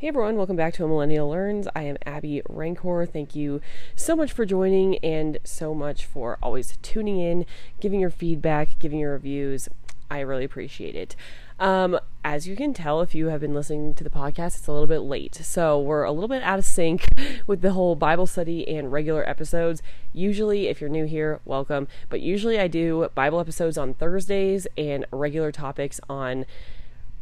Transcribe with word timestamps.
Hey 0.00 0.08
everyone, 0.08 0.36
welcome 0.36 0.56
back 0.56 0.72
to 0.74 0.84
A 0.86 0.88
Millennial 0.88 1.28
Learns. 1.28 1.68
I 1.76 1.82
am 1.82 1.98
Abby 2.06 2.40
Rancor. 2.48 3.04
Thank 3.04 3.36
you 3.36 3.60
so 3.94 4.16
much 4.16 4.32
for 4.32 4.46
joining 4.46 4.96
and 5.00 5.36
so 5.44 5.74
much 5.74 6.06
for 6.06 6.38
always 6.42 6.78
tuning 6.80 7.20
in, 7.20 7.44
giving 7.80 8.00
your 8.00 8.08
feedback, 8.08 8.78
giving 8.78 9.00
your 9.00 9.12
reviews. 9.12 9.68
I 10.10 10.20
really 10.20 10.44
appreciate 10.44 10.96
it. 10.96 11.16
Um, 11.58 12.00
as 12.24 12.48
you 12.48 12.56
can 12.56 12.72
tell, 12.72 13.02
if 13.02 13.14
you 13.14 13.26
have 13.26 13.42
been 13.42 13.52
listening 13.52 13.92
to 13.92 14.02
the 14.02 14.08
podcast, 14.08 14.56
it's 14.56 14.66
a 14.68 14.72
little 14.72 14.86
bit 14.86 15.00
late. 15.00 15.34
So 15.34 15.78
we're 15.78 16.04
a 16.04 16.12
little 16.12 16.28
bit 16.28 16.42
out 16.44 16.58
of 16.58 16.64
sync 16.64 17.06
with 17.46 17.60
the 17.60 17.72
whole 17.72 17.94
Bible 17.94 18.26
study 18.26 18.66
and 18.66 18.90
regular 18.90 19.28
episodes. 19.28 19.82
Usually, 20.14 20.68
if 20.68 20.80
you're 20.80 20.88
new 20.88 21.04
here, 21.04 21.40
welcome. 21.44 21.88
But 22.08 22.22
usually, 22.22 22.58
I 22.58 22.68
do 22.68 23.10
Bible 23.14 23.38
episodes 23.38 23.76
on 23.76 23.92
Thursdays 23.92 24.66
and 24.78 25.04
regular 25.12 25.52
topics 25.52 26.00
on 26.08 26.46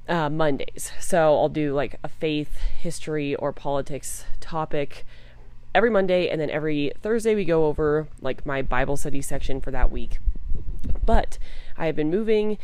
uh, 0.08 0.30
Mondays. 0.30 0.92
So 1.00 1.36
I'll 1.36 1.48
do 1.48 1.74
like 1.74 1.96
a 2.02 2.08
faith, 2.08 2.56
history, 2.80 3.34
or 3.34 3.52
politics 3.52 4.24
topic 4.40 5.04
every 5.74 5.90
Monday, 5.90 6.28
and 6.28 6.40
then 6.40 6.50
every 6.50 6.92
Thursday 7.00 7.34
we 7.34 7.44
go 7.44 7.66
over 7.66 8.08
like 8.20 8.46
my 8.46 8.62
Bible 8.62 8.96
study 8.96 9.20
section 9.20 9.60
for 9.60 9.70
that 9.70 9.92
week. 9.92 10.18
But 11.04 11.38
I 11.76 11.86
have 11.86 11.96
been 11.96 12.10
moving. 12.10 12.58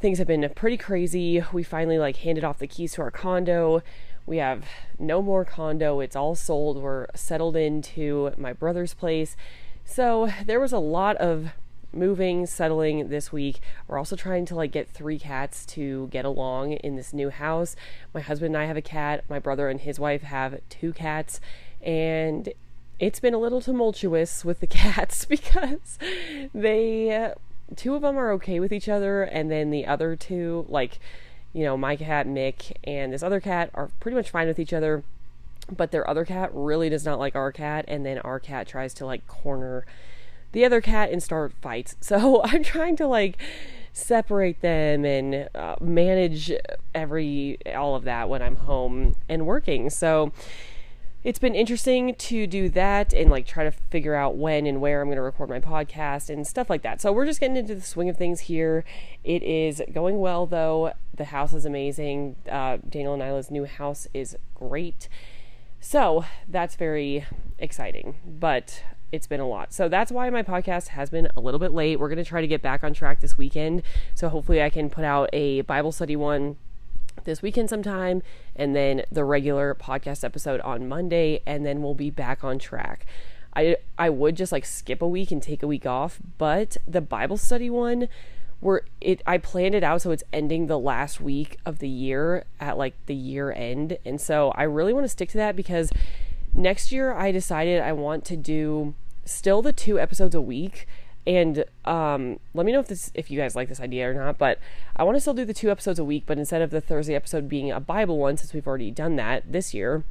Things 0.00 0.18
have 0.18 0.26
been 0.26 0.50
pretty 0.54 0.76
crazy. 0.76 1.42
We 1.52 1.62
finally 1.62 1.98
like 1.98 2.16
handed 2.16 2.44
off 2.44 2.58
the 2.58 2.66
keys 2.66 2.94
to 2.94 3.02
our 3.02 3.10
condo. 3.10 3.82
We 4.26 4.38
have 4.38 4.64
no 4.98 5.20
more 5.22 5.44
condo. 5.44 6.00
It's 6.00 6.16
all 6.16 6.34
sold. 6.34 6.78
We're 6.78 7.06
settled 7.14 7.56
into 7.56 8.32
my 8.36 8.52
brother's 8.52 8.94
place. 8.94 9.36
So 9.84 10.30
there 10.46 10.60
was 10.60 10.72
a 10.72 10.78
lot 10.78 11.16
of 11.16 11.50
moving, 11.92 12.46
settling 12.46 13.08
this 13.08 13.32
week. 13.32 13.60
We're 13.86 13.98
also 13.98 14.16
trying 14.16 14.46
to 14.46 14.54
like 14.54 14.72
get 14.72 14.88
three 14.88 15.18
cats 15.18 15.64
to 15.66 16.08
get 16.08 16.24
along 16.24 16.72
in 16.72 16.96
this 16.96 17.12
new 17.12 17.30
house. 17.30 17.76
My 18.14 18.20
husband 18.20 18.54
and 18.54 18.62
I 18.62 18.66
have 18.66 18.76
a 18.76 18.82
cat. 18.82 19.24
My 19.28 19.38
brother 19.38 19.68
and 19.68 19.80
his 19.80 19.98
wife 19.98 20.22
have 20.22 20.60
two 20.68 20.92
cats, 20.92 21.40
and 21.82 22.52
it's 22.98 23.18
been 23.18 23.34
a 23.34 23.38
little 23.38 23.60
tumultuous 23.60 24.44
with 24.44 24.60
the 24.60 24.66
cats 24.68 25.24
because 25.26 25.98
they 26.54 27.32
two 27.76 27.94
of 27.94 28.02
them 28.02 28.16
are 28.16 28.32
okay 28.32 28.60
with 28.60 28.72
each 28.72 28.88
other 28.88 29.22
and 29.22 29.50
then 29.50 29.70
the 29.70 29.86
other 29.86 30.16
two 30.16 30.66
like 30.68 30.98
you 31.52 31.64
know 31.64 31.76
my 31.76 31.96
cat 31.96 32.26
Mick 32.26 32.72
and 32.84 33.12
this 33.12 33.22
other 33.22 33.40
cat 33.40 33.70
are 33.74 33.90
pretty 34.00 34.16
much 34.16 34.30
fine 34.30 34.48
with 34.48 34.58
each 34.58 34.72
other 34.72 35.02
but 35.74 35.92
their 35.92 36.08
other 36.08 36.24
cat 36.24 36.50
really 36.52 36.88
does 36.88 37.04
not 37.04 37.18
like 37.18 37.36
our 37.36 37.52
cat 37.52 37.84
and 37.86 38.04
then 38.04 38.18
our 38.18 38.40
cat 38.40 38.66
tries 38.66 38.92
to 38.94 39.06
like 39.06 39.26
corner 39.28 39.86
the 40.52 40.64
other 40.64 40.80
cat 40.80 41.10
and 41.10 41.22
start 41.22 41.52
fights. 41.60 41.96
So 42.10 42.42
I'm 42.42 42.64
trying 42.64 42.96
to 42.96 43.06
like 43.06 43.36
separate 43.92 44.60
them 44.62 45.04
and 45.04 45.48
uh, 45.54 45.76
manage 45.80 46.52
every 46.94 47.58
all 47.74 47.94
of 47.94 48.04
that 48.04 48.28
when 48.28 48.42
I'm 48.42 48.56
home 48.56 49.16
and 49.28 49.46
working. 49.46 49.90
So 49.90 50.32
it's 51.22 51.38
been 51.38 51.54
interesting 51.54 52.14
to 52.14 52.46
do 52.46 52.68
that 52.70 53.12
and 53.12 53.30
like 53.30 53.46
try 53.46 53.64
to 53.64 53.70
figure 53.70 54.14
out 54.14 54.36
when 54.36 54.66
and 54.66 54.80
where 54.80 55.02
I'm 55.02 55.08
going 55.08 55.16
to 55.16 55.22
record 55.22 55.50
my 55.50 55.60
podcast 55.60 56.30
and 56.30 56.46
stuff 56.46 56.70
like 56.70 56.82
that. 56.82 57.00
So 57.00 57.12
we're 57.12 57.26
just 57.26 57.40
getting 57.40 57.56
into 57.56 57.74
the 57.74 57.82
swing 57.82 58.08
of 58.08 58.16
things 58.16 58.40
here. 58.40 58.84
It 59.22 59.42
is 59.42 59.82
going 59.92 60.18
well 60.18 60.46
though. 60.46 60.92
The 61.14 61.26
house 61.26 61.52
is 61.52 61.66
amazing. 61.66 62.36
Uh, 62.50 62.78
Daniel 62.88 63.14
and 63.14 63.22
Isla's 63.22 63.50
new 63.50 63.66
house 63.66 64.08
is 64.14 64.36
great. 64.54 65.08
So 65.78 66.24
that's 66.48 66.74
very 66.76 67.26
exciting. 67.58 68.16
But 68.24 68.82
it's 69.12 69.26
been 69.26 69.40
a 69.40 69.48
lot. 69.48 69.72
So 69.72 69.88
that's 69.88 70.12
why 70.12 70.30
my 70.30 70.42
podcast 70.42 70.88
has 70.88 71.10
been 71.10 71.28
a 71.36 71.40
little 71.40 71.60
bit 71.60 71.72
late. 71.72 71.98
We're 71.98 72.08
going 72.08 72.18
to 72.18 72.24
try 72.24 72.40
to 72.40 72.46
get 72.46 72.62
back 72.62 72.84
on 72.84 72.94
track 72.94 73.20
this 73.20 73.36
weekend. 73.36 73.82
So 74.14 74.28
hopefully 74.28 74.62
I 74.62 74.70
can 74.70 74.90
put 74.90 75.04
out 75.04 75.30
a 75.32 75.62
Bible 75.62 75.92
study 75.92 76.16
one 76.16 76.56
this 77.24 77.42
weekend 77.42 77.68
sometime 77.68 78.22
and 78.56 78.74
then 78.74 79.02
the 79.10 79.24
regular 79.24 79.74
podcast 79.74 80.24
episode 80.24 80.60
on 80.60 80.88
Monday 80.88 81.42
and 81.46 81.66
then 81.66 81.82
we'll 81.82 81.94
be 81.94 82.10
back 82.10 82.44
on 82.44 82.58
track. 82.58 83.06
I 83.54 83.76
I 83.98 84.10
would 84.10 84.36
just 84.36 84.52
like 84.52 84.64
skip 84.64 85.02
a 85.02 85.08
week 85.08 85.30
and 85.30 85.42
take 85.42 85.62
a 85.62 85.66
week 85.66 85.86
off, 85.86 86.20
but 86.38 86.76
the 86.86 87.00
Bible 87.00 87.36
study 87.36 87.68
one 87.68 88.08
where 88.60 88.82
it 89.00 89.22
I 89.26 89.38
planned 89.38 89.74
it 89.74 89.82
out 89.82 90.02
so 90.02 90.10
it's 90.10 90.22
ending 90.32 90.66
the 90.66 90.78
last 90.78 91.20
week 91.20 91.56
of 91.66 91.78
the 91.78 91.88
year 91.88 92.44
at 92.60 92.78
like 92.78 92.94
the 93.06 93.14
year 93.14 93.50
end. 93.50 93.98
And 94.04 94.20
so 94.20 94.52
I 94.54 94.64
really 94.64 94.92
want 94.92 95.04
to 95.04 95.08
stick 95.08 95.30
to 95.30 95.38
that 95.38 95.56
because 95.56 95.90
next 96.54 96.92
year 96.92 97.12
I 97.12 97.32
decided 97.32 97.80
I 97.80 97.92
want 97.92 98.24
to 98.26 98.36
do 98.36 98.94
still 99.24 99.62
the 99.62 99.72
two 99.72 99.98
episodes 99.98 100.34
a 100.34 100.40
week. 100.40 100.86
And 101.26 101.64
um, 101.84 102.40
let 102.54 102.64
me 102.64 102.72
know 102.72 102.80
if 102.80 102.88
this 102.88 103.10
if 103.14 103.30
you 103.30 103.38
guys 103.38 103.54
like 103.54 103.68
this 103.68 103.78
idea 103.78 104.10
or 104.10 104.14
not 104.14 104.38
but 104.38 104.58
i 104.96 105.04
want 105.04 105.16
to 105.16 105.20
still 105.20 105.34
do 105.34 105.44
the 105.44 105.52
two 105.52 105.70
episodes 105.70 105.98
a 105.98 106.04
week 106.04 106.24
but 106.26 106.38
instead 106.38 106.62
of 106.62 106.70
the 106.70 106.80
thursday 106.80 107.14
episode 107.14 107.46
being 107.46 107.70
a 107.70 107.78
bible 107.78 108.16
one 108.16 108.38
since 108.38 108.54
we've 108.54 108.66
already 108.66 108.90
done 108.90 109.16
that 109.16 109.44
this 109.52 109.74
year 109.74 110.02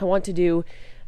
i 0.00 0.04
want 0.04 0.24
to 0.24 0.32
do 0.32 0.64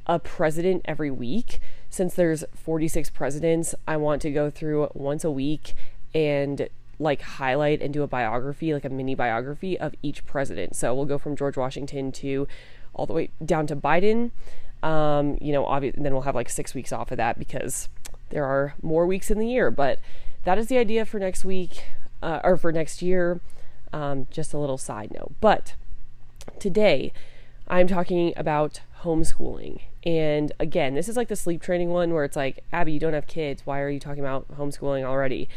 a 0.07 0.19
president 0.19 0.83
every 0.85 1.11
week. 1.11 1.61
Since 1.89 2.15
there's 2.15 2.45
46 2.55 3.11
presidents 3.11 3.75
i 3.87 3.97
want 3.97 4.23
to 4.23 4.31
go 4.31 4.51
through 4.51 4.89
once 4.95 5.25
a 5.25 5.31
week 5.31 5.75
and 6.15 6.69
like 6.99 7.23
highlight 7.23 7.83
and 7.83 7.93
do 7.93 8.03
a 8.03 8.07
biography 8.07 8.73
like 8.73 8.85
a 8.85 8.89
mini 8.89 9.15
biography 9.15 9.79
of 9.79 9.95
each 10.03 10.25
president. 10.25 10.77
So 10.77 10.95
we'll 10.95 11.05
go 11.05 11.19
from 11.19 11.37
george 11.37 11.57
washington 11.57 12.13
to 12.13 12.49
all 12.95 13.07
the 13.07 13.13
way 13.13 13.31
down 13.45 13.67
to 13.67 13.77
biden 13.77 14.31
um, 14.83 15.39
you 15.41 15.53
know, 15.53 15.65
obviously, 15.65 16.03
then 16.03 16.13
we'll 16.13 16.23
have 16.23 16.35
like 16.35 16.51
six 16.51 16.75
weeks 16.75 16.93
off 16.93 17.11
of 17.11 17.17
that 17.17 17.39
because 17.39 17.89
there 18.31 18.45
are 18.45 18.75
more 18.83 19.07
weeks 19.07 19.31
in 19.31 19.39
the 19.39 19.47
year. 19.47 19.71
But 19.71 20.01
that 20.45 20.59
is 20.59 20.67
the 20.67 20.79
idea 20.79 21.05
for 21.05 21.19
next 21.19 21.45
week 21.45 21.85
uh, 22.23 22.41
or 22.43 22.57
for 22.57 22.73
next 22.73 23.03
year. 23.03 23.41
Um, 23.93 24.27
just 24.31 24.55
a 24.55 24.59
little 24.59 24.79
side 24.79 25.13
note. 25.13 25.33
But 25.41 25.75
today, 26.59 27.13
I'm 27.69 27.87
talking 27.87 28.33
about 28.37 28.81
homeschooling. 29.03 29.83
And 30.05 30.51
again, 30.59 30.95
this 30.95 31.09
is 31.09 31.17
like 31.17 31.29
the 31.29 31.37
sleep 31.37 31.63
training 31.63 31.91
one 31.91 32.13
where 32.13 32.25
it's 32.25 32.37
like, 32.37 32.65
Abby, 32.73 32.93
you 32.93 32.99
don't 32.99 33.13
have 33.13 33.27
kids. 33.27 33.65
Why 33.65 33.81
are 33.81 33.91
you 33.91 34.01
talking 34.01 34.21
about 34.21 34.51
homeschooling 34.57 35.05
already? 35.05 35.49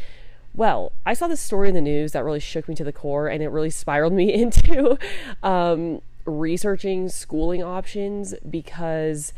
Well, 0.54 0.92
I 1.04 1.14
saw 1.14 1.26
this 1.26 1.40
story 1.40 1.68
in 1.68 1.74
the 1.74 1.80
news 1.80 2.12
that 2.12 2.24
really 2.24 2.40
shook 2.40 2.68
me 2.68 2.74
to 2.76 2.84
the 2.84 2.92
core 2.92 3.26
and 3.28 3.42
it 3.42 3.48
really 3.48 3.70
spiraled 3.70 4.12
me 4.12 4.32
into 4.42 4.98
um, 5.42 6.00
researching 6.26 7.08
schooling 7.08 7.62
options 7.62 8.34
because 8.48 9.32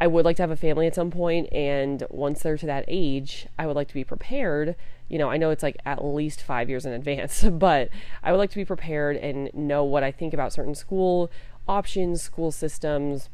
I 0.00 0.06
would 0.06 0.24
like 0.24 0.36
to 0.36 0.42
have 0.42 0.50
a 0.50 0.56
family 0.56 0.86
at 0.86 0.94
some 0.94 1.10
point 1.10 1.52
and 1.52 2.04
once 2.10 2.42
they're 2.42 2.56
to 2.56 2.66
that 2.66 2.84
age, 2.88 3.46
I 3.58 3.66
would 3.66 3.76
like 3.76 3.88
to 3.88 3.94
be 3.94 4.04
prepared. 4.04 4.74
You 5.08 5.18
know, 5.18 5.30
I 5.30 5.36
know 5.36 5.50
it's 5.50 5.62
like 5.62 5.76
at 5.84 6.04
least 6.04 6.42
5 6.42 6.68
years 6.68 6.84
in 6.86 6.92
advance, 6.92 7.42
but 7.52 7.90
I 8.22 8.32
would 8.32 8.38
like 8.38 8.50
to 8.50 8.56
be 8.56 8.64
prepared 8.64 9.16
and 9.16 9.52
know 9.54 9.84
what 9.84 10.02
I 10.02 10.10
think 10.10 10.34
about 10.34 10.52
certain 10.52 10.74
school 10.74 11.30
options, 11.68 12.22
school 12.22 12.50
systems, 12.50 13.28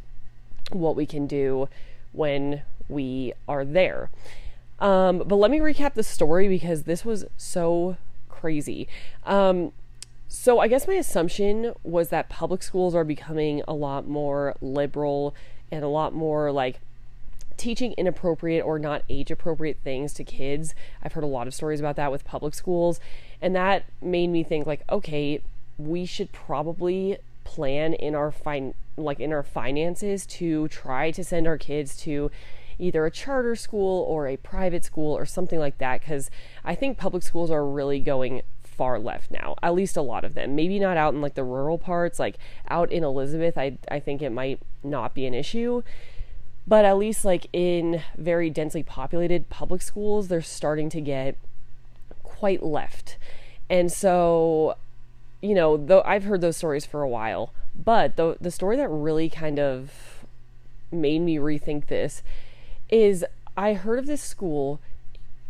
what 0.70 0.96
we 0.96 1.06
can 1.06 1.26
do 1.26 1.68
when 2.12 2.62
we 2.88 3.32
are 3.46 3.64
there. 3.64 4.10
Um, 4.80 5.22
but 5.26 5.36
let 5.36 5.50
me 5.50 5.58
recap 5.58 5.94
the 5.94 6.02
story 6.02 6.48
because 6.48 6.82
this 6.82 7.04
was 7.04 7.24
so 7.36 7.96
crazy. 8.28 8.88
Um, 9.24 9.72
so 10.28 10.58
I 10.58 10.68
guess 10.68 10.86
my 10.86 10.94
assumption 10.94 11.72
was 11.82 12.10
that 12.10 12.28
public 12.28 12.62
schools 12.62 12.94
are 12.94 13.04
becoming 13.04 13.62
a 13.66 13.72
lot 13.72 14.06
more 14.06 14.54
liberal 14.60 15.34
and 15.72 15.82
a 15.82 15.88
lot 15.88 16.14
more 16.14 16.52
like 16.52 16.80
teaching 17.56 17.92
inappropriate 17.98 18.64
or 18.64 18.78
not 18.78 19.02
age 19.08 19.30
appropriate 19.30 19.78
things 19.82 20.12
to 20.14 20.24
kids. 20.24 20.74
I've 21.02 21.14
heard 21.14 21.24
a 21.24 21.28
lot 21.28 21.46
of 21.46 21.54
stories 21.54 21.80
about 21.80 21.96
that 21.96 22.12
with 22.12 22.24
public 22.24 22.54
schools, 22.54 23.00
and 23.40 23.56
that 23.56 23.84
made 24.00 24.28
me 24.28 24.44
think 24.44 24.66
like, 24.66 24.82
okay, 24.90 25.40
we 25.78 26.04
should 26.04 26.30
probably 26.32 27.18
plan 27.44 27.94
in 27.94 28.14
our 28.14 28.30
fin 28.30 28.74
like 28.96 29.20
in 29.20 29.32
our 29.32 29.42
finances 29.42 30.26
to 30.26 30.68
try 30.68 31.10
to 31.10 31.24
send 31.24 31.46
our 31.46 31.56
kids 31.56 31.96
to 31.96 32.30
either 32.78 33.06
a 33.06 33.10
charter 33.10 33.56
school 33.56 34.04
or 34.04 34.26
a 34.26 34.36
private 34.36 34.84
school 34.84 35.16
or 35.16 35.24
something 35.24 35.58
like 35.58 35.78
that 35.78 36.02
cuz 36.02 36.30
I 36.64 36.74
think 36.74 36.98
public 36.98 37.22
schools 37.22 37.50
are 37.50 37.64
really 37.64 38.00
going 38.00 38.42
far 38.78 38.98
left 38.98 39.30
now, 39.30 39.56
at 39.62 39.74
least 39.74 39.96
a 39.96 40.02
lot 40.02 40.24
of 40.24 40.32
them. 40.34 40.54
Maybe 40.54 40.78
not 40.78 40.96
out 40.96 41.12
in 41.12 41.20
like 41.20 41.34
the 41.34 41.44
rural 41.44 41.76
parts, 41.76 42.18
like 42.18 42.38
out 42.68 42.90
in 42.90 43.04
Elizabeth, 43.04 43.58
I, 43.58 43.76
I 43.90 44.00
think 44.00 44.22
it 44.22 44.30
might 44.30 44.60
not 44.82 45.14
be 45.14 45.26
an 45.26 45.34
issue. 45.34 45.82
But 46.66 46.84
at 46.84 46.96
least 46.96 47.24
like 47.24 47.48
in 47.52 48.02
very 48.16 48.48
densely 48.48 48.82
populated 48.82 49.50
public 49.50 49.82
schools, 49.82 50.28
they're 50.28 50.40
starting 50.40 50.88
to 50.90 51.00
get 51.00 51.36
quite 52.22 52.62
left. 52.62 53.16
And 53.68 53.90
so, 53.90 54.76
you 55.42 55.54
know, 55.54 55.76
though 55.76 56.02
I've 56.04 56.24
heard 56.24 56.40
those 56.40 56.56
stories 56.56 56.86
for 56.86 57.02
a 57.02 57.08
while, 57.08 57.52
but 57.74 58.16
the 58.16 58.36
the 58.40 58.50
story 58.50 58.76
that 58.76 58.88
really 58.88 59.28
kind 59.28 59.58
of 59.58 60.24
made 60.90 61.20
me 61.20 61.36
rethink 61.36 61.86
this 61.86 62.22
is 62.88 63.24
I 63.56 63.74
heard 63.74 63.98
of 63.98 64.06
this 64.06 64.22
school 64.22 64.80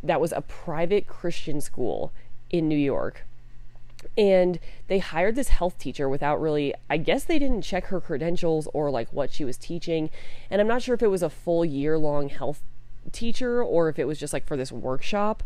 that 0.02 0.20
was 0.20 0.32
a 0.32 0.40
private 0.40 1.06
Christian 1.06 1.60
school 1.60 2.12
in 2.50 2.68
New 2.68 2.78
York. 2.78 3.24
And 4.16 4.58
they 4.88 4.98
hired 4.98 5.36
this 5.36 5.48
health 5.48 5.78
teacher 5.78 6.08
without 6.08 6.40
really, 6.40 6.74
I 6.90 6.96
guess 6.96 7.24
they 7.24 7.38
didn't 7.38 7.62
check 7.62 7.86
her 7.86 8.00
credentials 8.00 8.68
or 8.72 8.90
like 8.90 9.12
what 9.12 9.32
she 9.32 9.44
was 9.44 9.56
teaching. 9.56 10.10
And 10.50 10.60
I'm 10.60 10.66
not 10.66 10.82
sure 10.82 10.94
if 10.94 11.02
it 11.02 11.08
was 11.08 11.22
a 11.22 11.30
full 11.30 11.64
year 11.64 11.98
long 11.98 12.28
health 12.28 12.60
teacher 13.12 13.62
or 13.62 13.88
if 13.88 13.98
it 13.98 14.06
was 14.06 14.18
just 14.18 14.32
like 14.32 14.46
for 14.46 14.56
this 14.56 14.72
workshop. 14.72 15.42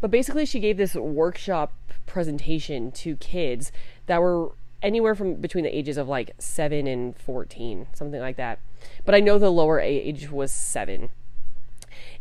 But 0.00 0.10
basically, 0.10 0.46
she 0.46 0.60
gave 0.60 0.76
this 0.76 0.94
workshop 0.94 1.72
presentation 2.06 2.92
to 2.92 3.16
kids 3.16 3.72
that 4.06 4.22
were 4.22 4.52
anywhere 4.82 5.14
from 5.14 5.34
between 5.34 5.64
the 5.64 5.76
ages 5.76 5.96
of 5.96 6.08
like 6.08 6.32
7 6.38 6.86
and 6.86 7.16
14, 7.16 7.88
something 7.92 8.20
like 8.20 8.36
that. 8.36 8.60
But 9.04 9.14
I 9.14 9.20
know 9.20 9.38
the 9.38 9.50
lower 9.50 9.80
age 9.80 10.30
was 10.30 10.52
7. 10.52 11.10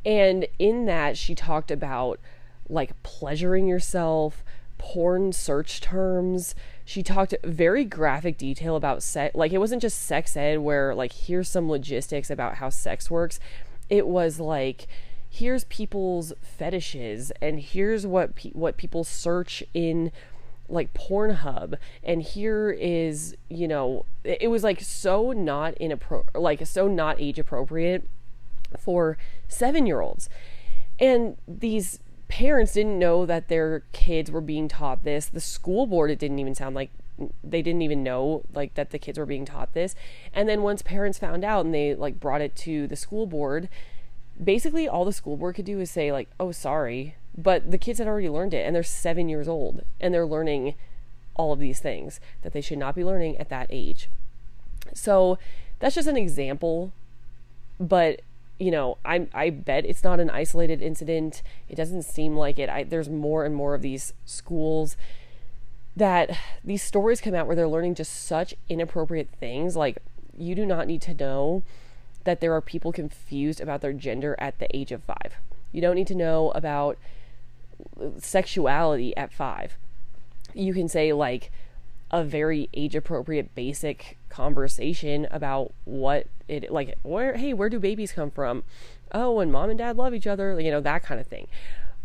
And 0.05 0.47
in 0.57 0.85
that 0.85 1.17
she 1.17 1.35
talked 1.35 1.71
about 1.71 2.19
like 2.69 3.01
pleasuring 3.03 3.67
yourself, 3.67 4.43
porn 4.77 5.31
search 5.31 5.81
terms. 5.81 6.55
She 6.85 7.03
talked 7.03 7.33
very 7.43 7.83
graphic 7.83 8.37
detail 8.37 8.75
about 8.75 9.03
sex. 9.03 9.35
Like 9.35 9.51
it 9.51 9.57
wasn't 9.57 9.81
just 9.81 10.03
sex 10.03 10.37
ed 10.37 10.59
where 10.59 10.95
like 10.95 11.13
here's 11.13 11.49
some 11.49 11.69
logistics 11.69 12.29
about 12.29 12.55
how 12.55 12.69
sex 12.69 13.11
works. 13.11 13.39
It 13.89 14.07
was 14.07 14.39
like 14.39 14.87
here's 15.29 15.65
people's 15.65 16.33
fetishes 16.41 17.31
and 17.41 17.59
here's 17.59 18.07
what 18.07 18.35
pe- 18.35 18.51
what 18.51 18.77
people 18.77 19.03
search 19.03 19.63
in 19.73 20.11
like 20.69 20.93
Pornhub 20.93 21.75
and 22.03 22.21
here 22.21 22.71
is, 22.71 23.35
you 23.49 23.67
know, 23.67 24.05
it 24.23 24.49
was 24.49 24.63
like 24.63 24.81
so 24.81 25.31
not 25.31 25.75
inappro 25.75 26.23
like 26.33 26.65
so 26.65 26.87
not 26.87 27.19
age 27.19 27.39
appropriate 27.39 28.07
for 28.77 29.17
7-year-olds. 29.49 30.29
And 30.99 31.37
these 31.47 31.99
parents 32.27 32.73
didn't 32.73 32.99
know 32.99 33.25
that 33.25 33.47
their 33.47 33.83
kids 33.93 34.29
were 34.29 34.41
being 34.41 34.67
taught 34.67 35.03
this. 35.03 35.27
The 35.27 35.39
school 35.39 35.85
board 35.85 36.11
it 36.11 36.19
didn't 36.19 36.39
even 36.39 36.55
sound 36.55 36.75
like 36.75 36.91
they 37.43 37.61
didn't 37.61 37.81
even 37.81 38.03
know 38.03 38.43
like 38.53 38.75
that 38.75 38.91
the 38.91 38.99
kids 38.99 39.17
were 39.17 39.25
being 39.25 39.45
taught 39.45 39.73
this. 39.73 39.95
And 40.33 40.47
then 40.47 40.61
once 40.61 40.81
parents 40.81 41.17
found 41.17 41.43
out 41.43 41.65
and 41.65 41.73
they 41.73 41.95
like 41.95 42.19
brought 42.19 42.41
it 42.41 42.55
to 42.57 42.87
the 42.87 42.95
school 42.95 43.25
board, 43.25 43.69
basically 44.41 44.87
all 44.87 45.05
the 45.05 45.13
school 45.13 45.37
board 45.37 45.55
could 45.55 45.65
do 45.65 45.79
is 45.79 45.89
say 45.89 46.11
like, 46.11 46.29
"Oh, 46.39 46.51
sorry." 46.51 47.15
But 47.37 47.71
the 47.71 47.77
kids 47.77 47.99
had 47.99 48.07
already 48.07 48.29
learned 48.29 48.53
it 48.53 48.65
and 48.65 48.75
they're 48.75 48.83
7 48.83 49.29
years 49.29 49.47
old 49.47 49.83
and 49.99 50.13
they're 50.13 50.25
learning 50.25 50.75
all 51.35 51.53
of 51.53 51.59
these 51.59 51.79
things 51.79 52.19
that 52.41 52.51
they 52.51 52.61
should 52.61 52.79
not 52.79 52.95
be 52.95 53.03
learning 53.05 53.37
at 53.37 53.49
that 53.49 53.67
age. 53.69 54.09
So, 54.93 55.37
that's 55.79 55.95
just 55.95 56.07
an 56.07 56.17
example, 56.17 56.91
but 57.79 58.21
you 58.59 58.71
know, 58.71 58.97
I 59.05 59.27
I 59.33 59.49
bet 59.49 59.85
it's 59.85 60.03
not 60.03 60.19
an 60.19 60.29
isolated 60.29 60.81
incident. 60.81 61.41
It 61.69 61.75
doesn't 61.75 62.03
seem 62.03 62.35
like 62.35 62.57
it. 62.59 62.69
I, 62.69 62.83
there's 62.83 63.09
more 63.09 63.45
and 63.45 63.55
more 63.55 63.75
of 63.75 63.81
these 63.81 64.13
schools 64.25 64.97
that 65.95 66.37
these 66.63 66.83
stories 66.83 67.21
come 67.21 67.33
out 67.33 67.47
where 67.47 67.55
they're 67.55 67.67
learning 67.67 67.95
just 67.95 68.25
such 68.27 68.53
inappropriate 68.69 69.29
things. 69.39 69.75
Like 69.75 69.97
you 70.37 70.55
do 70.55 70.65
not 70.65 70.87
need 70.87 71.01
to 71.03 71.13
know 71.13 71.63
that 72.23 72.39
there 72.41 72.53
are 72.53 72.61
people 72.61 72.91
confused 72.91 73.61
about 73.61 73.81
their 73.81 73.93
gender 73.93 74.35
at 74.37 74.59
the 74.59 74.75
age 74.75 74.91
of 74.91 75.03
five. 75.03 75.35
You 75.71 75.81
don't 75.81 75.95
need 75.95 76.07
to 76.07 76.15
know 76.15 76.51
about 76.51 76.97
sexuality 78.19 79.15
at 79.15 79.33
five. 79.33 79.77
You 80.53 80.73
can 80.73 80.87
say 80.87 81.13
like 81.13 81.51
a 82.11 82.23
very 82.23 82.69
age 82.73 82.95
appropriate 82.95 83.53
basic 83.55 84.16
conversation 84.29 85.27
about 85.31 85.73
what 85.85 86.27
it 86.47 86.71
like 86.71 86.97
where 87.03 87.35
hey 87.35 87.53
where 87.53 87.69
do 87.69 87.79
babies 87.79 88.11
come 88.11 88.31
from? 88.31 88.63
Oh 89.11 89.39
and 89.39 89.51
mom 89.51 89.69
and 89.69 89.77
dad 89.79 89.97
love 89.97 90.13
each 90.13 90.27
other 90.27 90.59
you 90.59 90.71
know 90.71 90.81
that 90.81 91.03
kind 91.03 91.19
of 91.19 91.27
thing. 91.27 91.47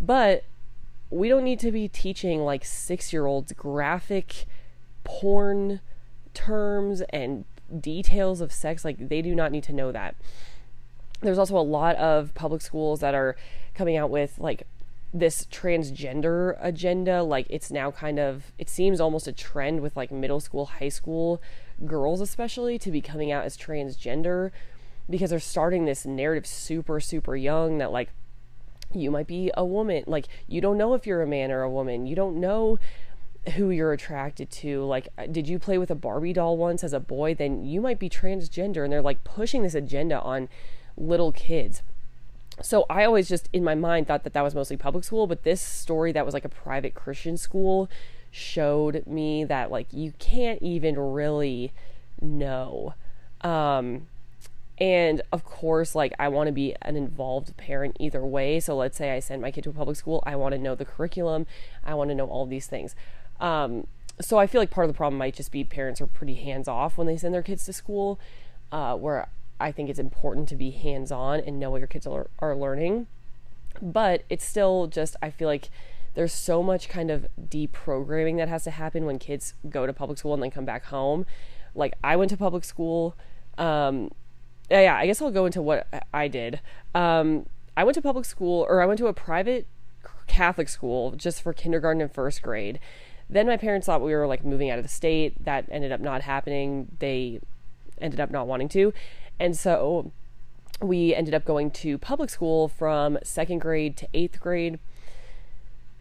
But 0.00 0.44
we 1.10 1.28
don't 1.28 1.44
need 1.44 1.60
to 1.60 1.70
be 1.70 1.88
teaching 1.88 2.40
like 2.40 2.64
6 2.64 3.12
year 3.12 3.26
olds 3.26 3.52
graphic 3.52 4.46
porn 5.04 5.80
terms 6.34 7.02
and 7.10 7.44
details 7.80 8.40
of 8.40 8.52
sex 8.52 8.84
like 8.84 9.08
they 9.08 9.22
do 9.22 9.34
not 9.34 9.52
need 9.52 9.64
to 9.64 9.72
know 9.72 9.92
that. 9.92 10.14
There's 11.20 11.38
also 11.38 11.56
a 11.56 11.60
lot 11.60 11.96
of 11.96 12.34
public 12.34 12.62
schools 12.62 13.00
that 13.00 13.14
are 13.14 13.36
coming 13.74 13.96
out 13.96 14.10
with 14.10 14.38
like 14.38 14.66
this 15.14 15.46
transgender 15.46 16.56
agenda 16.60 17.22
like 17.22 17.46
it's 17.50 17.70
now 17.70 17.90
kind 17.90 18.18
of 18.18 18.52
it 18.58 18.68
seems 18.68 18.98
almost 18.98 19.28
a 19.28 19.32
trend 19.32 19.82
with 19.82 19.94
like 19.94 20.10
middle 20.10 20.40
school 20.40 20.64
high 20.66 20.88
school 20.88 21.42
girls 21.86 22.20
especially 22.20 22.78
to 22.78 22.90
be 22.90 23.00
coming 23.00 23.30
out 23.30 23.44
as 23.44 23.56
transgender 23.56 24.50
because 25.08 25.30
they're 25.30 25.40
starting 25.40 25.84
this 25.84 26.06
narrative 26.06 26.46
super 26.46 27.00
super 27.00 27.36
young 27.36 27.78
that 27.78 27.92
like 27.92 28.10
you 28.94 29.10
might 29.10 29.26
be 29.26 29.50
a 29.56 29.64
woman. 29.64 30.04
Like 30.06 30.26
you 30.46 30.60
don't 30.60 30.78
know 30.78 30.94
if 30.94 31.06
you're 31.06 31.22
a 31.22 31.26
man 31.26 31.50
or 31.50 31.62
a 31.62 31.70
woman. 31.70 32.06
You 32.06 32.16
don't 32.16 32.40
know 32.40 32.78
who 33.56 33.70
you're 33.70 33.92
attracted 33.92 34.50
to. 34.50 34.84
Like 34.84 35.08
uh, 35.18 35.26
did 35.26 35.48
you 35.48 35.58
play 35.58 35.78
with 35.78 35.90
a 35.90 35.96
barbie 35.96 36.32
doll 36.32 36.56
once 36.56 36.84
as 36.84 36.92
a 36.92 37.00
boy? 37.00 37.34
Then 37.34 37.64
you 37.64 37.80
might 37.80 37.98
be 37.98 38.08
transgender 38.08 38.84
and 38.84 38.92
they're 38.92 39.02
like 39.02 39.24
pushing 39.24 39.62
this 39.62 39.74
agenda 39.74 40.20
on 40.20 40.48
little 40.96 41.32
kids. 41.32 41.82
So 42.60 42.84
I 42.90 43.04
always 43.04 43.28
just 43.28 43.48
in 43.52 43.64
my 43.64 43.74
mind 43.74 44.06
thought 44.06 44.24
that 44.24 44.34
that 44.34 44.42
was 44.42 44.54
mostly 44.54 44.76
public 44.76 45.04
school, 45.04 45.26
but 45.26 45.42
this 45.42 45.60
story 45.60 46.12
that 46.12 46.24
was 46.24 46.34
like 46.34 46.44
a 46.44 46.50
private 46.50 46.94
Christian 46.94 47.36
school 47.36 47.88
showed 48.32 49.06
me 49.06 49.44
that 49.44 49.70
like 49.70 49.86
you 49.92 50.12
can't 50.18 50.60
even 50.62 50.98
really 50.98 51.72
know. 52.20 52.94
Um, 53.42 54.08
and 54.78 55.20
of 55.30 55.44
course, 55.44 55.94
like 55.94 56.12
I 56.18 56.28
want 56.28 56.48
to 56.48 56.52
be 56.52 56.74
an 56.82 56.96
involved 56.96 57.56
parent 57.56 57.96
either 58.00 58.24
way. 58.24 58.58
So 58.58 58.74
let's 58.74 58.96
say 58.96 59.12
I 59.12 59.20
send 59.20 59.42
my 59.42 59.50
kid 59.50 59.64
to 59.64 59.70
a 59.70 59.74
public 59.74 59.96
school, 59.96 60.22
I 60.26 60.34
want 60.34 60.54
to 60.54 60.58
know 60.58 60.74
the 60.74 60.86
curriculum, 60.86 61.46
I 61.84 61.94
want 61.94 62.10
to 62.10 62.16
know 62.16 62.26
all 62.26 62.46
these 62.46 62.66
things. 62.66 62.96
Um, 63.38 63.86
so 64.20 64.38
I 64.38 64.46
feel 64.46 64.60
like 64.60 64.70
part 64.70 64.86
of 64.86 64.92
the 64.92 64.96
problem 64.96 65.18
might 65.18 65.34
just 65.34 65.52
be 65.52 65.62
parents 65.62 66.00
are 66.00 66.06
pretty 66.06 66.34
hands 66.34 66.68
off 66.68 66.96
when 66.96 67.06
they 67.06 67.16
send 67.16 67.34
their 67.34 67.42
kids 67.42 67.64
to 67.66 67.72
school, 67.72 68.18
uh, 68.70 68.96
where 68.96 69.28
I 69.60 69.72
think 69.72 69.90
it's 69.90 69.98
important 69.98 70.48
to 70.48 70.56
be 70.56 70.70
hands 70.70 71.12
on 71.12 71.40
and 71.40 71.60
know 71.60 71.70
what 71.70 71.78
your 71.78 71.86
kids 71.86 72.06
are, 72.06 72.28
are 72.38 72.56
learning. 72.56 73.08
But 73.80 74.24
it's 74.28 74.44
still 74.44 74.86
just, 74.86 75.16
I 75.22 75.30
feel 75.30 75.48
like 75.48 75.70
there's 76.14 76.32
so 76.32 76.62
much 76.62 76.88
kind 76.88 77.10
of 77.10 77.26
deprogramming 77.48 78.36
that 78.36 78.48
has 78.48 78.64
to 78.64 78.70
happen 78.70 79.04
when 79.06 79.18
kids 79.18 79.54
go 79.68 79.86
to 79.86 79.92
public 79.92 80.18
school 80.18 80.34
and 80.34 80.42
then 80.42 80.50
come 80.50 80.64
back 80.64 80.86
home. 80.86 81.26
Like, 81.74 81.94
I 82.04 82.16
went 82.16 82.30
to 82.30 82.36
public 82.36 82.64
school. 82.64 83.16
Um, 83.56 84.10
yeah, 84.70 84.96
I 84.96 85.06
guess 85.06 85.20
I'll 85.22 85.30
go 85.30 85.46
into 85.46 85.62
what 85.62 85.86
I 86.12 86.28
did. 86.28 86.60
Um, 86.94 87.46
I 87.76 87.84
went 87.84 87.94
to 87.94 88.02
public 88.02 88.24
school, 88.24 88.66
or 88.68 88.82
I 88.82 88.86
went 88.86 88.98
to 88.98 89.06
a 89.06 89.14
private 89.14 89.66
Catholic 90.26 90.68
school 90.68 91.12
just 91.12 91.42
for 91.42 91.52
kindergarten 91.52 92.02
and 92.02 92.12
first 92.12 92.42
grade. 92.42 92.78
Then 93.28 93.46
my 93.46 93.56
parents 93.56 93.86
thought 93.86 94.02
we 94.02 94.14
were 94.14 94.26
like 94.26 94.44
moving 94.44 94.70
out 94.70 94.78
of 94.78 94.84
the 94.84 94.90
state. 94.90 95.42
That 95.42 95.66
ended 95.70 95.92
up 95.92 96.00
not 96.00 96.22
happening. 96.22 96.88
They 96.98 97.40
ended 98.00 98.20
up 98.20 98.30
not 98.30 98.46
wanting 98.46 98.68
to. 98.70 98.92
And 99.40 99.56
so 99.56 100.12
we 100.80 101.14
ended 101.14 101.34
up 101.34 101.44
going 101.44 101.70
to 101.70 101.96
public 101.98 102.30
school 102.30 102.68
from 102.68 103.18
second 103.22 103.60
grade 103.60 103.96
to 103.98 104.08
eighth 104.12 104.40
grade. 104.40 104.78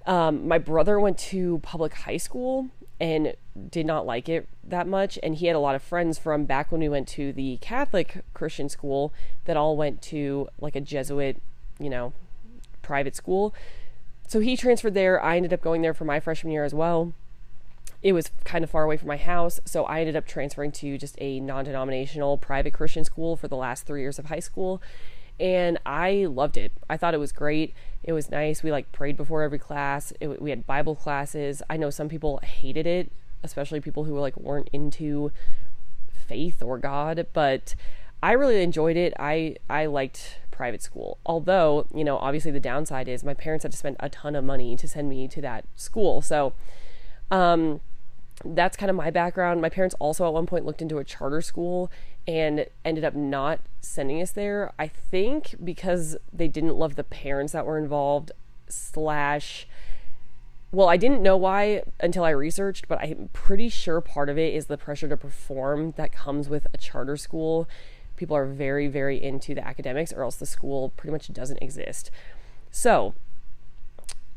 Um, 0.05 0.47
my 0.47 0.57
brother 0.57 0.99
went 0.99 1.17
to 1.19 1.59
public 1.59 1.93
high 1.93 2.17
school 2.17 2.69
and 2.99 3.35
did 3.69 3.85
not 3.85 4.05
like 4.05 4.29
it 4.29 4.47
that 4.63 4.87
much. 4.87 5.17
And 5.21 5.35
he 5.35 5.47
had 5.47 5.55
a 5.55 5.59
lot 5.59 5.75
of 5.75 5.81
friends 5.81 6.17
from 6.17 6.45
back 6.45 6.71
when 6.71 6.81
we 6.81 6.89
went 6.89 7.07
to 7.09 7.33
the 7.33 7.57
Catholic 7.57 8.23
Christian 8.33 8.69
school 8.69 9.13
that 9.45 9.57
all 9.57 9.75
went 9.75 10.01
to 10.03 10.47
like 10.59 10.75
a 10.75 10.81
Jesuit, 10.81 11.41
you 11.79 11.89
know, 11.89 12.13
private 12.81 13.15
school. 13.15 13.53
So 14.27 14.39
he 14.39 14.55
transferred 14.55 14.93
there. 14.93 15.21
I 15.21 15.37
ended 15.37 15.53
up 15.53 15.61
going 15.61 15.81
there 15.81 15.93
for 15.93 16.05
my 16.05 16.19
freshman 16.19 16.53
year 16.53 16.63
as 16.63 16.73
well 16.73 17.13
it 18.01 18.13
was 18.13 18.31
kind 18.43 18.63
of 18.63 18.69
far 18.69 18.83
away 18.83 18.97
from 18.97 19.07
my 19.07 19.17
house, 19.17 19.59
so 19.65 19.83
I 19.85 19.99
ended 19.99 20.15
up 20.15 20.25
transferring 20.25 20.71
to 20.73 20.97
just 20.97 21.15
a 21.19 21.39
non 21.39 21.65
denominational 21.65 22.37
private 22.37 22.73
Christian 22.73 23.03
school 23.03 23.35
for 23.35 23.47
the 23.47 23.55
last 23.55 23.85
three 23.85 24.01
years 24.01 24.17
of 24.17 24.25
high 24.25 24.39
school. 24.39 24.81
And 25.41 25.79
I 25.87 26.27
loved 26.29 26.55
it. 26.55 26.71
I 26.87 26.97
thought 26.97 27.15
it 27.15 27.19
was 27.19 27.31
great. 27.31 27.73
It 28.03 28.13
was 28.13 28.29
nice. 28.29 28.61
We 28.61 28.71
like 28.71 28.91
prayed 28.91 29.17
before 29.17 29.41
every 29.41 29.57
class. 29.57 30.13
It, 30.19 30.39
we 30.39 30.51
had 30.51 30.67
Bible 30.67 30.95
classes. 30.95 31.63
I 31.67 31.77
know 31.77 31.89
some 31.89 32.07
people 32.07 32.39
hated 32.43 32.85
it, 32.85 33.11
especially 33.43 33.81
people 33.81 34.03
who 34.03 34.13
were 34.13 34.19
like 34.19 34.37
weren't 34.37 34.69
into 34.71 35.31
faith 36.11 36.61
or 36.61 36.77
God, 36.77 37.25
but 37.33 37.73
I 38.21 38.33
really 38.33 38.61
enjoyed 38.61 38.97
it. 38.97 39.13
I 39.17 39.55
I 39.67 39.87
liked 39.87 40.37
private 40.51 40.83
school. 40.83 41.17
Although, 41.25 41.87
you 41.93 42.03
know, 42.03 42.17
obviously 42.17 42.51
the 42.51 42.59
downside 42.59 43.07
is 43.07 43.23
my 43.23 43.33
parents 43.33 43.63
had 43.63 43.71
to 43.71 43.77
spend 43.77 43.95
a 43.99 44.09
ton 44.09 44.35
of 44.35 44.43
money 44.43 44.75
to 44.75 44.87
send 44.87 45.09
me 45.09 45.27
to 45.27 45.41
that 45.41 45.65
school. 45.75 46.21
So, 46.21 46.53
um, 47.31 47.81
that's 48.43 48.77
kind 48.77 48.89
of 48.89 48.95
my 48.95 49.09
background. 49.11 49.61
My 49.61 49.69
parents 49.69 49.95
also 49.99 50.25
at 50.25 50.33
one 50.33 50.45
point 50.45 50.65
looked 50.65 50.81
into 50.81 50.97
a 50.97 51.03
charter 51.03 51.41
school 51.41 51.91
and 52.27 52.65
ended 52.85 53.03
up 53.03 53.15
not 53.15 53.61
sending 53.81 54.21
us 54.21 54.31
there. 54.31 54.71
I 54.77 54.87
think 54.87 55.55
because 55.63 56.17
they 56.31 56.47
didn't 56.47 56.75
love 56.75 56.95
the 56.95 57.03
parents 57.03 57.53
that 57.53 57.65
were 57.65 57.77
involved, 57.77 58.31
slash, 58.67 59.67
well, 60.71 60.87
I 60.87 60.97
didn't 60.97 61.21
know 61.21 61.37
why 61.37 61.83
until 61.99 62.23
I 62.23 62.29
researched, 62.29 62.87
but 62.87 62.99
I'm 62.99 63.29
pretty 63.33 63.69
sure 63.69 64.01
part 64.01 64.29
of 64.29 64.37
it 64.37 64.53
is 64.53 64.67
the 64.67 64.77
pressure 64.77 65.09
to 65.09 65.17
perform 65.17 65.91
that 65.97 66.11
comes 66.11 66.47
with 66.47 66.67
a 66.73 66.77
charter 66.77 67.17
school. 67.17 67.67
People 68.15 68.37
are 68.37 68.45
very, 68.45 68.87
very 68.87 69.21
into 69.21 69.55
the 69.55 69.65
academics, 69.65 70.13
or 70.13 70.23
else 70.23 70.35
the 70.35 70.45
school 70.45 70.93
pretty 70.95 71.11
much 71.11 71.31
doesn't 71.33 71.61
exist. 71.61 72.11
So, 72.71 73.13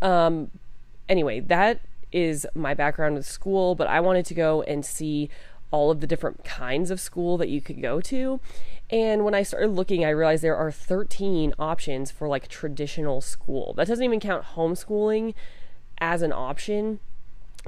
um, 0.02 0.50
anyway, 1.08 1.40
that 1.40 1.80
is 2.14 2.46
my 2.54 2.72
background 2.72 3.16
with 3.16 3.26
school, 3.26 3.74
but 3.74 3.88
I 3.88 4.00
wanted 4.00 4.24
to 4.26 4.34
go 4.34 4.62
and 4.62 4.86
see 4.86 5.28
all 5.70 5.90
of 5.90 6.00
the 6.00 6.06
different 6.06 6.44
kinds 6.44 6.90
of 6.92 7.00
school 7.00 7.36
that 7.36 7.48
you 7.48 7.60
could 7.60 7.82
go 7.82 8.00
to. 8.00 8.40
And 8.88 9.24
when 9.24 9.34
I 9.34 9.42
started 9.42 9.72
looking, 9.72 10.04
I 10.04 10.10
realized 10.10 10.42
there 10.44 10.56
are 10.56 10.70
13 10.70 11.52
options 11.58 12.12
for 12.12 12.28
like 12.28 12.46
traditional 12.46 13.20
school. 13.20 13.74
That 13.76 13.88
doesn't 13.88 14.04
even 14.04 14.20
count 14.20 14.44
homeschooling 14.54 15.34
as 15.98 16.22
an 16.22 16.32
option. 16.32 17.00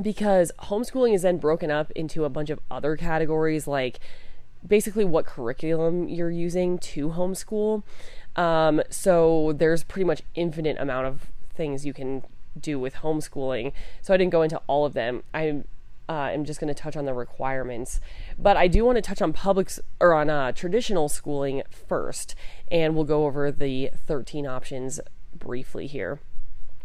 because 0.01 0.53
homeschooling 0.59 1.15
is 1.15 1.23
then 1.23 1.39
broken 1.39 1.71
up 1.71 1.91
into 1.93 2.25
a 2.25 2.29
bunch 2.29 2.51
of 2.51 2.61
other 2.71 2.97
categories 2.97 3.67
like 3.67 3.99
basically 4.67 5.07
what 5.07 5.25
curriculum 5.25 6.07
you're 6.07 6.31
using 6.31 6.79
to 6.79 7.09
homeschool. 7.11 7.83
Um, 8.37 8.83
so 8.91 9.55
there's 9.57 9.85
pretty 9.85 10.05
much 10.05 10.23
infinite 10.35 10.77
amount 10.79 11.07
of 11.07 11.27
things 11.55 11.87
you 11.87 11.95
can 11.95 12.23
do 12.61 12.79
with 12.79 12.97
homeschooling. 12.97 13.73
So 14.03 14.15
I 14.15 14.17
didn't 14.17 14.33
go 14.33 14.43
into 14.43 14.61
all 14.67 14.85
of 14.85 14.93
them. 14.93 15.23
I 15.35 15.63
uh, 16.09 16.31
am 16.33 16.45
just 16.45 16.61
going 16.61 16.73
to 16.73 16.81
touch 16.81 16.97
on 16.97 17.05
the 17.05 17.15
requirements, 17.15 18.01
but 18.39 18.57
I 18.57 18.69
do 18.69 18.85
want 18.85 18.97
to 18.97 19.03
touch 19.03 19.21
on 19.21 19.33
public 19.33 19.71
or 20.01 20.15
on 20.15 20.31
uh, 20.31 20.53
traditional 20.53 21.09
schooling 21.09 21.63
first, 21.71 22.35
and 22.71 22.95
we'll 22.95 23.05
go 23.05 23.27
over 23.27 23.51
the 23.51 23.91
13 24.07 24.47
options 24.47 25.01
briefly 25.37 25.87
here. 25.87 26.21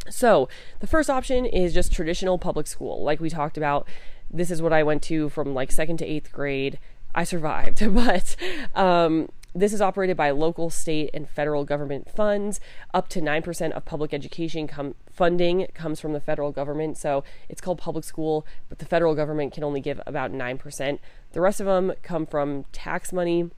So, 0.10 0.50
the 0.80 0.88
first 0.88 1.10
option 1.10 1.46
is 1.46 1.74
just 1.74 1.92
traditional 1.92 2.40
public 2.40 2.66
school. 2.66 3.04
Like 3.04 3.20
we 3.20 3.30
talked 3.30 3.58
about, 3.58 3.88
this 4.32 4.50
is 4.50 4.62
what 4.62 4.74
I 4.74 4.82
went 4.82 5.04
to 5.04 5.30
from 5.30 5.54
like 5.54 5.72
second 5.72 5.98
to 5.98 6.06
eighth 6.06 6.32
grade. 6.32 6.80
I 7.14 7.24
survived, 7.24 7.84
but 7.94 8.36
um, 8.74 9.30
this 9.54 9.74
is 9.74 9.82
operated 9.82 10.16
by 10.16 10.32
local, 10.32 10.70
state, 10.70 11.10
and 11.14 11.30
federal 11.30 11.66
government 11.66 12.10
funds. 12.10 12.60
Up 12.94 13.10
to 13.10 13.22
9% 13.22 13.72
of 13.72 13.86
public 13.86 14.14
education 14.14 14.68
com- 14.68 14.96
funding 15.12 15.68
comes 15.74 16.00
from 16.00 16.14
the 16.14 16.22
federal 16.22 16.52
government. 16.52 16.98
So 16.98 17.24
it's 17.50 17.62
called 17.62 17.78
public 17.78 18.06
school, 18.06 18.46
but 18.70 18.80
the 18.80 18.86
federal 18.86 19.14
government 19.14 19.54
can 19.54 19.64
only 19.64 19.82
give 19.82 20.02
about 20.06 20.32
9%. 20.32 21.00
The 21.34 21.42
rest 21.42 21.60
of 21.60 21.66
them 21.66 21.94
come 22.02 22.26
from 22.26 22.66
tax 22.72 23.12
money. 23.12 23.50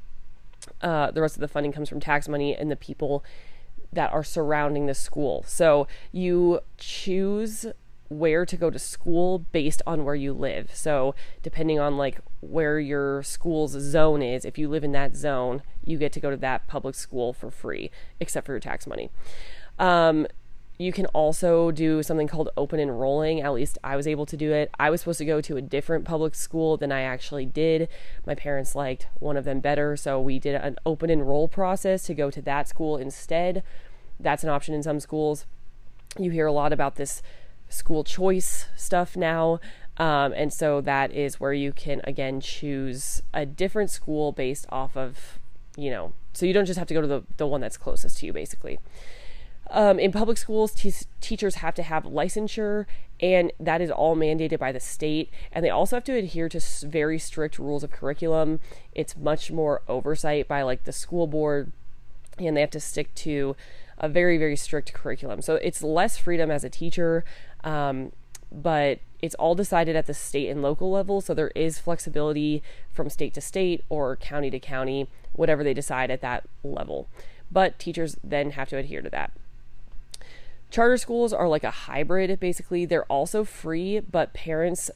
Uh, 0.81 1.11
the 1.11 1.21
rest 1.21 1.35
of 1.35 1.41
the 1.41 1.47
funding 1.47 1.71
comes 1.71 1.89
from 1.89 1.99
tax 1.99 2.27
money 2.27 2.55
and 2.55 2.71
the 2.71 2.75
people 2.75 3.23
that 3.91 4.11
are 4.11 4.23
surrounding 4.23 4.87
the 4.87 4.93
school. 4.93 5.43
So 5.47 5.87
you 6.11 6.61
choose 6.77 7.67
where 8.17 8.45
to 8.45 8.57
go 8.57 8.69
to 8.69 8.79
school 8.79 9.39
based 9.51 9.81
on 9.85 10.05
where 10.05 10.15
you 10.15 10.33
live. 10.33 10.71
So, 10.73 11.15
depending 11.41 11.79
on 11.79 11.97
like 11.97 12.19
where 12.41 12.79
your 12.79 13.23
school's 13.23 13.71
zone 13.71 14.21
is, 14.21 14.45
if 14.45 14.57
you 14.57 14.67
live 14.67 14.83
in 14.83 14.91
that 14.93 15.15
zone, 15.15 15.61
you 15.85 15.97
get 15.97 16.11
to 16.13 16.19
go 16.19 16.29
to 16.29 16.37
that 16.37 16.67
public 16.67 16.95
school 16.95 17.33
for 17.33 17.49
free, 17.49 17.91
except 18.19 18.45
for 18.45 18.53
your 18.53 18.59
tax 18.59 18.87
money. 18.87 19.09
Um, 19.79 20.27
you 20.77 20.91
can 20.91 21.05
also 21.07 21.71
do 21.71 22.01
something 22.01 22.27
called 22.27 22.49
open 22.57 22.79
enrolling. 22.79 23.41
At 23.41 23.53
least 23.53 23.77
I 23.83 23.95
was 23.95 24.07
able 24.07 24.25
to 24.25 24.35
do 24.35 24.51
it. 24.51 24.71
I 24.79 24.89
was 24.89 25.01
supposed 25.01 25.19
to 25.19 25.25
go 25.25 25.39
to 25.39 25.55
a 25.55 25.61
different 25.61 26.03
public 26.03 26.33
school 26.33 26.77
than 26.77 26.91
I 26.91 27.01
actually 27.01 27.45
did. 27.45 27.89
My 28.25 28.33
parents 28.33 28.75
liked 28.75 29.07
one 29.19 29.37
of 29.37 29.45
them 29.45 29.59
better, 29.59 29.95
so 29.95 30.19
we 30.19 30.39
did 30.39 30.55
an 30.55 30.77
open 30.85 31.09
enroll 31.09 31.47
process 31.47 32.03
to 32.03 32.13
go 32.13 32.31
to 32.31 32.41
that 32.41 32.67
school 32.67 32.97
instead. 32.97 33.61
That's 34.19 34.43
an 34.43 34.49
option 34.49 34.73
in 34.73 34.83
some 34.83 34.99
schools. 34.99 35.45
You 36.17 36.31
hear 36.31 36.47
a 36.47 36.51
lot 36.51 36.73
about 36.73 36.95
this 36.95 37.21
school 37.73 38.03
choice 38.03 38.67
stuff 38.75 39.17
now. 39.17 39.59
Um, 39.97 40.33
and 40.33 40.51
so 40.51 40.81
that 40.81 41.11
is 41.11 41.39
where 41.39 41.53
you 41.53 41.71
can 41.71 42.01
again 42.03 42.41
choose 42.41 43.21
a 43.33 43.45
different 43.45 43.91
school 43.91 44.31
based 44.31 44.65
off 44.69 44.97
of, 44.97 45.39
you 45.77 45.91
know, 45.91 46.13
so 46.33 46.45
you 46.45 46.53
don't 46.53 46.65
just 46.65 46.79
have 46.79 46.87
to 46.87 46.93
go 46.93 47.01
to 47.01 47.07
the, 47.07 47.23
the 47.37 47.45
one 47.45 47.61
that's 47.61 47.77
closest 47.77 48.17
to 48.19 48.25
you, 48.25 48.33
basically. 48.33 48.79
Um, 49.69 49.97
in 49.99 50.11
public 50.11 50.37
schools, 50.37 50.73
teachers 51.21 51.55
have 51.55 51.73
to 51.75 51.83
have 51.83 52.03
licensure, 52.03 52.85
and 53.19 53.51
that 53.59 53.81
is 53.81 53.89
all 53.89 54.15
mandated 54.15 54.59
by 54.59 54.71
the 54.71 54.79
state. 54.79 55.29
And 55.51 55.63
they 55.63 55.69
also 55.69 55.95
have 55.95 56.03
to 56.05 56.13
adhere 56.13 56.49
to 56.49 56.61
very 56.85 57.17
strict 57.17 57.57
rules 57.59 57.83
of 57.83 57.91
curriculum. 57.91 58.59
It's 58.93 59.15
much 59.15 59.51
more 59.51 59.81
oversight 59.87 60.47
by 60.47 60.63
like 60.63 60.83
the 60.83 60.91
school 60.91 61.27
board, 61.27 61.71
and 62.37 62.57
they 62.57 62.61
have 62.61 62.71
to 62.71 62.79
stick 62.79 63.13
to 63.15 63.55
a 63.97 64.09
very, 64.09 64.37
very 64.37 64.55
strict 64.55 64.93
curriculum. 64.93 65.41
So 65.41 65.55
it's 65.55 65.81
less 65.81 66.17
freedom 66.17 66.51
as 66.51 66.63
a 66.63 66.69
teacher. 66.69 67.23
Um, 67.63 68.11
but 68.51 68.99
it's 69.21 69.35
all 69.35 69.55
decided 69.55 69.95
at 69.95 70.05
the 70.05 70.13
state 70.13 70.49
and 70.49 70.61
local 70.61 70.91
level, 70.91 71.21
so 71.21 71.33
there 71.33 71.51
is 71.55 71.79
flexibility 71.79 72.61
from 72.91 73.09
state 73.09 73.33
to 73.35 73.41
state 73.41 73.83
or 73.89 74.15
county 74.17 74.51
to 74.51 74.59
county, 74.59 75.07
whatever 75.31 75.63
they 75.63 75.73
decide 75.73 76.11
at 76.11 76.21
that 76.21 76.43
level. 76.63 77.07
But 77.51 77.79
teachers 77.79 78.17
then 78.23 78.51
have 78.51 78.69
to 78.69 78.77
adhere 78.77 79.01
to 79.01 79.09
that. 79.09 79.31
Charter 80.69 80.97
schools 80.97 81.31
are 81.31 81.47
like 81.47 81.63
a 81.63 81.71
hybrid, 81.71 82.39
basically. 82.39 82.85
They're 82.85 83.05
also 83.05 83.43
free, 83.43 83.99
but 83.99 84.33
parents 84.33 84.89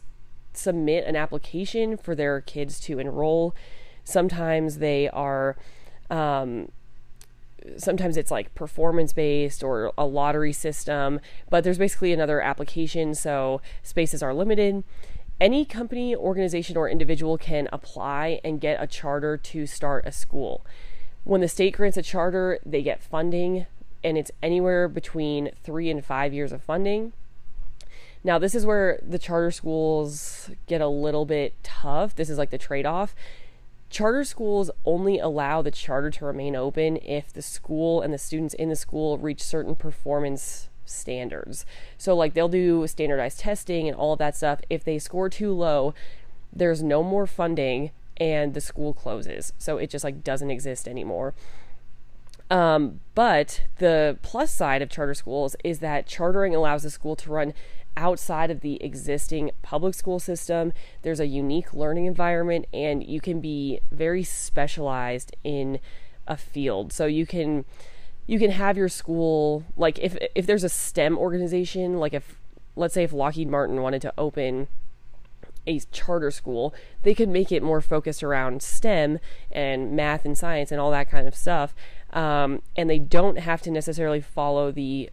submit 0.53 1.05
an 1.05 1.15
application 1.15 1.97
for 1.97 2.15
their 2.15 2.41
kids 2.41 2.79
to 2.81 2.99
enroll. 2.99 3.55
Sometimes 4.03 4.79
they 4.79 5.07
are 5.09 5.55
um, 6.09 6.71
sometimes 7.77 8.17
it's 8.17 8.31
like 8.31 8.53
performance 8.55 9.13
based 9.13 9.63
or 9.63 9.91
a 9.97 10.05
lottery 10.05 10.53
system, 10.53 11.19
but 11.49 11.63
there's 11.63 11.77
basically 11.77 12.13
another 12.13 12.41
application, 12.41 13.15
so 13.15 13.61
spaces 13.83 14.23
are 14.23 14.33
limited. 14.33 14.83
Any 15.39 15.65
company, 15.65 16.15
organization, 16.15 16.77
or 16.77 16.89
individual 16.89 17.37
can 17.37 17.67
apply 17.71 18.39
and 18.43 18.59
get 18.59 18.81
a 18.81 18.87
charter 18.87 19.37
to 19.37 19.67
start 19.67 20.05
a 20.07 20.11
school. 20.11 20.65
When 21.23 21.41
the 21.41 21.47
state 21.47 21.75
grants 21.75 21.97
a 21.97 22.01
charter, 22.01 22.59
they 22.65 22.81
get 22.81 23.03
funding, 23.03 23.67
and 24.03 24.17
it's 24.17 24.31
anywhere 24.41 24.87
between 24.87 25.51
three 25.63 25.91
and 25.91 26.03
five 26.03 26.33
years 26.33 26.51
of 26.51 26.63
funding. 26.63 27.13
Now, 28.23 28.39
this 28.39 28.55
is 28.55 28.65
where 28.65 28.99
the 29.07 29.19
charter 29.19 29.51
schools 29.51 30.49
get 30.65 30.81
a 30.81 30.87
little 30.87 31.25
bit 31.25 31.53
tough. 31.63 32.15
This 32.15 32.29
is 32.29 32.37
like 32.37 32.49
the 32.49 32.57
trade 32.57 32.85
off 32.85 33.15
charter 33.89 34.23
schools 34.23 34.69
only 34.85 35.19
allow 35.19 35.61
the 35.61 35.71
charter 35.71 36.09
to 36.11 36.25
remain 36.25 36.55
open 36.55 36.97
if 36.97 37.31
the 37.31 37.41
school 37.41 38.01
and 38.01 38.13
the 38.13 38.17
students 38.17 38.53
in 38.53 38.69
the 38.69 38.75
school 38.75 39.17
reach 39.17 39.41
certain 39.41 39.75
performance 39.75 40.69
standards. 40.85 41.65
So, 41.97 42.15
like, 42.15 42.33
they'll 42.33 42.49
do 42.49 42.87
standardized 42.87 43.39
testing 43.39 43.87
and 43.87 43.95
all 43.95 44.13
of 44.13 44.19
that 44.19 44.35
stuff. 44.35 44.61
If 44.69 44.83
they 44.83 44.99
score 44.99 45.29
too 45.29 45.53
low, 45.53 45.93
there's 46.51 46.81
no 46.81 47.03
more 47.03 47.27
funding 47.27 47.91
and 48.17 48.53
the 48.53 48.61
school 48.61 48.93
closes. 48.93 49.53
So, 49.57 49.77
it 49.77 49.89
just 49.89 50.03
like 50.03 50.23
doesn't 50.23 50.51
exist 50.51 50.87
anymore. 50.87 51.33
Um, 52.49 53.01
but 53.13 53.63
the 53.79 54.17
plus 54.21 54.53
side 54.53 54.81
of 54.81 54.89
charter 54.89 55.13
schools 55.13 55.55
is 55.63 55.79
that 55.79 56.07
chartering 56.07 56.55
allows 56.55 56.83
the 56.83 56.89
school 56.89 57.15
to 57.17 57.29
run 57.29 57.53
outside 57.97 58.49
of 58.51 58.61
the 58.61 58.81
existing 58.81 59.51
public 59.61 59.93
school 59.95 60.19
system. 60.19 60.71
There's 61.01 61.19
a 61.19 61.25
unique 61.25 61.73
learning 61.73 62.05
environment, 62.05 62.67
and 62.71 63.03
you 63.03 63.19
can 63.19 63.41
be 63.41 63.81
very 63.91 64.23
specialized 64.23 65.35
in 65.43 65.79
a 66.27 66.37
field. 66.37 66.93
So 66.93 67.05
you 67.05 67.25
can 67.25 67.65
you 68.27 68.39
can 68.39 68.51
have 68.51 68.77
your 68.77 68.89
school 68.89 69.65
like 69.75 69.99
if 69.99 70.17
if 70.35 70.45
there's 70.45 70.63
a 70.63 70.69
STEM 70.69 71.17
organization, 71.17 71.97
like 71.99 72.13
if 72.13 72.39
let's 72.75 72.93
say 72.93 73.03
if 73.03 73.11
Lockheed 73.11 73.49
Martin 73.49 73.81
wanted 73.81 74.01
to 74.03 74.13
open 74.17 74.67
a 75.65 75.79
charter 75.91 76.31
school, 76.31 76.73
they 77.03 77.13
could 77.13 77.27
make 77.27 77.51
it 77.51 77.61
more 77.61 77.81
focused 77.81 78.23
around 78.23 78.61
STEM 78.61 79.19
and 79.51 79.91
math 79.91 80.23
and 80.23 80.37
science 80.37 80.71
and 80.71 80.79
all 80.79 80.91
that 80.91 81.09
kind 81.09 81.27
of 81.27 81.35
stuff. 81.35 81.75
Um, 82.13 82.61
and 82.77 82.89
they 82.89 82.99
don't 82.99 83.39
have 83.39 83.61
to 83.63 83.71
necessarily 83.71 84.21
follow 84.21 84.71
the 84.71 85.09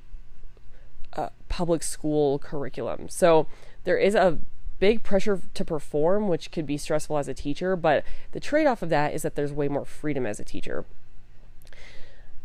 public 1.55 1.85
school 1.85 2.41
curriculum. 2.41 3.09
So 3.09 3.47
there 3.85 3.97
is 3.97 4.17
a 4.17 4.39
big 4.81 5.05
pressure 5.05 5.41
to 5.55 5.65
perform, 5.65 6.27
which 6.27 6.51
could 6.51 6.67
be 6.67 6.77
stressful 6.77 7.17
as 7.17 7.29
a 7.29 7.35
teacher, 7.35 7.77
but 7.77 8.03
the 8.33 8.41
trade 8.41 8.67
off 8.67 8.83
of 8.83 8.89
that 8.89 9.15
is 9.15 9.23
that 9.23 9.37
there's 9.37 9.53
way 9.53 9.69
more 9.69 9.85
freedom 9.85 10.27
as 10.27 10.41
a 10.41 10.45
teacher. 10.45 10.85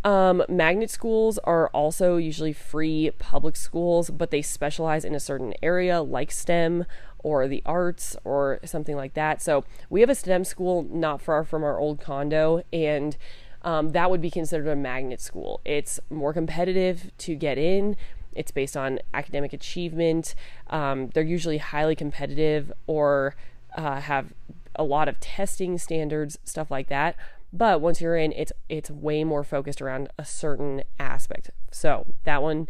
Um, 0.03 0.43
magnet 0.47 0.91
schools 0.91 1.39
are 1.39 1.69
also 1.69 2.17
usually 2.17 2.53
free 2.53 3.09
public 3.17 3.55
schools, 3.55 4.11
but 4.11 4.29
they 4.29 4.43
specialize 4.43 5.03
in 5.03 5.15
a 5.15 5.19
certain 5.19 5.55
area 5.63 6.03
like 6.03 6.29
STEM 6.29 6.85
or 7.17 7.47
the 7.47 7.63
arts 7.65 8.15
or 8.23 8.59
something 8.63 8.95
like 8.95 9.15
that. 9.15 9.41
So 9.41 9.65
we 9.89 10.01
have 10.01 10.09
a 10.11 10.15
STEM 10.15 10.43
school 10.43 10.87
not 10.91 11.19
far 11.19 11.43
from 11.43 11.63
our 11.63 11.79
old 11.79 11.99
condo, 11.99 12.61
and 12.71 13.17
um, 13.63 13.89
that 13.89 14.11
would 14.11 14.21
be 14.21 14.29
considered 14.29 14.67
a 14.67 14.75
magnet 14.75 15.19
school. 15.19 15.61
It's 15.65 15.99
more 16.11 16.31
competitive 16.31 17.11
to 17.17 17.33
get 17.33 17.57
in, 17.57 17.97
it's 18.39 18.51
based 18.51 18.77
on 18.77 18.99
academic 19.13 19.51
achievement. 19.51 20.33
Um, 20.69 21.09
they're 21.13 21.23
usually 21.23 21.57
highly 21.57 21.93
competitive 21.93 22.71
or 22.87 23.35
uh, 23.75 23.99
have 23.99 24.33
a 24.75 24.83
lot 24.83 25.09
of 25.09 25.19
testing 25.19 25.77
standards, 25.77 26.39
stuff 26.45 26.71
like 26.71 26.87
that. 26.87 27.17
But 27.51 27.81
once 27.81 27.99
you're 27.99 28.15
in, 28.15 28.31
it's 28.31 28.53
it's 28.69 28.89
way 28.89 29.25
more 29.25 29.43
focused 29.43 29.81
around 29.81 30.07
a 30.17 30.23
certain 30.23 30.83
aspect. 30.99 31.49
So 31.71 32.05
that 32.23 32.41
one 32.41 32.69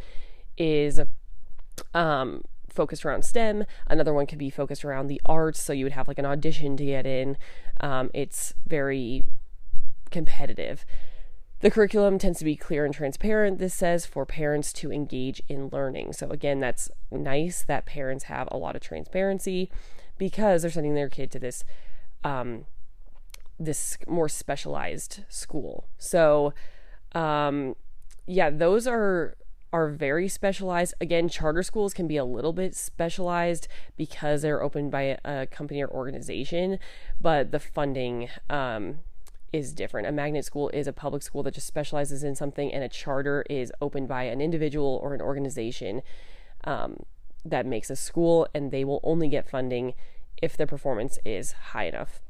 is 0.58 1.00
um, 1.94 2.44
focused 2.68 3.06
around 3.06 3.24
STEM. 3.24 3.66
Another 3.86 4.14
one 4.14 4.26
could 4.26 4.40
be 4.40 4.50
focused 4.50 4.84
around 4.84 5.06
the 5.06 5.22
arts. 5.24 5.62
So 5.62 5.72
you 5.72 5.86
would 5.86 5.94
have 5.94 6.08
like 6.08 6.18
an 6.18 6.26
audition 6.26 6.78
to 6.78 6.86
get 6.86 7.06
in. 7.06 7.38
Um, 7.80 8.10
it's 8.14 8.56
very 8.66 9.24
competitive. 10.10 10.84
The 11.62 11.72
curriculum 11.72 12.18
tends 12.20 12.40
to 12.40 12.46
be 12.46 12.56
clear 12.56 12.86
and 12.86 12.94
transparent, 12.94 13.60
this 13.60 13.74
says, 13.74 14.06
for 14.06 14.26
parents 14.26 14.72
to 14.74 14.92
engage 14.92 15.42
in 15.50 15.70
learning. 15.70 16.14
So, 16.14 16.30
again, 16.30 16.60
that's 16.60 16.90
nice 17.12 17.64
that 17.64 17.86
parents 17.86 18.26
have 18.26 18.48
a 18.50 18.58
lot 18.58 18.76
of 18.76 18.82
transparency 18.82 19.70
because 20.18 20.62
they're 20.62 20.72
sending 20.72 20.96
their 20.96 21.10
kid 21.10 21.32
to 21.32 21.40
this. 21.40 21.64
Um, 22.24 22.66
this 23.60 23.98
more 24.08 24.30
specialized 24.30 25.24
school. 25.28 25.90
So, 25.98 26.54
um, 27.14 27.76
yeah, 28.26 28.50
those 28.50 28.88
are 28.88 29.36
are 29.72 29.90
very 29.90 30.28
specialized. 30.28 30.96
Again, 31.00 31.30
charter 31.30 31.62
schools 31.62 31.94
can 31.94 32.08
be 32.08 32.18
a 32.18 32.26
little 32.26 32.54
bit 32.54 32.74
specialized 32.74 33.68
because 33.98 34.42
they're 34.42 34.64
opened 34.64 34.90
by 34.90 35.20
a 35.24 35.46
company 35.46 35.84
or 35.84 35.90
organization, 35.90 36.80
but 37.22 37.52
the 37.52 37.60
funding 37.60 38.30
um, 38.50 39.00
is 39.52 39.74
different. 39.74 40.08
A 40.08 40.12
magnet 40.12 40.46
school 40.46 40.70
is 40.70 40.88
a 40.88 40.94
public 40.94 41.24
school 41.24 41.44
that 41.44 41.54
just 41.54 41.68
specializes 41.68 42.24
in 42.24 42.36
something, 42.36 42.74
and 42.74 42.84
a 42.84 42.90
charter 42.90 43.46
is 43.50 43.72
opened 43.82 44.08
by 44.08 44.24
an 44.24 44.42
individual 44.42 45.00
or 45.04 45.14
an 45.14 45.22
organization 45.22 46.02
um, 46.64 47.04
that 47.46 47.66
makes 47.66 47.90
a 47.90 47.96
school, 47.96 48.48
and 48.54 48.72
they 48.72 48.84
will 48.84 49.00
only 49.04 49.28
get 49.28 49.50
funding 49.50 49.94
if 50.42 50.56
their 50.56 50.68
performance 50.68 51.20
is 51.26 51.52
high 51.52 51.86
enough. 51.86 52.22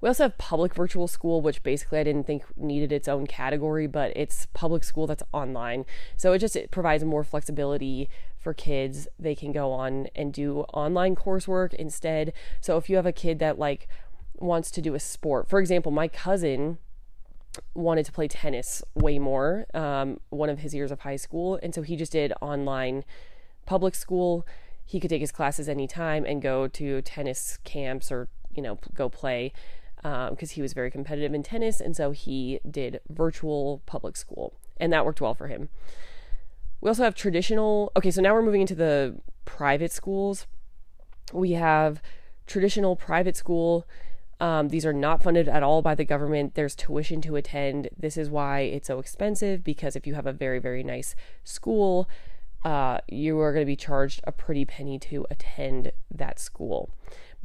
We 0.00 0.08
also 0.08 0.24
have 0.24 0.38
public 0.38 0.74
virtual 0.74 1.08
school, 1.08 1.40
which 1.40 1.62
basically 1.62 1.98
I 1.98 2.04
didn't 2.04 2.26
think 2.26 2.44
needed 2.56 2.92
its 2.92 3.08
own 3.08 3.26
category, 3.26 3.86
but 3.86 4.12
it's 4.14 4.46
public 4.52 4.84
school 4.84 5.06
that's 5.06 5.22
online. 5.32 5.86
So 6.16 6.32
it 6.32 6.38
just 6.38 6.56
it 6.56 6.70
provides 6.70 7.04
more 7.04 7.24
flexibility 7.24 8.08
for 8.38 8.54
kids. 8.54 9.08
They 9.18 9.34
can 9.34 9.52
go 9.52 9.72
on 9.72 10.08
and 10.14 10.32
do 10.32 10.60
online 10.72 11.16
coursework 11.16 11.74
instead. 11.74 12.32
So 12.60 12.76
if 12.76 12.88
you 12.90 12.96
have 12.96 13.06
a 13.06 13.12
kid 13.12 13.38
that 13.40 13.58
like 13.58 13.88
wants 14.38 14.70
to 14.72 14.80
do 14.80 14.94
a 14.94 15.00
sport, 15.00 15.48
for 15.48 15.58
example, 15.58 15.92
my 15.92 16.08
cousin 16.08 16.78
wanted 17.74 18.04
to 18.04 18.12
play 18.12 18.28
tennis 18.28 18.82
way 18.94 19.18
more 19.18 19.66
um, 19.72 20.20
one 20.28 20.50
of 20.50 20.58
his 20.58 20.74
years 20.74 20.90
of 20.90 21.00
high 21.00 21.16
school 21.16 21.58
and 21.62 21.74
so 21.74 21.80
he 21.80 21.96
just 21.96 22.12
did 22.12 22.30
online 22.42 23.02
public 23.64 23.94
school 23.94 24.46
he 24.84 25.00
could 25.00 25.08
take 25.08 25.22
his 25.22 25.32
classes 25.32 25.66
anytime 25.66 26.26
and 26.26 26.42
go 26.42 26.68
to 26.68 27.00
tennis 27.00 27.58
camps 27.64 28.12
or 28.12 28.28
you 28.54 28.62
know 28.62 28.78
go 28.94 29.08
play 29.08 29.54
because 30.02 30.50
um, 30.50 30.54
he 30.54 30.62
was 30.62 30.72
very 30.72 30.90
competitive 30.90 31.34
in 31.34 31.42
tennis, 31.42 31.80
and 31.80 31.96
so 31.96 32.12
he 32.12 32.60
did 32.68 33.00
virtual 33.08 33.82
public 33.86 34.16
school, 34.16 34.54
and 34.76 34.92
that 34.92 35.04
worked 35.04 35.20
well 35.20 35.34
for 35.34 35.48
him. 35.48 35.68
We 36.80 36.88
also 36.88 37.02
have 37.02 37.14
traditional. 37.14 37.90
Okay, 37.96 38.10
so 38.10 38.20
now 38.20 38.34
we're 38.34 38.42
moving 38.42 38.60
into 38.60 38.74
the 38.74 39.16
private 39.44 39.90
schools. 39.90 40.46
We 41.32 41.52
have 41.52 42.00
traditional 42.46 42.94
private 42.94 43.36
school. 43.36 43.86
Um, 44.38 44.68
these 44.68 44.84
are 44.84 44.92
not 44.92 45.22
funded 45.22 45.48
at 45.48 45.62
all 45.62 45.80
by 45.80 45.94
the 45.94 46.04
government. 46.04 46.54
There's 46.54 46.74
tuition 46.74 47.20
to 47.22 47.36
attend. 47.36 47.88
This 47.96 48.16
is 48.16 48.28
why 48.28 48.60
it's 48.60 48.88
so 48.88 48.98
expensive 48.98 49.64
because 49.64 49.96
if 49.96 50.06
you 50.06 50.14
have 50.14 50.26
a 50.26 50.32
very, 50.32 50.58
very 50.58 50.82
nice 50.82 51.14
school, 51.42 52.08
uh, 52.64 52.98
you 53.08 53.38
are 53.40 53.52
going 53.52 53.62
to 53.62 53.66
be 53.66 53.76
charged 53.76 54.20
a 54.24 54.32
pretty 54.32 54.64
penny 54.64 54.98
to 54.98 55.26
attend 55.30 55.92
that 56.10 56.38
school. 56.38 56.90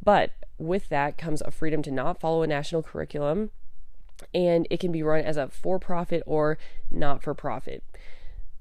But 0.03 0.31
with 0.57 0.89
that 0.89 1.17
comes 1.17 1.41
a 1.41 1.51
freedom 1.51 1.81
to 1.83 1.91
not 1.91 2.19
follow 2.19 2.43
a 2.43 2.47
national 2.47 2.83
curriculum, 2.83 3.51
and 4.33 4.67
it 4.69 4.79
can 4.79 4.91
be 4.91 5.03
run 5.03 5.23
as 5.23 5.37
a 5.37 5.47
for 5.47 5.79
profit 5.79 6.23
or 6.25 6.57
not 6.89 7.23
for 7.23 7.33
profit. 7.33 7.83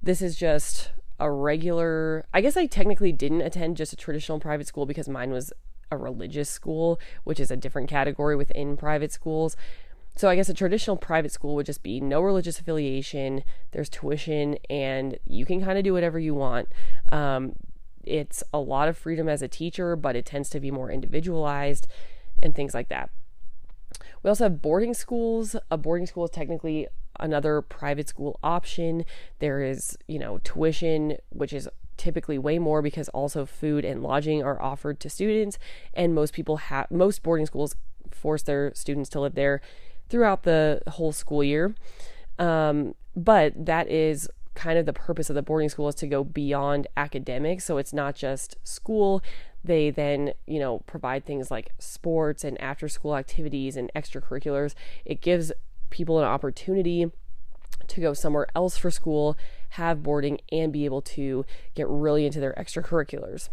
This 0.02 0.22
is 0.22 0.36
just 0.36 0.90
a 1.18 1.30
regular, 1.30 2.24
I 2.32 2.40
guess 2.40 2.56
I 2.56 2.66
technically 2.66 3.12
didn't 3.12 3.42
attend 3.42 3.76
just 3.76 3.92
a 3.92 3.96
traditional 3.96 4.40
private 4.40 4.66
school 4.66 4.86
because 4.86 5.08
mine 5.08 5.30
was 5.30 5.52
a 5.90 5.96
religious 5.96 6.48
school, 6.48 7.00
which 7.24 7.40
is 7.40 7.50
a 7.50 7.56
different 7.56 7.88
category 7.88 8.36
within 8.36 8.76
private 8.76 9.12
schools. 9.12 9.56
So 10.16 10.28
I 10.28 10.36
guess 10.36 10.48
a 10.48 10.54
traditional 10.54 10.96
private 10.96 11.32
school 11.32 11.54
would 11.54 11.66
just 11.66 11.82
be 11.82 12.00
no 12.00 12.20
religious 12.20 12.58
affiliation, 12.60 13.42
there's 13.72 13.88
tuition, 13.88 14.56
and 14.68 15.18
you 15.26 15.46
can 15.46 15.64
kind 15.64 15.78
of 15.78 15.84
do 15.84 15.92
whatever 15.92 16.18
you 16.18 16.34
want. 16.34 16.68
Um, 17.10 17.54
it's 18.04 18.42
a 18.52 18.58
lot 18.58 18.88
of 18.88 18.98
freedom 18.98 19.28
as 19.28 19.42
a 19.42 19.48
teacher, 19.48 19.96
but 19.96 20.16
it 20.16 20.26
tends 20.26 20.50
to 20.50 20.60
be 20.60 20.70
more 20.70 20.90
individualized 20.90 21.86
and 22.42 22.54
things 22.54 22.74
like 22.74 22.88
that. 22.88 23.10
We 24.22 24.28
also 24.28 24.44
have 24.44 24.62
boarding 24.62 24.94
schools. 24.94 25.56
A 25.70 25.76
boarding 25.76 26.06
school 26.06 26.24
is 26.24 26.30
technically 26.30 26.88
another 27.18 27.62
private 27.62 28.08
school 28.08 28.38
option. 28.42 29.04
There 29.38 29.62
is, 29.62 29.96
you 30.06 30.18
know, 30.18 30.38
tuition, 30.38 31.16
which 31.30 31.52
is 31.52 31.68
typically 32.00 32.38
way 32.38 32.58
more 32.58 32.80
because 32.80 33.10
also 33.10 33.44
food 33.44 33.84
and 33.84 34.02
lodging 34.02 34.42
are 34.42 34.60
offered 34.62 34.98
to 34.98 35.10
students 35.10 35.58
and 35.92 36.14
most 36.14 36.32
people 36.32 36.56
have 36.56 36.90
most 36.90 37.22
boarding 37.22 37.44
schools 37.44 37.76
force 38.10 38.42
their 38.42 38.72
students 38.74 39.10
to 39.10 39.20
live 39.20 39.34
there 39.34 39.60
throughout 40.08 40.44
the 40.44 40.80
whole 40.88 41.12
school 41.12 41.44
year 41.44 41.74
um, 42.38 42.94
but 43.14 43.52
that 43.66 43.86
is 43.88 44.30
kind 44.54 44.78
of 44.78 44.86
the 44.86 44.92
purpose 44.92 45.28
of 45.28 45.36
the 45.36 45.42
boarding 45.42 45.68
school 45.68 45.88
is 45.88 45.94
to 45.96 46.06
go 46.06 46.24
beyond 46.24 46.86
academics. 46.96 47.64
So 47.64 47.78
it's 47.78 47.92
not 47.92 48.14
just 48.14 48.56
school. 48.64 49.22
They 49.62 49.90
then, 49.90 50.32
you 50.46 50.58
know, 50.58 50.80
provide 50.80 51.24
things 51.24 51.50
like 51.50 51.70
sports 51.78 52.44
and 52.44 52.60
after 52.60 52.88
school 52.88 53.16
activities 53.16 53.76
and 53.76 53.90
extracurriculars. 53.94 54.74
It 55.04 55.20
gives 55.20 55.52
people 55.90 56.18
an 56.18 56.24
opportunity 56.24 57.10
to 57.86 58.00
go 58.00 58.12
somewhere 58.12 58.46
else 58.54 58.76
for 58.76 58.90
school, 58.90 59.36
have 59.70 60.02
boarding, 60.02 60.40
and 60.50 60.72
be 60.72 60.84
able 60.84 61.02
to 61.02 61.44
get 61.74 61.88
really 61.88 62.26
into 62.26 62.40
their 62.40 62.54
extracurriculars. 62.54 63.48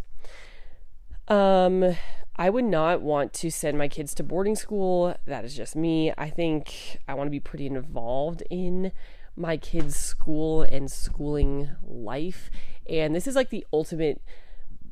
Um, 1.28 1.96
I 2.36 2.50
would 2.50 2.66
not 2.66 3.02
want 3.02 3.34
to 3.34 3.50
send 3.52 3.78
my 3.78 3.88
kids 3.88 4.14
to 4.16 4.24
boarding 4.24 4.56
school. 4.56 5.16
That 5.26 5.44
is 5.44 5.56
just 5.56 5.76
me. 5.76 6.14
I 6.18 6.30
think 6.30 7.00
I 7.08 7.16
want 7.16 7.28
to 7.28 7.32
be 7.32 7.40
pretty 7.40 7.66
involved 7.66 8.44
in 8.50 8.92
my 9.36 9.58
kids' 9.58 9.96
school 9.96 10.64
and 10.64 10.92
schooling 10.92 11.70
life. 11.84 12.50
And 12.90 13.16
this 13.16 13.28
is 13.28 13.36
like 13.36 13.50
the 13.50 13.66
ultimate 13.74 14.22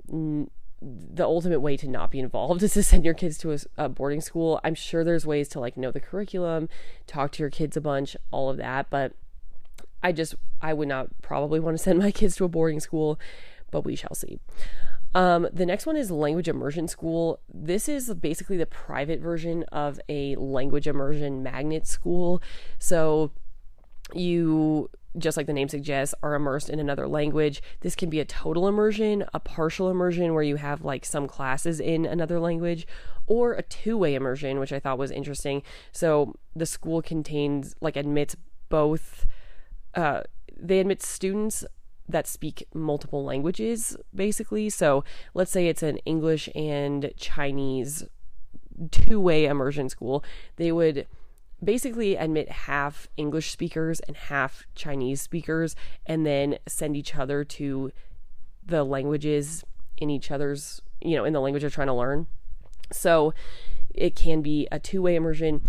the 0.07 1.23
ultimate 1.23 1.61
way 1.61 1.77
to 1.77 1.87
not 1.87 2.11
be 2.11 2.19
involved 2.19 2.61
is 2.63 2.73
to 2.73 2.83
send 2.83 3.05
your 3.05 3.13
kids 3.13 3.37
to 3.39 3.53
a, 3.53 3.57
a, 3.77 3.89
boarding 3.89 4.21
school. 4.21 4.59
I'm 4.63 4.75
sure 4.75 5.03
there's 5.03 5.25
ways 5.25 5.47
to 5.49 5.59
like 5.59 5.77
know 5.77 5.91
the 5.91 5.99
curriculum, 5.99 6.69
talk 7.07 7.31
to 7.33 7.43
your 7.43 7.49
kids 7.49 7.75
a 7.77 7.81
bunch, 7.81 8.15
all 8.31 8.49
of 8.49 8.57
that, 8.57 8.89
but 8.89 9.13
I 10.05 10.11
just 10.11 10.35
I 10.61 10.73
would 10.73 10.87
not 10.87 11.07
probably 11.23 11.59
want 11.59 11.75
to 11.75 11.83
send 11.83 11.97
my 11.97 12.11
kids 12.19 12.35
to 12.35 12.45
a 12.45 12.47
boarding 12.47 12.79
school, 12.79 13.19
but 13.71 13.81
we 13.81 13.95
shall 13.95 14.13
see. 14.13 14.39
Um, 15.15 15.47
the 15.51 15.65
next 15.65 15.85
one 15.85 15.95
is 15.95 16.11
language 16.11 16.47
immersion 16.47 16.87
school. 16.87 17.39
This 17.51 17.89
is 17.89 18.13
basically 18.13 18.57
the 18.57 18.65
private 18.67 19.19
version 19.19 19.63
of 19.71 19.99
a 20.07 20.35
language 20.35 20.87
immersion 20.87 21.41
magnet 21.41 21.87
school. 21.87 22.41
So 22.77 23.31
you 24.13 24.91
just 25.17 25.37
like 25.37 25.47
the 25.47 25.53
name 25.53 25.69
suggests, 25.69 26.13
are 26.21 26.35
immersed 26.35 26.69
in 26.69 26.79
another 26.79 27.07
language. 27.07 27.63
This 27.79 27.95
can 27.95 28.09
be 28.09 28.19
a 28.19 28.25
total 28.25 28.67
immersion, 28.67 29.23
a 29.33 29.39
partial 29.39 29.89
immersion 29.89 30.33
where 30.33 30.43
you 30.43 30.57
have 30.57 30.83
like 30.83 31.05
some 31.05 31.27
classes 31.27 31.79
in 31.79 32.05
another 32.05 32.39
language, 32.39 32.85
or 33.25 33.53
a 33.53 33.63
two 33.63 33.97
way 33.97 34.13
immersion, 34.13 34.59
which 34.59 34.73
I 34.73 34.79
thought 34.79 34.97
was 34.97 35.11
interesting. 35.11 35.63
So 35.91 36.35
the 36.55 36.65
school 36.65 37.01
contains, 37.01 37.75
like, 37.81 37.95
admits 37.95 38.35
both, 38.69 39.24
uh, 39.95 40.21
they 40.55 40.79
admit 40.79 41.01
students 41.01 41.65
that 42.07 42.27
speak 42.27 42.67
multiple 42.73 43.23
languages, 43.23 43.97
basically. 44.13 44.69
So 44.69 45.03
let's 45.33 45.51
say 45.51 45.67
it's 45.67 45.83
an 45.83 45.97
English 45.99 46.49
and 46.53 47.11
Chinese 47.17 48.05
two 48.91 49.19
way 49.19 49.45
immersion 49.45 49.89
school. 49.89 50.23
They 50.57 50.71
would 50.71 51.07
basically 51.63 52.15
admit 52.15 52.49
half 52.49 53.07
English 53.17 53.51
speakers 53.51 53.99
and 54.01 54.15
half 54.15 54.65
Chinese 54.75 55.21
speakers 55.21 55.75
and 56.05 56.25
then 56.25 56.57
send 56.67 56.95
each 56.95 57.15
other 57.15 57.43
to 57.43 57.91
the 58.65 58.83
languages 58.83 59.63
in 59.97 60.09
each 60.09 60.31
other's, 60.31 60.81
you 61.01 61.15
know, 61.15 61.23
in 61.23 61.33
the 61.33 61.39
language 61.39 61.61
they're 61.61 61.69
trying 61.69 61.87
to 61.87 61.93
learn. 61.93 62.27
So 62.91 63.33
it 63.93 64.15
can 64.15 64.41
be 64.41 64.67
a 64.71 64.79
two 64.79 65.01
way 65.01 65.15
immersion. 65.15 65.61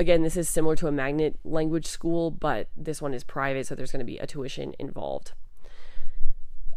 Again, 0.00 0.22
this 0.22 0.34
is 0.34 0.48
similar 0.48 0.76
to 0.76 0.86
a 0.86 0.92
magnet 0.92 1.38
language 1.44 1.84
school, 1.84 2.30
but 2.30 2.68
this 2.74 3.02
one 3.02 3.12
is 3.12 3.22
private, 3.22 3.66
so 3.66 3.74
there's 3.74 3.92
going 3.92 4.00
to 4.00 4.10
be 4.10 4.16
a 4.16 4.26
tuition 4.26 4.74
involved. 4.78 5.32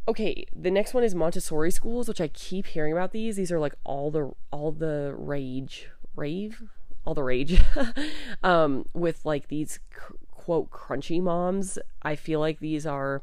Okay, 0.10 0.46
the 0.54 0.70
next 0.70 0.94
one 0.94 1.06
is 1.06 1.16
Montessori 1.16 1.72
schools, 1.72 2.10
which 2.10 2.20
I 2.20 2.28
keep 2.28 2.68
hearing 2.68 2.92
about 2.92 3.14
these. 3.14 3.38
These 3.38 3.50
are 3.50 3.60
like 3.62 3.76
all 3.86 4.12
the 4.12 4.34
all 4.52 4.74
the 4.74 5.16
rage 5.18 5.90
rave 6.18 6.64
all 7.06 7.14
the 7.14 7.24
rage 7.24 7.62
um, 8.44 8.86
with 8.94 9.26
like 9.26 9.48
these 9.48 9.80
quote 10.32 10.70
crunchy 10.70 11.22
moms. 11.22 11.80
I 12.02 12.18
feel 12.18 12.42
like 12.42 12.60
these 12.60 12.86
are 12.86 13.22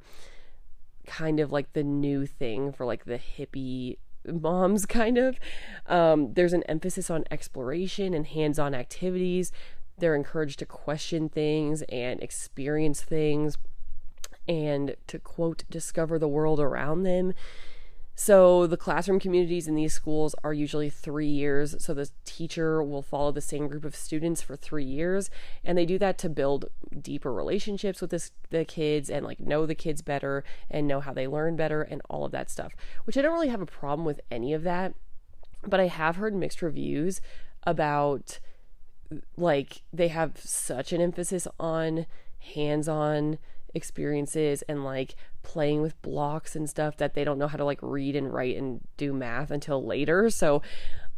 kind 1.06 1.40
of 1.40 1.52
like 1.52 1.74
the 1.74 1.82
new 1.82 2.24
thing 2.24 2.72
for 2.72 2.86
like 2.86 3.04
the 3.04 3.18
hippie 3.18 3.98
moms 4.26 4.86
kind 4.86 5.18
of 5.18 5.38
um, 5.86 6.32
there's 6.32 6.54
an 6.54 6.62
emphasis 6.62 7.10
on 7.10 7.24
exploration 7.30 8.14
and 8.14 8.26
hands-on 8.28 8.74
activities 8.74 9.52
they're 10.00 10.16
encouraged 10.16 10.58
to 10.58 10.66
question 10.66 11.28
things 11.28 11.82
and 11.82 12.22
experience 12.22 13.02
things 13.02 13.56
and 14.48 14.96
to 15.06 15.18
quote 15.18 15.64
discover 15.70 16.18
the 16.18 16.28
world 16.28 16.58
around 16.58 17.02
them 17.02 17.32
so 18.20 18.66
the 18.66 18.76
classroom 18.76 19.18
communities 19.18 19.66
in 19.66 19.76
these 19.76 19.94
schools 19.94 20.34
are 20.44 20.52
usually 20.52 20.90
three 20.90 21.26
years. 21.26 21.74
So 21.82 21.94
the 21.94 22.10
teacher 22.26 22.82
will 22.82 23.00
follow 23.00 23.32
the 23.32 23.40
same 23.40 23.66
group 23.66 23.82
of 23.82 23.96
students 23.96 24.42
for 24.42 24.56
three 24.56 24.84
years, 24.84 25.30
and 25.64 25.78
they 25.78 25.86
do 25.86 25.98
that 26.00 26.18
to 26.18 26.28
build 26.28 26.66
deeper 27.00 27.32
relationships 27.32 28.02
with 28.02 28.10
this, 28.10 28.32
the 28.50 28.66
kids 28.66 29.08
and 29.08 29.24
like 29.24 29.40
know 29.40 29.64
the 29.64 29.74
kids 29.74 30.02
better 30.02 30.44
and 30.70 30.86
know 30.86 31.00
how 31.00 31.14
they 31.14 31.26
learn 31.26 31.56
better 31.56 31.80
and 31.80 32.02
all 32.10 32.26
of 32.26 32.32
that 32.32 32.50
stuff. 32.50 32.74
Which 33.04 33.16
I 33.16 33.22
don't 33.22 33.32
really 33.32 33.48
have 33.48 33.62
a 33.62 33.66
problem 33.66 34.04
with 34.04 34.20
any 34.30 34.52
of 34.52 34.64
that, 34.64 34.92
but 35.66 35.80
I 35.80 35.86
have 35.86 36.16
heard 36.16 36.34
mixed 36.34 36.60
reviews 36.60 37.22
about 37.62 38.38
like 39.36 39.82
they 39.92 40.08
have 40.08 40.38
such 40.38 40.92
an 40.92 41.00
emphasis 41.00 41.46
on 41.58 42.06
hands-on 42.54 43.38
experiences 43.74 44.62
and 44.62 44.84
like 44.84 45.14
playing 45.42 45.80
with 45.80 46.00
blocks 46.02 46.56
and 46.56 46.68
stuff 46.68 46.96
that 46.96 47.14
they 47.14 47.24
don't 47.24 47.38
know 47.38 47.48
how 47.48 47.56
to 47.56 47.64
like 47.64 47.78
read 47.82 48.16
and 48.16 48.32
write 48.32 48.56
and 48.56 48.80
do 48.96 49.12
math 49.12 49.50
until 49.50 49.84
later. 49.84 50.30
So 50.30 50.62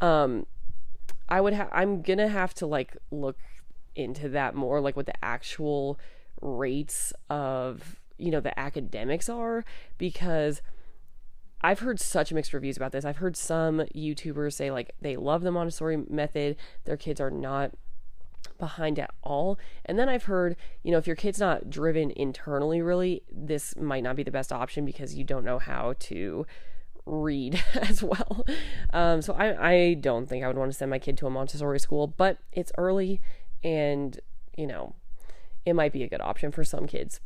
um 0.00 0.46
I 1.28 1.40
would 1.40 1.54
have 1.54 1.68
I'm 1.72 2.02
going 2.02 2.18
to 2.18 2.28
have 2.28 2.52
to 2.54 2.66
like 2.66 2.96
look 3.10 3.38
into 3.94 4.28
that 4.30 4.54
more 4.54 4.80
like 4.80 4.96
what 4.96 5.06
the 5.06 5.24
actual 5.24 5.98
rates 6.40 7.12
of 7.30 8.00
you 8.18 8.30
know 8.30 8.40
the 8.40 8.58
academics 8.58 9.28
are 9.28 9.64
because 9.98 10.60
I've 11.62 11.78
heard 11.78 12.00
such 12.00 12.32
mixed 12.32 12.52
reviews 12.52 12.76
about 12.76 12.90
this. 12.92 13.04
I've 13.04 13.18
heard 13.18 13.36
some 13.36 13.78
YouTubers 13.94 14.54
say 14.54 14.70
like 14.70 14.94
they 15.00 15.16
love 15.16 15.42
the 15.42 15.52
Montessori 15.52 15.96
method, 16.08 16.56
their 16.84 16.96
kids 16.96 17.20
are 17.20 17.30
not 17.30 17.72
behind 18.58 18.98
at 18.98 19.10
all. 19.22 19.58
And 19.84 19.98
then 19.98 20.08
I've 20.08 20.24
heard, 20.24 20.56
you 20.82 20.92
know, 20.92 20.98
if 20.98 21.06
your 21.06 21.16
kid's 21.16 21.40
not 21.40 21.70
driven 21.70 22.10
internally 22.12 22.80
really, 22.80 23.22
this 23.30 23.76
might 23.76 24.02
not 24.02 24.16
be 24.16 24.22
the 24.22 24.30
best 24.30 24.52
option 24.52 24.84
because 24.84 25.14
you 25.14 25.24
don't 25.24 25.44
know 25.44 25.58
how 25.58 25.94
to 26.00 26.46
read 27.04 27.62
as 27.74 28.02
well. 28.02 28.44
Um, 28.92 29.22
so 29.22 29.34
I, 29.34 29.70
I 29.70 29.94
don't 29.94 30.28
think 30.28 30.44
I 30.44 30.46
would 30.46 30.58
want 30.58 30.70
to 30.70 30.76
send 30.76 30.90
my 30.90 30.98
kid 30.98 31.16
to 31.18 31.26
a 31.26 31.30
Montessori 31.30 31.80
school, 31.80 32.06
but 32.06 32.38
it's 32.52 32.72
early 32.78 33.20
and, 33.64 34.18
you 34.56 34.66
know, 34.66 34.94
it 35.64 35.74
might 35.74 35.92
be 35.92 36.02
a 36.02 36.08
good 36.08 36.20
option 36.20 36.50
for 36.50 36.64
some 36.64 36.86
kids. 36.86 37.20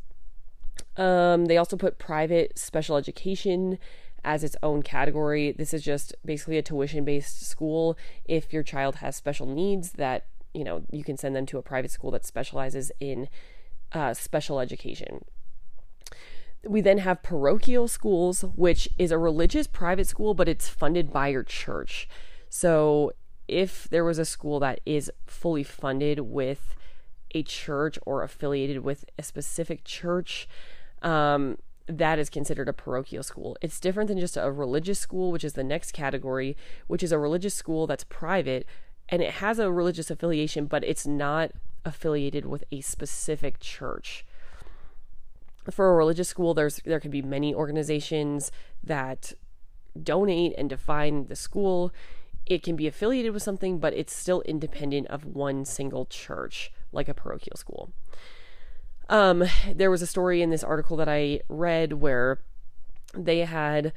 Um, 0.97 1.47
they 1.47 1.57
also 1.57 1.77
put 1.77 1.99
private 1.99 2.59
special 2.59 2.97
education 2.97 3.79
as 4.25 4.43
its 4.43 4.57
own 4.63 4.83
category. 4.83 5.53
This 5.53 5.73
is 5.73 5.83
just 5.83 6.15
basically 6.25 6.59
a 6.59 6.63
tuition 6.63 7.05
based 7.05 7.47
school. 7.47 7.97
If 8.25 8.53
your 8.53 8.63
child 8.63 8.97
has 8.97 9.17
special 9.17 9.47
needs, 9.47 9.93
that 9.93 10.27
you 10.57 10.65
know 10.65 10.83
you 10.91 11.05
can 11.05 11.17
send 11.17 11.37
them 11.37 11.47
to 11.47 11.59
a 11.59 11.63
private 11.63 11.91
school 11.91 12.11
that 12.13 12.25
specializes 12.25 12.91
in 12.99 13.29
uh, 13.93 14.15
special 14.15 14.59
education. 14.59 15.25
We 16.65 16.81
then 16.81 16.99
have 16.99 17.23
parochial 17.23 17.87
schools, 17.87 18.43
which 18.57 18.89
is 18.99 19.13
a 19.13 19.19
religious 19.19 19.67
private 19.67 20.09
school, 20.09 20.35
but 20.35 20.49
it's 20.49 20.69
funded 20.69 21.13
by 21.13 21.29
your 21.29 21.45
church. 21.45 22.09
So 22.49 23.13
if 23.47 23.87
there 23.89 24.05
was 24.05 24.19
a 24.19 24.25
school 24.25 24.59
that 24.61 24.81
is 24.85 25.13
fully 25.27 25.63
funded 25.63 26.21
with 26.21 26.75
a 27.33 27.43
church 27.45 27.99
or 28.05 28.23
affiliated 28.23 28.83
with 28.83 29.05
a 29.17 29.23
specific 29.23 29.85
church, 29.85 30.49
um, 31.03 31.59
that 31.87 32.19
is 32.19 32.29
considered 32.29 32.69
a 32.69 32.73
parochial 32.73 33.23
school. 33.23 33.57
It's 33.61 33.79
different 33.79 34.09
than 34.09 34.19
just 34.19 34.37
a 34.37 34.51
religious 34.51 34.99
school, 34.99 35.31
which 35.31 35.45
is 35.45 35.53
the 35.53 35.63
next 35.63 35.93
category, 35.93 36.57
which 36.89 37.03
is 37.03 37.13
a 37.13 37.19
religious 37.19 37.55
school 37.55 37.87
that's 37.87 38.03
private 38.05 38.67
and 39.09 39.23
it 39.23 39.35
has 39.35 39.59
a 39.59 39.71
religious 39.71 40.11
affiliation, 40.11 40.67
but 40.67 40.85
it's 40.85 41.07
not 41.07 41.53
affiliated 41.85 42.47
with 42.47 42.65
a 42.73 42.81
specific 42.81 43.61
church. 43.61 44.25
For 45.71 45.93
a 45.93 45.97
religious 45.97 46.29
school, 46.29 46.55
there's 46.55 46.81
there 46.85 47.01
can 47.01 47.11
be 47.11 47.23
many 47.23 47.55
organizations 47.55 48.53
that 48.83 49.33
donate 50.01 50.55
and 50.57 50.69
define 50.69 51.27
the 51.27 51.37
school. 51.37 51.93
It 52.45 52.63
can 52.63 52.77
be 52.77 52.87
affiliated 52.87 53.33
with 53.33 53.43
something, 53.43 53.79
but 53.79 53.93
it's 53.95 54.15
still 54.15 54.43
independent 54.43 55.09
of 55.09 55.25
one 55.25 55.65
single 55.65 56.07
church, 56.07 56.73
like 56.93 57.09
a 57.09 57.15
parochial 57.15 57.57
school. 57.57 57.93
Um, 59.09 59.45
there 59.73 59.91
was 59.91 60.03
a 60.03 60.07
story 60.07 60.43
in 60.43 60.51
this 60.51 60.65
article 60.65 60.97
that 60.97 61.09
I 61.09 61.41
read 61.49 61.95
where 61.95 62.41
they 63.15 63.41
had 63.41 63.93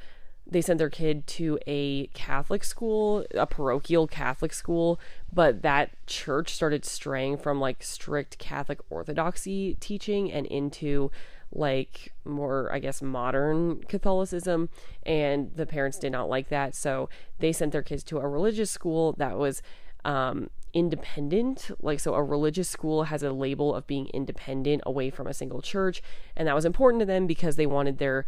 they 0.50 0.60
sent 0.60 0.78
their 0.78 0.90
kid 0.90 1.26
to 1.28 1.58
a 1.66 2.08
Catholic 2.08 2.64
school, 2.64 3.24
a 3.34 3.46
parochial 3.46 4.06
Catholic 4.06 4.52
school, 4.52 4.98
but 5.32 5.62
that 5.62 5.90
church 6.06 6.52
started 6.52 6.84
straying 6.84 7.38
from 7.38 7.60
like 7.60 7.82
strict 7.82 8.38
Catholic 8.38 8.80
orthodoxy 8.90 9.76
teaching 9.78 10.30
and 10.30 10.46
into 10.46 11.10
like 11.52 12.12
more, 12.24 12.70
I 12.72 12.78
guess, 12.78 13.00
modern 13.00 13.82
Catholicism. 13.84 14.68
And 15.04 15.52
the 15.54 15.66
parents 15.66 15.98
did 15.98 16.12
not 16.12 16.28
like 16.28 16.48
that. 16.48 16.74
So 16.74 17.08
they 17.38 17.52
sent 17.52 17.72
their 17.72 17.82
kids 17.82 18.02
to 18.04 18.18
a 18.18 18.28
religious 18.28 18.70
school 18.70 19.14
that 19.18 19.38
was 19.38 19.62
um, 20.04 20.50
independent. 20.72 21.70
Like, 21.80 22.00
so 22.00 22.14
a 22.14 22.22
religious 22.22 22.68
school 22.68 23.04
has 23.04 23.22
a 23.22 23.32
label 23.32 23.74
of 23.74 23.86
being 23.86 24.08
independent 24.08 24.82
away 24.86 25.10
from 25.10 25.26
a 25.26 25.34
single 25.34 25.62
church. 25.62 26.02
And 26.36 26.46
that 26.48 26.54
was 26.54 26.64
important 26.64 27.00
to 27.00 27.06
them 27.06 27.26
because 27.26 27.56
they 27.56 27.66
wanted 27.66 27.98
their 27.98 28.26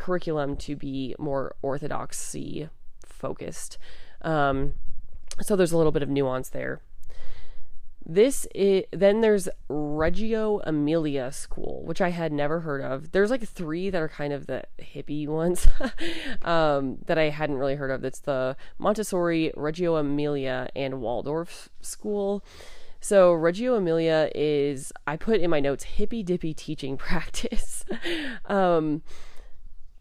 curriculum 0.00 0.56
to 0.56 0.74
be 0.74 1.14
more 1.18 1.54
orthodoxy 1.62 2.68
focused. 3.04 3.78
Um, 4.22 4.74
so 5.40 5.54
there's 5.56 5.72
a 5.72 5.76
little 5.76 5.92
bit 5.92 6.02
of 6.02 6.08
nuance 6.08 6.48
there. 6.48 6.80
This 8.04 8.46
is 8.54 8.84
then 8.92 9.20
there's 9.20 9.48
Reggio 9.68 10.60
Emilia 10.60 11.30
School, 11.30 11.82
which 11.84 12.00
I 12.00 12.08
had 12.08 12.32
never 12.32 12.60
heard 12.60 12.80
of. 12.80 13.12
There's 13.12 13.30
like 13.30 13.46
three 13.46 13.90
that 13.90 14.00
are 14.00 14.08
kind 14.08 14.32
of 14.32 14.46
the 14.46 14.64
hippie 14.80 15.28
ones 15.40 15.68
um, 16.42 16.98
that 17.06 17.18
I 17.18 17.28
hadn't 17.28 17.58
really 17.58 17.76
heard 17.76 17.90
of. 17.90 18.00
That's 18.00 18.20
the 18.20 18.56
Montessori, 18.78 19.52
Reggio 19.54 19.96
Emilia, 19.96 20.70
and 20.74 21.00
Waldorf 21.00 21.68
School. 21.82 22.42
So 23.00 23.32
Reggio 23.32 23.76
Emilia 23.76 24.30
is 24.34 24.92
I 25.06 25.16
put 25.16 25.40
in 25.40 25.50
my 25.50 25.60
notes 25.60 25.84
hippy 25.84 26.22
dippy 26.22 26.54
teaching 26.54 26.96
practice. 27.06 27.84
um, 28.46 29.02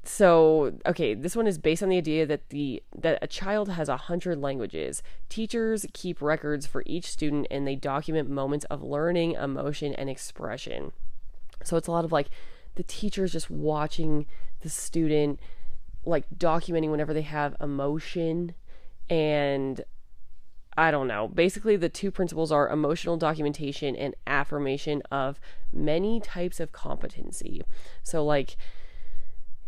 so 0.10 0.74
okay 0.88 1.14
this 1.14 1.36
one 1.36 1.46
is 1.46 1.60
based 1.60 1.84
on 1.84 1.90
the 1.90 1.98
idea 1.98 2.26
that 2.26 2.50
the 2.50 2.82
that 2.98 3.20
a 3.22 3.28
child 3.28 3.70
has 3.70 3.88
a 3.88 3.96
hundred 3.96 4.42
languages 4.42 5.04
teachers 5.30 5.86
keep 5.94 6.20
records 6.20 6.66
for 6.66 6.82
each 6.88 7.06
student 7.06 7.46
and 7.52 7.68
they 7.68 7.76
document 7.76 8.28
moments 8.28 8.66
of 8.66 8.82
learning 8.82 9.34
emotion 9.34 9.94
and 9.94 10.10
expression 10.10 10.92
so 11.64 11.78
it's 11.78 11.88
a 11.88 11.92
lot 11.92 12.04
of 12.04 12.12
like 12.12 12.30
the 12.74 12.82
teachers 12.82 13.34
just 13.34 13.52
watching 13.52 14.26
the 14.62 14.70
student 14.70 15.40
like 16.06 16.26
documenting 16.36 16.90
whenever 16.90 17.14
they 17.14 17.22
have 17.22 17.56
emotion 17.62 18.56
and 19.12 19.84
I 20.78 20.92
don't 20.92 21.08
know. 21.08 21.28
Basically, 21.28 21.76
the 21.76 21.90
two 21.90 22.10
principles 22.10 22.54
are 22.54 22.70
emotional 22.70 23.18
documentation 23.18 23.98
and 23.98 24.16
affirmation 24.26 25.02
of 25.12 25.42
many 25.74 26.22
types 26.22 26.62
of 26.62 26.72
competency. 26.72 27.64
So, 28.02 28.24
like, 28.24 28.56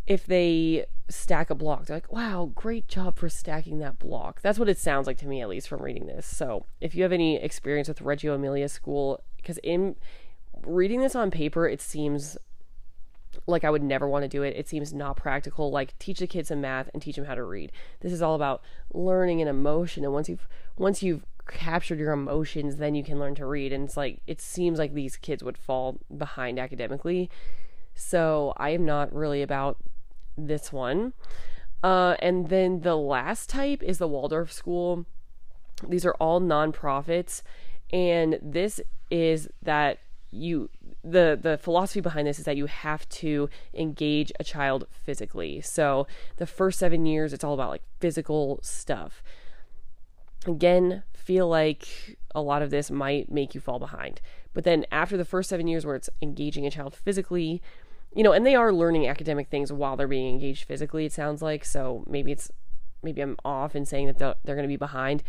if 0.06 0.26
they 0.26 0.86
stack 1.08 1.50
a 1.50 1.54
block, 1.54 1.86
they're 1.86 1.96
like, 1.96 2.12
wow, 2.12 2.50
great 2.54 2.88
job 2.88 3.16
for 3.16 3.28
stacking 3.28 3.78
that 3.78 3.98
block. 3.98 4.40
That's 4.42 4.58
what 4.58 4.68
it 4.68 4.78
sounds 4.78 5.06
like 5.06 5.18
to 5.18 5.26
me, 5.26 5.40
at 5.40 5.48
least 5.48 5.68
from 5.68 5.82
reading 5.82 6.06
this. 6.06 6.26
So 6.26 6.66
if 6.80 6.94
you 6.94 7.02
have 7.02 7.12
any 7.12 7.36
experience 7.36 7.88
with 7.88 8.00
Reggio 8.00 8.34
Emilia 8.34 8.68
School, 8.68 9.22
because 9.36 9.58
in 9.58 9.96
reading 10.64 11.00
this 11.00 11.14
on 11.14 11.30
paper, 11.30 11.68
it 11.68 11.80
seems 11.80 12.36
like 13.46 13.64
I 13.64 13.70
would 13.70 13.82
never 13.82 14.08
want 14.08 14.24
to 14.24 14.28
do 14.28 14.42
it. 14.42 14.56
It 14.56 14.68
seems 14.68 14.92
not 14.92 15.16
practical. 15.16 15.70
Like 15.70 15.98
teach 15.98 16.18
the 16.18 16.26
kids 16.26 16.48
some 16.48 16.60
math 16.60 16.90
and 16.92 17.02
teach 17.02 17.16
them 17.16 17.24
how 17.24 17.34
to 17.34 17.44
read. 17.44 17.72
This 18.00 18.12
is 18.12 18.22
all 18.22 18.34
about 18.34 18.62
learning 18.92 19.40
and 19.40 19.48
emotion. 19.48 20.04
And 20.04 20.12
once 20.12 20.28
you've 20.28 20.48
once 20.76 21.02
you've 21.02 21.24
captured 21.48 21.98
your 21.98 22.12
emotions, 22.12 22.76
then 22.76 22.94
you 22.94 23.02
can 23.02 23.18
learn 23.18 23.34
to 23.36 23.46
read. 23.46 23.72
And 23.72 23.84
it's 23.84 23.96
like 23.96 24.20
it 24.26 24.40
seems 24.40 24.78
like 24.78 24.94
these 24.94 25.16
kids 25.16 25.42
would 25.42 25.58
fall 25.58 25.98
behind 26.16 26.58
academically. 26.58 27.30
So 27.94 28.52
I 28.56 28.70
am 28.70 28.84
not 28.84 29.12
really 29.14 29.42
about 29.42 29.78
this 30.36 30.72
one. 30.72 31.12
Uh, 31.82 32.16
and 32.20 32.48
then 32.48 32.80
the 32.80 32.96
last 32.96 33.48
type 33.48 33.82
is 33.82 33.98
the 33.98 34.08
Waldorf 34.08 34.52
School. 34.52 35.04
These 35.88 36.06
are 36.06 36.14
all 36.14 36.40
nonprofits, 36.40 37.42
and 37.92 38.38
this 38.40 38.80
is 39.10 39.48
that 39.62 39.98
you 40.30 40.70
the 41.04 41.38
the 41.40 41.58
philosophy 41.58 42.00
behind 42.00 42.26
this 42.26 42.38
is 42.38 42.44
that 42.44 42.56
you 42.56 42.66
have 42.66 43.08
to 43.08 43.50
engage 43.74 44.32
a 44.38 44.44
child 44.44 44.86
physically. 44.90 45.60
So 45.60 46.06
the 46.36 46.46
first 46.46 46.78
seven 46.78 47.04
years, 47.04 47.32
it's 47.32 47.44
all 47.44 47.54
about 47.54 47.70
like 47.70 47.82
physical 48.00 48.60
stuff. 48.62 49.22
Again, 50.46 51.02
feel 51.12 51.48
like 51.48 52.16
a 52.34 52.40
lot 52.40 52.62
of 52.62 52.70
this 52.70 52.90
might 52.90 53.30
make 53.30 53.54
you 53.54 53.60
fall 53.60 53.78
behind. 53.78 54.20
But 54.54 54.64
then 54.64 54.84
after 54.90 55.16
the 55.16 55.24
first 55.24 55.48
seven 55.48 55.66
years, 55.66 55.86
where 55.86 55.96
it's 55.96 56.10
engaging 56.20 56.66
a 56.66 56.70
child 56.70 56.94
physically, 56.94 57.62
you 58.14 58.22
know, 58.22 58.32
and 58.32 58.46
they 58.46 58.54
are 58.54 58.72
learning 58.72 59.08
academic 59.08 59.48
things 59.48 59.72
while 59.72 59.96
they're 59.96 60.08
being 60.08 60.28
engaged 60.28 60.64
physically, 60.64 61.06
it 61.06 61.12
sounds 61.12 61.42
like. 61.42 61.64
So 61.64 62.04
maybe 62.06 62.32
it's, 62.32 62.50
maybe 63.02 63.20
I'm 63.20 63.36
off 63.44 63.74
in 63.74 63.86
saying 63.86 64.06
that 64.06 64.18
they're, 64.18 64.34
they're 64.44 64.56
going 64.56 64.68
to 64.68 64.72
be 64.72 64.76
behind. 64.76 65.22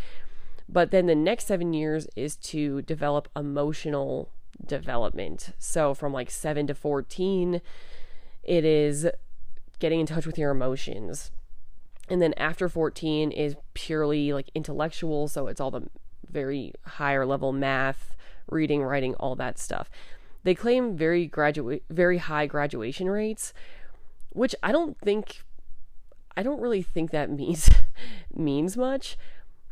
But 0.68 0.92
then 0.92 1.06
the 1.06 1.16
next 1.16 1.48
seven 1.48 1.74
years 1.74 2.08
is 2.16 2.36
to 2.38 2.82
develop 2.82 3.30
emotional 3.36 4.30
development. 4.66 5.52
So 5.60 5.94
from 5.94 6.14
like 6.14 6.30
seven 6.30 6.68
to 6.68 6.76
14, 6.76 7.62
it 8.44 8.66
is 8.66 9.08
getting 9.80 10.00
in 10.00 10.06
touch 10.06 10.26
with 10.26 10.38
your 10.38 10.52
emotions. 10.52 11.32
And 12.10 12.22
then 12.22 12.34
after 12.34 12.68
14 12.68 13.32
is 13.32 13.56
purely 13.74 14.34
like 14.34 14.50
intellectual. 14.54 15.28
So 15.28 15.48
it's 15.48 15.62
all 15.62 15.72
the 15.72 15.88
very 16.30 16.74
higher 16.86 17.26
level 17.26 17.52
math, 17.54 18.16
reading, 18.50 18.84
writing, 18.84 19.16
all 19.16 19.36
that 19.36 19.58
stuff. 19.58 19.90
They 20.44 20.56
claim 20.56 20.98
very 20.98 21.26
graduate 21.26 21.84
very 21.90 22.18
high 22.18 22.48
graduation 22.48 23.10
rates, 23.10 23.54
which 24.30 24.56
I 24.62 24.72
don't 24.72 24.98
think 25.00 25.44
I 26.36 26.44
don't 26.44 26.62
really 26.62 26.82
think 26.82 27.12
that 27.12 27.30
means 27.30 27.70
means 28.34 28.78
much. 28.78 29.18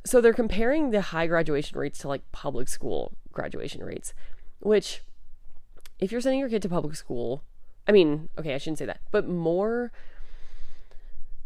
So 0.06 0.20
they're 0.20 0.34
comparing 0.34 0.90
the 0.90 1.02
high 1.02 1.28
graduation 1.28 1.78
rates 1.78 2.00
to 2.00 2.08
like 2.08 2.32
public 2.32 2.68
school 2.68 3.14
graduation 3.32 3.84
rates, 3.84 4.14
which 4.60 5.04
if 6.00 6.12
you're 6.12 6.22
sending 6.22 6.40
your 6.40 6.50
kid 6.50 6.64
to 6.64 6.70
public 6.70 6.96
school, 6.96 7.44
I 7.88 7.92
mean, 7.92 8.30
okay, 8.38 8.56
I 8.56 8.58
shouldn't 8.58 8.80
say 8.80 8.86
that, 8.86 9.02
but 9.12 9.28
more 9.28 9.92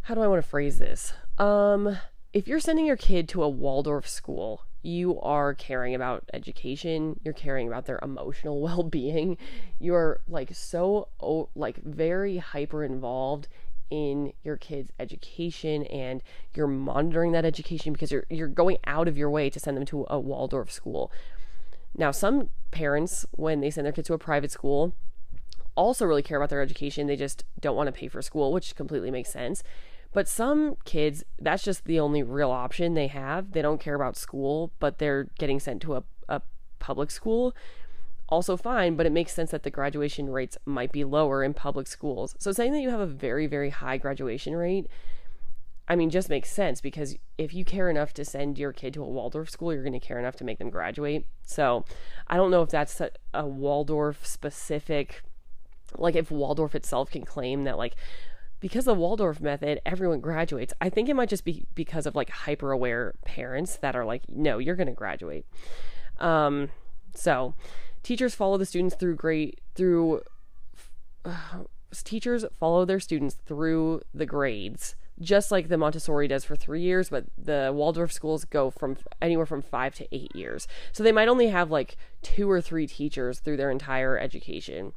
how 0.03 0.13
do 0.13 0.21
I 0.21 0.27
want 0.27 0.41
to 0.43 0.47
phrase 0.47 0.77
this? 0.77 1.13
Um, 1.39 1.97
if 2.31 2.47
you're 2.47 2.59
sending 2.59 2.85
your 2.85 2.95
kid 2.95 3.27
to 3.29 3.41
a 3.41 3.49
Waldorf 3.49 4.07
school, 4.07 4.61
you 4.85 5.19
are 5.21 5.53
caring 5.53 5.95
about 5.95 6.23
education, 6.33 7.19
you're 7.23 7.33
caring 7.33 7.67
about 7.67 7.85
their 7.85 7.99
emotional 8.01 8.61
well-being. 8.61 9.37
You're 9.79 10.19
like 10.27 10.53
so 10.53 11.09
like 11.55 11.77
very 11.83 12.37
hyper 12.37 12.83
involved 12.83 13.47
in 13.89 14.33
your 14.43 14.57
kids' 14.57 14.91
education 14.99 15.83
and 15.85 16.21
you're 16.55 16.67
monitoring 16.67 17.31
that 17.33 17.45
education 17.45 17.93
because 17.93 18.11
you're 18.11 18.25
you're 18.29 18.47
going 18.47 18.77
out 18.85 19.07
of 19.07 19.17
your 19.17 19.29
way 19.29 19.49
to 19.49 19.59
send 19.59 19.77
them 19.77 19.85
to 19.85 20.05
a 20.09 20.19
Waldorf 20.19 20.71
school. 20.71 21.11
Now, 21.97 22.11
some 22.11 22.49
parents 22.71 23.25
when 23.31 23.61
they 23.61 23.69
send 23.69 23.85
their 23.85 23.93
kids 23.93 24.07
to 24.07 24.13
a 24.13 24.17
private 24.17 24.51
school 24.51 24.93
also 25.75 26.05
really 26.05 26.23
care 26.23 26.37
about 26.37 26.49
their 26.49 26.61
education, 26.61 27.07
they 27.07 27.15
just 27.15 27.43
don't 27.59 27.75
want 27.75 27.87
to 27.87 27.91
pay 27.91 28.07
for 28.07 28.21
school, 28.21 28.53
which 28.53 28.75
completely 28.75 29.11
makes 29.11 29.31
sense. 29.31 29.61
But 30.15 30.29
some 30.29 30.77
kids, 30.85 31.25
that's 31.37 31.61
just 31.61 31.83
the 31.83 31.99
only 31.99 32.23
real 32.23 32.49
option 32.49 32.93
they 32.93 33.07
have. 33.07 33.51
They 33.51 33.61
don't 33.61 33.81
care 33.81 33.95
about 33.95 34.15
school, 34.15 34.71
but 34.79 34.97
they're 34.97 35.27
getting 35.37 35.59
sent 35.59 35.81
to 35.81 35.95
a, 35.95 36.03
a 36.29 36.41
public 36.79 37.11
school. 37.11 37.53
Also, 38.29 38.55
fine, 38.55 38.95
but 38.95 39.05
it 39.05 39.11
makes 39.11 39.33
sense 39.33 39.51
that 39.51 39.63
the 39.63 39.69
graduation 39.69 40.29
rates 40.29 40.57
might 40.65 40.93
be 40.93 41.03
lower 41.03 41.43
in 41.43 41.53
public 41.53 41.85
schools. 41.85 42.33
So, 42.39 42.53
saying 42.53 42.71
that 42.71 42.79
you 42.79 42.91
have 42.91 43.01
a 43.01 43.05
very, 43.05 43.45
very 43.45 43.71
high 43.71 43.97
graduation 43.97 44.55
rate, 44.55 44.87
I 45.89 45.97
mean, 45.97 46.09
just 46.09 46.29
makes 46.29 46.49
sense 46.49 46.79
because 46.79 47.17
if 47.37 47.53
you 47.53 47.65
care 47.65 47.89
enough 47.89 48.13
to 48.13 48.23
send 48.23 48.57
your 48.57 48.71
kid 48.71 48.93
to 48.93 49.03
a 49.03 49.09
Waldorf 49.09 49.49
school, 49.49 49.73
you're 49.73 49.83
going 49.83 49.91
to 49.91 49.99
care 49.99 50.17
enough 50.17 50.37
to 50.37 50.45
make 50.45 50.59
them 50.59 50.69
graduate. 50.69 51.25
So, 51.43 51.83
I 52.27 52.37
don't 52.37 52.51
know 52.51 52.61
if 52.61 52.69
that's 52.69 53.01
a, 53.01 53.09
a 53.33 53.45
Waldorf 53.45 54.25
specific, 54.25 55.23
like 55.97 56.15
if 56.15 56.31
Waldorf 56.31 56.73
itself 56.73 57.11
can 57.11 57.25
claim 57.25 57.65
that, 57.65 57.77
like, 57.77 57.97
because 58.59 58.85
the 58.85 58.93
Waldorf 58.93 59.41
method, 59.41 59.81
everyone 59.85 60.19
graduates. 60.19 60.73
I 60.81 60.89
think 60.89 61.09
it 61.09 61.15
might 61.15 61.29
just 61.29 61.45
be 61.45 61.65
because 61.75 62.05
of 62.05 62.15
like 62.15 62.29
hyper 62.29 62.71
aware 62.71 63.13
parents 63.25 63.77
that 63.77 63.95
are 63.95 64.05
like, 64.05 64.23
no, 64.29 64.57
you're 64.57 64.75
going 64.75 64.87
to 64.87 64.93
graduate. 64.93 65.45
Um, 66.19 66.69
so 67.13 67.55
teachers 68.03 68.35
follow 68.35 68.57
the 68.57 68.65
students 68.65 68.95
through 68.95 69.15
grade 69.15 69.59
through 69.75 70.21
uh, 71.23 71.63
teachers 72.03 72.45
follow 72.59 72.85
their 72.85 72.99
students 72.99 73.35
through 73.45 74.01
the 74.13 74.25
grades 74.25 74.95
just 75.19 75.51
like 75.51 75.69
the 75.69 75.77
Montessori 75.77 76.27
does 76.27 76.43
for 76.43 76.55
three 76.55 76.81
years, 76.81 77.09
but 77.09 77.25
the 77.37 77.71
Waldorf 77.73 78.11
schools 78.11 78.43
go 78.45 78.69
from 78.69 78.97
anywhere 79.21 79.45
from 79.45 79.61
five 79.61 79.95
to 79.95 80.07
eight 80.13 80.35
years. 80.35 80.67
So 80.91 81.03
they 81.03 81.11
might 81.11 81.27
only 81.27 81.47
have 81.47 81.71
like 81.71 81.97
two 82.21 82.49
or 82.49 82.61
three 82.61 82.87
teachers 82.87 83.39
through 83.39 83.57
their 83.57 83.71
entire 83.71 84.17
education. 84.17 84.93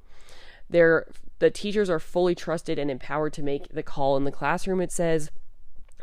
They're, 0.68 1.06
the 1.38 1.50
teachers 1.50 1.88
are 1.88 1.98
fully 1.98 2.34
trusted 2.34 2.78
and 2.78 2.90
empowered 2.90 3.32
to 3.34 3.42
make 3.42 3.68
the 3.68 3.82
call 3.82 4.16
in 4.16 4.24
the 4.24 4.32
classroom, 4.32 4.80
it 4.80 4.92
says. 4.92 5.30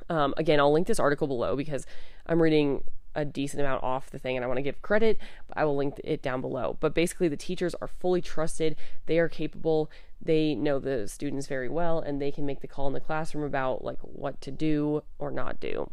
Um, 0.10 0.34
again, 0.38 0.60
I'll 0.60 0.72
link 0.72 0.88
this 0.88 1.00
article 1.00 1.28
below 1.28 1.56
because 1.56 1.86
I'm 2.28 2.42
reading 2.42 2.84
a 3.16 3.26
decent 3.26 3.62
amount 3.62 3.82
off 3.82 4.10
the 4.10 4.20
thing 4.20 4.36
and 4.36 4.44
I 4.44 4.48
want 4.48 4.58
to 4.58 4.64
give 4.64 4.82
credit, 4.82 5.18
but 5.48 5.58
I 5.58 5.66
will 5.66 5.76
link 5.76 6.00
it 6.04 6.22
down 6.22 6.42
below. 6.42 6.78
But 6.80 6.94
basically, 6.94 7.28
the 7.28 7.38
teachers 7.38 7.74
are 7.76 7.88
fully 7.88 8.22
trusted, 8.22 8.76
they 9.06 9.20
are 9.20 9.30
capable, 9.30 9.90
they 10.22 10.54
know 10.54 10.80
the 10.80 11.08
students 11.08 11.48
very 11.48 11.70
well, 11.70 12.00
and 12.00 12.22
they 12.22 12.32
can 12.32 12.46
make 12.46 12.62
the 12.62 12.68
call 12.68 12.88
in 12.88 12.94
the 12.94 13.00
classroom 13.00 13.44
about 13.44 13.84
like 13.84 14.00
what 14.02 14.42
to 14.42 14.52
do 14.52 15.04
or 15.18 15.32
not 15.32 15.60
do. 15.60 15.90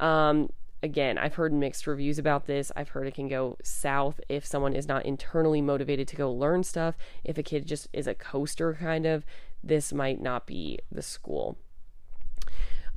Um, 0.00 0.50
again, 0.82 1.18
I've 1.18 1.34
heard 1.34 1.52
mixed 1.52 1.86
reviews 1.86 2.18
about 2.18 2.46
this. 2.46 2.70
I've 2.76 2.90
heard 2.90 3.06
it 3.06 3.14
can 3.14 3.28
go 3.28 3.56
south 3.62 4.20
if 4.28 4.46
someone 4.46 4.74
is 4.74 4.88
not 4.88 5.04
internally 5.04 5.60
motivated 5.60 6.08
to 6.08 6.16
go 6.16 6.32
learn 6.32 6.62
stuff. 6.62 6.96
If 7.24 7.38
a 7.38 7.42
kid 7.42 7.66
just 7.66 7.88
is 7.92 8.06
a 8.06 8.14
coaster, 8.14 8.74
kind 8.74 9.06
of, 9.06 9.24
this 9.62 9.92
might 9.92 10.20
not 10.20 10.46
be 10.46 10.78
the 10.90 11.02
school. 11.02 11.58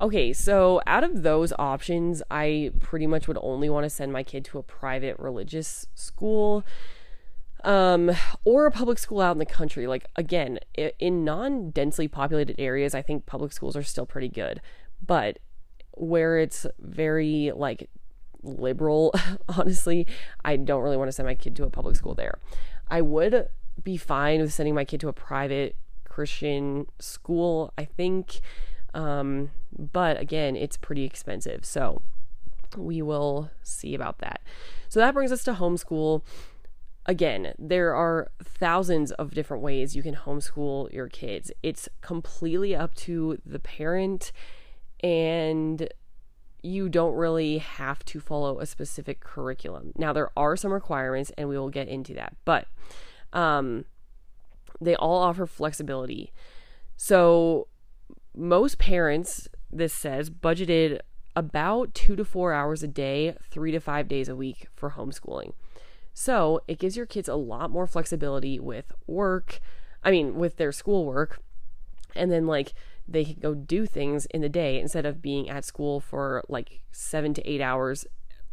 Okay, 0.00 0.32
so 0.32 0.80
out 0.86 1.04
of 1.04 1.22
those 1.22 1.52
options, 1.58 2.22
I 2.30 2.72
pretty 2.80 3.06
much 3.06 3.28
would 3.28 3.38
only 3.40 3.68
want 3.68 3.84
to 3.84 3.90
send 3.90 4.12
my 4.12 4.22
kid 4.22 4.44
to 4.46 4.58
a 4.58 4.62
private 4.62 5.18
religious 5.18 5.86
school 5.94 6.64
um, 7.62 8.10
or 8.44 8.66
a 8.66 8.72
public 8.72 8.98
school 8.98 9.20
out 9.20 9.32
in 9.32 9.38
the 9.38 9.46
country. 9.46 9.86
Like, 9.86 10.06
again, 10.16 10.58
in 10.74 11.24
non 11.24 11.70
densely 11.70 12.08
populated 12.08 12.56
areas, 12.58 12.94
I 12.94 13.02
think 13.02 13.26
public 13.26 13.52
schools 13.52 13.76
are 13.76 13.82
still 13.82 14.06
pretty 14.06 14.28
good. 14.28 14.60
But 15.04 15.38
where 15.92 16.38
it's 16.38 16.66
very 16.78 17.52
like 17.54 17.88
liberal, 18.42 19.14
honestly, 19.48 20.06
I 20.44 20.56
don't 20.56 20.82
really 20.82 20.96
want 20.96 21.08
to 21.08 21.12
send 21.12 21.26
my 21.26 21.34
kid 21.34 21.56
to 21.56 21.64
a 21.64 21.70
public 21.70 21.96
school 21.96 22.14
there. 22.14 22.38
I 22.88 23.00
would 23.00 23.48
be 23.82 23.96
fine 23.96 24.40
with 24.40 24.52
sending 24.52 24.74
my 24.74 24.84
kid 24.84 25.00
to 25.00 25.08
a 25.08 25.12
private 25.12 25.76
Christian 26.04 26.86
school, 26.98 27.72
I 27.78 27.84
think. 27.84 28.40
Um, 28.94 29.50
but 29.76 30.20
again, 30.20 30.56
it's 30.56 30.76
pretty 30.76 31.04
expensive. 31.04 31.64
So 31.64 32.02
we 32.76 33.02
will 33.02 33.50
see 33.62 33.94
about 33.94 34.18
that. 34.18 34.42
So 34.88 35.00
that 35.00 35.14
brings 35.14 35.32
us 35.32 35.42
to 35.44 35.54
homeschool. 35.54 36.22
Again, 37.06 37.54
there 37.58 37.94
are 37.94 38.30
thousands 38.44 39.10
of 39.12 39.34
different 39.34 39.62
ways 39.62 39.96
you 39.96 40.02
can 40.02 40.14
homeschool 40.14 40.92
your 40.92 41.08
kids. 41.08 41.50
It's 41.62 41.88
completely 42.00 42.76
up 42.76 42.94
to 42.96 43.38
the 43.44 43.58
parent 43.58 44.32
and 45.02 45.88
you 46.62 46.88
don't 46.88 47.14
really 47.14 47.58
have 47.58 48.04
to 48.04 48.20
follow 48.20 48.60
a 48.60 48.66
specific 48.66 49.20
curriculum. 49.20 49.92
Now, 49.96 50.12
there 50.12 50.30
are 50.36 50.56
some 50.56 50.72
requirements, 50.72 51.32
and 51.36 51.48
we 51.48 51.58
will 51.58 51.70
get 51.70 51.88
into 51.88 52.14
that, 52.14 52.36
but 52.44 52.66
um, 53.32 53.84
they 54.80 54.94
all 54.94 55.18
offer 55.18 55.46
flexibility. 55.46 56.32
So, 56.96 57.66
most 58.34 58.78
parents, 58.78 59.48
this 59.70 59.92
says, 59.92 60.30
budgeted 60.30 61.00
about 61.34 61.94
two 61.94 62.14
to 62.14 62.24
four 62.24 62.52
hours 62.52 62.82
a 62.82 62.88
day, 62.88 63.36
three 63.50 63.72
to 63.72 63.80
five 63.80 64.06
days 64.06 64.28
a 64.28 64.36
week 64.36 64.68
for 64.74 64.90
homeschooling. 64.90 65.54
So, 66.14 66.60
it 66.68 66.78
gives 66.78 66.96
your 66.96 67.06
kids 67.06 67.28
a 67.28 67.34
lot 67.34 67.70
more 67.70 67.88
flexibility 67.88 68.60
with 68.60 68.92
work, 69.08 69.58
I 70.04 70.12
mean, 70.12 70.36
with 70.36 70.58
their 70.58 70.70
schoolwork, 70.70 71.40
and 72.14 72.30
then 72.30 72.46
like 72.46 72.72
they 73.06 73.24
can 73.24 73.40
go 73.40 73.54
do 73.54 73.86
things 73.86 74.26
in 74.26 74.40
the 74.40 74.48
day 74.48 74.80
instead 74.80 75.06
of 75.06 75.20
being 75.20 75.48
at 75.48 75.64
school 75.64 76.00
for 76.00 76.44
like 76.48 76.80
seven 76.92 77.34
to 77.34 77.48
eight 77.48 77.60
hours 77.60 78.06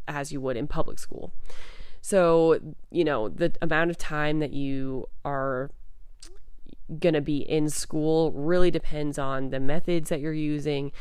as 0.08 0.32
you 0.32 0.42
would 0.42 0.58
in 0.58 0.68
public 0.68 1.00
school. 1.00 1.34
So, 2.02 2.60
you 2.92 3.04
know, 3.04 3.30
the 3.30 3.54
amount 3.62 3.92
of 3.92 3.98
time 3.98 4.40
that 4.40 4.54
you 4.54 5.08
are 5.24 5.70
going 7.00 7.14
to 7.14 7.22
be 7.22 7.38
in 7.38 7.70
school 7.70 8.32
really 8.32 8.72
depends 8.72 9.20
on 9.20 9.50
the 9.50 9.60
methods 9.60 10.10
that 10.10 10.20
you're 10.20 10.34
using, 10.34 10.92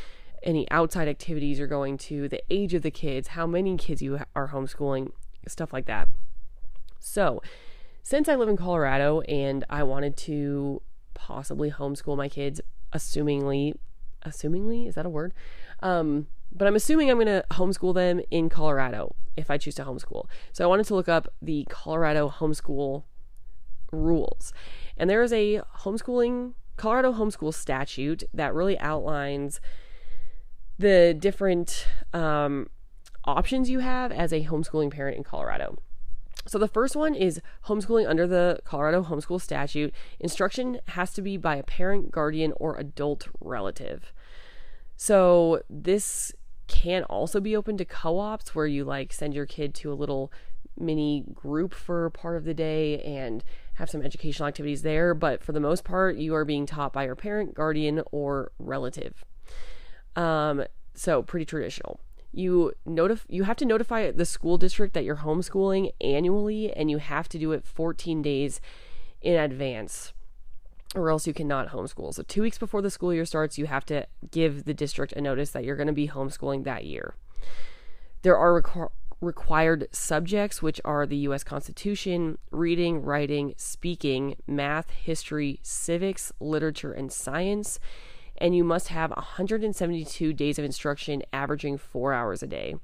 any 0.43 0.69
outside 0.69 1.07
activities 1.07 1.57
you're 1.57 1.67
going 1.67 1.97
to, 1.97 2.27
the 2.27 2.43
age 2.49 2.73
of 2.73 2.83
the 2.83 2.91
kids, 2.91 3.29
how 3.29 3.47
many 3.47 3.75
kids 3.77 4.01
you 4.01 4.19
are 4.35 4.49
homeschooling, 4.49 5.11
stuff 5.47 5.73
like 5.73 5.85
that. 5.85 6.07
So, 6.99 7.41
since 8.03 8.29
I 8.29 8.35
live 8.35 8.49
in 8.49 8.57
Colorado 8.57 9.21
and 9.21 9.63
I 9.69 9.83
wanted 9.83 10.17
to 10.17 10.81
possibly 11.13 11.71
homeschool 11.71 12.17
my 12.17 12.29
kids 12.29 12.61
assumingly, 12.93 13.75
assumingly, 14.25 14.87
is 14.87 14.95
that 14.95 15.05
a 15.05 15.09
word? 15.09 15.33
Um, 15.81 16.27
but 16.51 16.67
I'm 16.67 16.75
assuming 16.75 17.09
I'm 17.09 17.17
going 17.17 17.27
to 17.27 17.45
homeschool 17.51 17.93
them 17.93 18.21
in 18.31 18.49
Colorado 18.49 19.15
if 19.37 19.51
I 19.51 19.57
choose 19.57 19.75
to 19.75 19.83
homeschool. 19.83 20.25
So 20.51 20.63
I 20.63 20.67
wanted 20.67 20.85
to 20.87 20.95
look 20.95 21.07
up 21.07 21.27
the 21.41 21.65
Colorado 21.69 22.29
homeschool 22.29 23.03
rules. 23.91 24.53
And 24.97 25.09
there 25.09 25.21
is 25.23 25.31
a 25.31 25.61
homeschooling, 25.79 26.53
Colorado 26.77 27.13
homeschool 27.13 27.53
statute 27.53 28.23
that 28.33 28.53
really 28.53 28.79
outlines 28.79 29.61
the 30.77 31.15
different 31.17 31.87
um, 32.13 32.67
options 33.25 33.69
you 33.69 33.79
have 33.79 34.11
as 34.11 34.33
a 34.33 34.45
homeschooling 34.45 34.91
parent 34.91 35.17
in 35.17 35.23
Colorado. 35.23 35.77
So 36.47 36.57
the 36.57 36.67
first 36.67 36.95
one 36.95 37.13
is 37.13 37.41
homeschooling 37.65 38.09
under 38.09 38.25
the 38.25 38.59
Colorado 38.63 39.03
homeschool 39.03 39.41
statute. 39.41 39.93
Instruction 40.19 40.79
has 40.89 41.13
to 41.13 41.21
be 41.21 41.37
by 41.37 41.57
a 41.57 41.63
parent, 41.63 42.11
guardian, 42.11 42.53
or 42.57 42.77
adult 42.77 43.27
relative. 43.39 44.13
So 44.95 45.61
this 45.69 46.33
can 46.67 47.03
also 47.03 47.39
be 47.39 47.55
open 47.55 47.77
to 47.77 47.85
co-ops 47.85 48.53
where 48.53 48.67
you 48.67 48.83
like 48.83 49.11
send 49.11 49.33
your 49.33 49.45
kid 49.45 49.73
to 49.75 49.91
a 49.91 49.95
little 49.95 50.31
mini 50.77 51.25
group 51.33 51.73
for 51.73 52.09
part 52.11 52.37
of 52.37 52.45
the 52.45 52.53
day 52.53 53.01
and 53.01 53.43
have 53.75 53.89
some 53.89 54.01
educational 54.01 54.47
activities 54.47 54.81
there, 54.81 55.13
but 55.13 55.43
for 55.43 55.51
the 55.51 55.59
most 55.59 55.83
part 55.83 56.15
you 56.15 56.33
are 56.33 56.45
being 56.45 56.65
taught 56.65 56.93
by 56.93 57.05
your 57.05 57.15
parent, 57.15 57.53
guardian, 57.53 58.01
or 58.11 58.51
relative. 58.59 59.25
Um, 60.15 60.63
so 60.93 61.21
pretty 61.21 61.45
traditional 61.45 61.99
you 62.31 62.73
notif- 62.87 63.25
you 63.27 63.43
have 63.43 63.57
to 63.57 63.65
notify 63.65 64.11
the 64.11 64.25
school 64.25 64.57
district 64.57 64.93
that 64.93 65.03
you're 65.03 65.17
homeschooling 65.17 65.91
annually 66.01 66.71
and 66.73 66.89
you 66.91 66.97
have 66.97 67.27
to 67.29 67.39
do 67.39 67.51
it 67.51 67.65
14 67.65 68.21
days 68.21 68.61
in 69.21 69.35
advance 69.35 70.13
or 70.95 71.09
else 71.09 71.27
you 71.27 71.33
cannot 71.33 71.69
homeschool. 71.69 72.13
So 72.13 72.23
2 72.23 72.41
weeks 72.41 72.57
before 72.57 72.81
the 72.81 72.89
school 72.89 73.13
year 73.13 73.25
starts, 73.25 73.57
you 73.57 73.67
have 73.67 73.85
to 73.85 74.07
give 74.31 74.65
the 74.65 74.73
district 74.73 75.13
a 75.13 75.21
notice 75.21 75.51
that 75.51 75.63
you're 75.63 75.75
going 75.75 75.87
to 75.87 75.93
be 75.93 76.07
homeschooling 76.07 76.63
that 76.63 76.85
year. 76.85 77.13
There 78.21 78.37
are 78.37 78.61
requ- 78.61 78.89
required 79.21 79.87
subjects, 79.91 80.61
which 80.61 80.79
are 80.85 81.05
the 81.05 81.17
U.S. 81.17 81.43
Constitution, 81.43 82.37
reading, 82.51 83.01
writing, 83.01 83.53
speaking, 83.57 84.35
math, 84.47 84.91
history, 84.91 85.59
civics, 85.61 86.31
literature, 86.39 86.93
and 86.93 87.11
science. 87.11 87.79
And 88.39 88.55
you 88.55 88.63
must 88.63 88.87
have 88.87 89.11
172 89.11 90.33
days 90.33 90.57
of 90.57 90.65
instruction, 90.65 91.23
averaging 91.31 91.77
four 91.77 92.13
hours 92.13 92.41
a 92.41 92.47
day. 92.47 92.75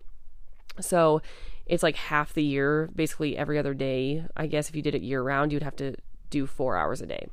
So 0.80 1.22
it's 1.66 1.84
like 1.84 1.96
half 1.96 2.34
the 2.34 2.44
year, 2.44 2.90
basically 2.94 3.38
every 3.38 3.58
other 3.58 3.74
day. 3.74 4.26
I 4.36 4.48
guess 4.48 4.70
if 4.70 4.76
you 4.76 4.82
did 4.82 4.96
it 4.96 5.02
year 5.02 5.24
round, 5.24 5.52
you'd 5.52 5.64
have 5.64 5.76
to 5.78 5.96
do 6.30 6.46
four 6.46 6.76
hours 6.76 7.02
a 7.02 7.06
day. 7.06 7.28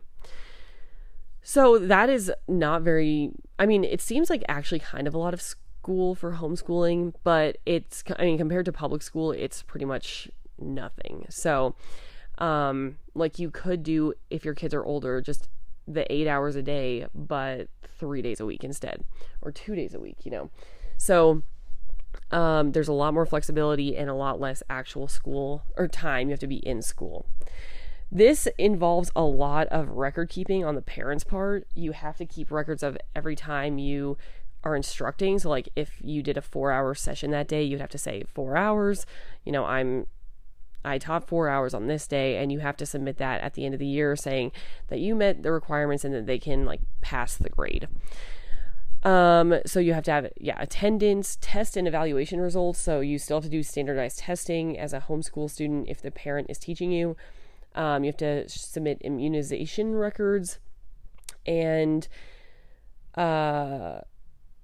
So 1.42 1.78
that 1.78 2.08
is 2.08 2.32
not 2.46 2.82
very, 2.82 3.32
I 3.58 3.66
mean, 3.66 3.82
it 3.84 4.00
seems 4.00 4.30
like 4.30 4.44
actually 4.48 4.78
kind 4.78 5.08
of 5.08 5.14
a 5.14 5.18
lot 5.18 5.34
of 5.34 5.42
school 5.42 6.14
for 6.14 6.34
homeschooling, 6.34 7.14
but 7.24 7.58
it's, 7.66 8.04
I 8.16 8.24
mean, 8.24 8.38
compared 8.38 8.66
to 8.66 8.72
public 8.72 9.02
school, 9.02 9.32
it's 9.32 9.62
pretty 9.62 9.84
much 9.84 10.30
nothing. 10.58 11.26
So, 11.28 11.74
um, 12.38 12.98
like 13.14 13.38
you 13.38 13.50
could 13.50 13.82
do 13.82 14.14
if 14.30 14.44
your 14.44 14.54
kids 14.54 14.72
are 14.72 14.84
older, 14.84 15.20
just 15.20 15.48
the 15.86 16.10
eight 16.12 16.26
hours 16.26 16.56
a 16.56 16.62
day, 16.62 17.06
but 17.14 17.68
three 17.98 18.22
days 18.22 18.40
a 18.40 18.46
week 18.46 18.64
instead, 18.64 19.04
or 19.40 19.52
two 19.52 19.74
days 19.74 19.94
a 19.94 20.00
week, 20.00 20.18
you 20.24 20.30
know. 20.30 20.50
So, 20.96 21.42
um, 22.30 22.72
there's 22.72 22.88
a 22.88 22.92
lot 22.92 23.14
more 23.14 23.26
flexibility 23.26 23.96
and 23.96 24.08
a 24.08 24.14
lot 24.14 24.40
less 24.40 24.62
actual 24.68 25.08
school 25.08 25.64
or 25.76 25.88
time 25.88 26.28
you 26.28 26.32
have 26.32 26.40
to 26.40 26.46
be 26.46 26.56
in 26.56 26.82
school. 26.82 27.26
This 28.10 28.46
involves 28.58 29.10
a 29.16 29.22
lot 29.22 29.68
of 29.68 29.88
record 29.88 30.28
keeping 30.28 30.64
on 30.64 30.74
the 30.74 30.82
parents' 30.82 31.24
part. 31.24 31.66
You 31.74 31.92
have 31.92 32.16
to 32.18 32.26
keep 32.26 32.50
records 32.50 32.82
of 32.82 32.98
every 33.16 33.34
time 33.34 33.78
you 33.78 34.18
are 34.64 34.76
instructing. 34.76 35.38
So, 35.38 35.48
like 35.48 35.68
if 35.74 35.96
you 36.02 36.22
did 36.22 36.36
a 36.36 36.42
four 36.42 36.72
hour 36.72 36.94
session 36.94 37.30
that 37.30 37.48
day, 37.48 37.62
you'd 37.62 37.80
have 37.80 37.90
to 37.90 37.98
say 37.98 38.24
four 38.34 38.56
hours. 38.56 39.06
You 39.44 39.52
know, 39.52 39.64
I'm 39.64 40.06
I 40.84 40.98
taught 40.98 41.28
four 41.28 41.48
hours 41.48 41.74
on 41.74 41.86
this 41.86 42.06
day, 42.06 42.36
and 42.36 42.50
you 42.50 42.60
have 42.60 42.76
to 42.78 42.86
submit 42.86 43.18
that 43.18 43.40
at 43.40 43.54
the 43.54 43.64
end 43.64 43.74
of 43.74 43.80
the 43.80 43.86
year 43.86 44.16
saying 44.16 44.52
that 44.88 44.98
you 44.98 45.14
met 45.14 45.42
the 45.42 45.52
requirements 45.52 46.04
and 46.04 46.14
that 46.14 46.26
they 46.26 46.38
can 46.38 46.64
like 46.64 46.80
pass 47.00 47.36
the 47.36 47.50
grade. 47.50 47.88
Um, 49.04 49.58
so 49.66 49.80
you 49.80 49.94
have 49.94 50.04
to 50.04 50.12
have 50.12 50.32
yeah 50.40 50.60
attendance, 50.60 51.36
test, 51.40 51.76
and 51.76 51.88
evaluation 51.88 52.40
results. 52.40 52.78
So 52.78 53.00
you 53.00 53.18
still 53.18 53.38
have 53.38 53.44
to 53.44 53.50
do 53.50 53.62
standardized 53.62 54.18
testing 54.18 54.78
as 54.78 54.92
a 54.92 55.00
homeschool 55.00 55.50
student 55.50 55.88
if 55.88 56.00
the 56.00 56.10
parent 56.10 56.48
is 56.50 56.58
teaching 56.58 56.92
you. 56.92 57.16
Um, 57.74 58.04
you 58.04 58.08
have 58.08 58.18
to 58.18 58.48
submit 58.48 59.00
immunization 59.00 59.94
records 59.94 60.58
and 61.46 62.06
uh, 63.16 64.00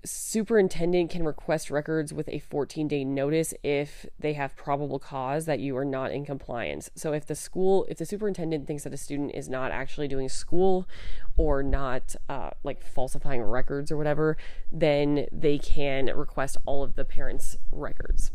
superintendent 0.05 1.11
can 1.11 1.25
request 1.25 1.71
records 1.71 2.13
with 2.13 2.29
a 2.29 2.39
14 2.39 2.89
day 2.89 3.05
notice 3.05 3.53
if 3.63 4.07
they 4.19 4.35
have 4.35 4.57
probable 4.57 4.99
cause 4.99 5.47
that 5.47 5.61
you 5.61 5.77
are 5.77 5.85
not 5.85 6.13
in 6.13 6.25
compliance. 6.25 6.91
So 6.95 7.13
if 7.13 7.27
the 7.27 7.35
school, 7.35 7.87
if 7.89 7.99
the 7.99 8.07
superintendent 8.07 8.67
thinks 8.67 8.85
that 8.85 8.95
a 8.95 8.97
student 8.97 9.33
is 9.35 9.49
not 9.49 9.73
actually 9.73 10.09
doing 10.09 10.29
school 10.29 10.89
or 11.37 11.63
not 11.63 12.15
uh, 12.29 12.51
like 12.63 12.83
falsifying 12.83 13.43
records 13.43 13.91
or 13.91 13.97
whatever, 13.97 14.37
then 14.71 15.27
they 15.33 15.59
can 15.59 16.07
request 16.07 16.57
all 16.67 16.83
of 16.83 16.95
the 16.95 17.05
parents' 17.05 17.57
records. 17.73 18.31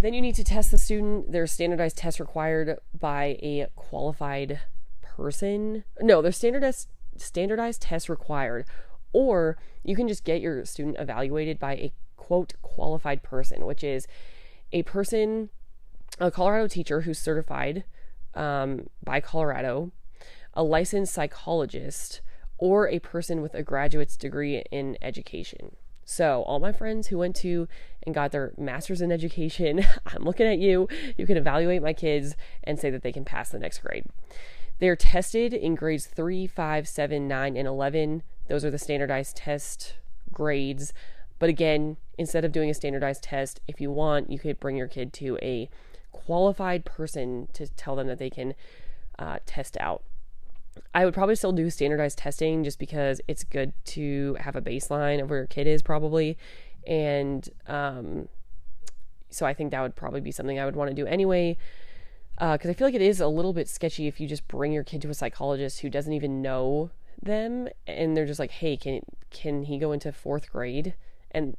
Then 0.00 0.14
you 0.14 0.22
need 0.22 0.34
to 0.36 0.44
test 0.44 0.70
the 0.70 0.78
student. 0.78 1.30
There's 1.32 1.52
standardized 1.52 1.98
tests 1.98 2.20
required 2.20 2.78
by 2.98 3.38
a 3.42 3.66
qualified 3.76 4.60
person. 5.02 5.84
No, 6.00 6.22
there's 6.22 6.38
standardized 6.38 6.88
standardized 7.16 7.82
tests 7.82 8.08
required, 8.08 8.64
or 9.12 9.58
you 9.82 9.96
can 9.96 10.08
just 10.08 10.24
get 10.24 10.40
your 10.40 10.64
student 10.64 10.96
evaluated 10.98 11.58
by 11.58 11.74
a 11.74 11.92
quote 12.16 12.54
qualified 12.62 13.22
person, 13.22 13.64
which 13.64 13.82
is 13.82 14.06
a 14.72 14.82
person, 14.82 15.50
a 16.18 16.30
Colorado 16.30 16.68
teacher 16.68 17.02
who's 17.02 17.18
certified 17.18 17.84
um, 18.34 18.88
by 19.02 19.20
Colorado, 19.20 19.90
a 20.54 20.62
licensed 20.62 21.12
psychologist, 21.12 22.20
or 22.58 22.88
a 22.88 22.98
person 22.98 23.40
with 23.40 23.54
a 23.54 23.62
graduate's 23.62 24.16
degree 24.16 24.62
in 24.70 24.96
education. 25.00 25.76
So, 26.04 26.42
all 26.42 26.58
my 26.58 26.72
friends 26.72 27.06
who 27.06 27.18
went 27.18 27.36
to 27.36 27.68
and 28.02 28.14
got 28.14 28.32
their 28.32 28.52
master's 28.58 29.00
in 29.00 29.12
education, 29.12 29.86
I'm 30.06 30.24
looking 30.24 30.46
at 30.46 30.58
you. 30.58 30.88
You 31.16 31.26
can 31.26 31.36
evaluate 31.36 31.82
my 31.82 31.92
kids 31.92 32.34
and 32.64 32.78
say 32.78 32.90
that 32.90 33.02
they 33.02 33.12
can 33.12 33.24
pass 33.24 33.50
the 33.50 33.58
next 33.58 33.78
grade. 33.78 34.06
They're 34.80 34.96
tested 34.96 35.54
in 35.54 35.74
grades 35.74 36.06
3, 36.06 36.46
5, 36.46 36.88
7, 36.88 37.28
9, 37.28 37.56
and 37.56 37.68
11. 37.68 38.22
Those 38.50 38.64
are 38.64 38.70
the 38.70 38.78
standardized 38.78 39.36
test 39.36 39.94
grades. 40.32 40.92
But 41.38 41.48
again, 41.48 41.98
instead 42.18 42.44
of 42.44 42.50
doing 42.50 42.68
a 42.68 42.74
standardized 42.74 43.22
test, 43.22 43.60
if 43.68 43.80
you 43.80 43.92
want, 43.92 44.28
you 44.28 44.40
could 44.40 44.58
bring 44.58 44.76
your 44.76 44.88
kid 44.88 45.12
to 45.14 45.38
a 45.40 45.70
qualified 46.10 46.84
person 46.84 47.46
to 47.52 47.68
tell 47.68 47.94
them 47.94 48.08
that 48.08 48.18
they 48.18 48.28
can 48.28 48.54
uh, 49.20 49.38
test 49.46 49.76
out. 49.78 50.02
I 50.92 51.04
would 51.04 51.14
probably 51.14 51.36
still 51.36 51.52
do 51.52 51.70
standardized 51.70 52.18
testing 52.18 52.64
just 52.64 52.80
because 52.80 53.20
it's 53.28 53.44
good 53.44 53.72
to 53.84 54.36
have 54.40 54.56
a 54.56 54.60
baseline 54.60 55.22
of 55.22 55.30
where 55.30 55.38
your 55.38 55.46
kid 55.46 55.68
is 55.68 55.80
probably. 55.80 56.36
And 56.88 57.48
um, 57.68 58.28
so 59.30 59.46
I 59.46 59.54
think 59.54 59.70
that 59.70 59.80
would 59.80 59.94
probably 59.94 60.20
be 60.20 60.32
something 60.32 60.58
I 60.58 60.64
would 60.64 60.74
want 60.74 60.90
to 60.90 60.94
do 60.94 61.06
anyway. 61.06 61.56
Because 62.34 62.66
uh, 62.66 62.70
I 62.70 62.72
feel 62.72 62.88
like 62.88 62.94
it 62.94 63.02
is 63.02 63.20
a 63.20 63.28
little 63.28 63.52
bit 63.52 63.68
sketchy 63.68 64.08
if 64.08 64.18
you 64.18 64.26
just 64.26 64.48
bring 64.48 64.72
your 64.72 64.82
kid 64.82 65.02
to 65.02 65.08
a 65.10 65.14
psychologist 65.14 65.82
who 65.82 65.88
doesn't 65.88 66.12
even 66.12 66.42
know 66.42 66.90
them 67.22 67.68
and 67.86 68.16
they're 68.16 68.26
just 68.26 68.40
like, 68.40 68.50
hey, 68.50 68.76
can 68.76 69.00
can 69.30 69.64
he 69.64 69.78
go 69.78 69.92
into 69.92 70.12
fourth 70.12 70.50
grade? 70.50 70.94
And 71.30 71.56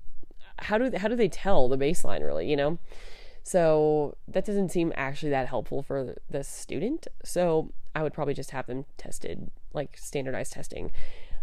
how 0.60 0.78
do 0.78 0.92
how 0.98 1.08
do 1.08 1.16
they 1.16 1.30
tell 1.30 1.68
the 1.68 1.78
baseline 1.78 2.22
really? 2.22 2.50
You 2.50 2.56
know. 2.56 2.80
So 3.44 4.18
that 4.28 4.46
doesn't 4.46 4.70
seem 4.70 4.94
actually 4.96 5.32
that 5.32 5.48
helpful 5.48 5.82
for 5.82 6.16
the 6.30 6.44
student. 6.44 7.08
So 7.24 7.72
I 7.96 8.04
would 8.04 8.14
probably 8.14 8.34
just 8.34 8.52
have 8.52 8.68
them 8.68 8.86
tested, 8.98 9.50
like 9.74 9.98
standardized 9.98 10.54
testing, 10.54 10.92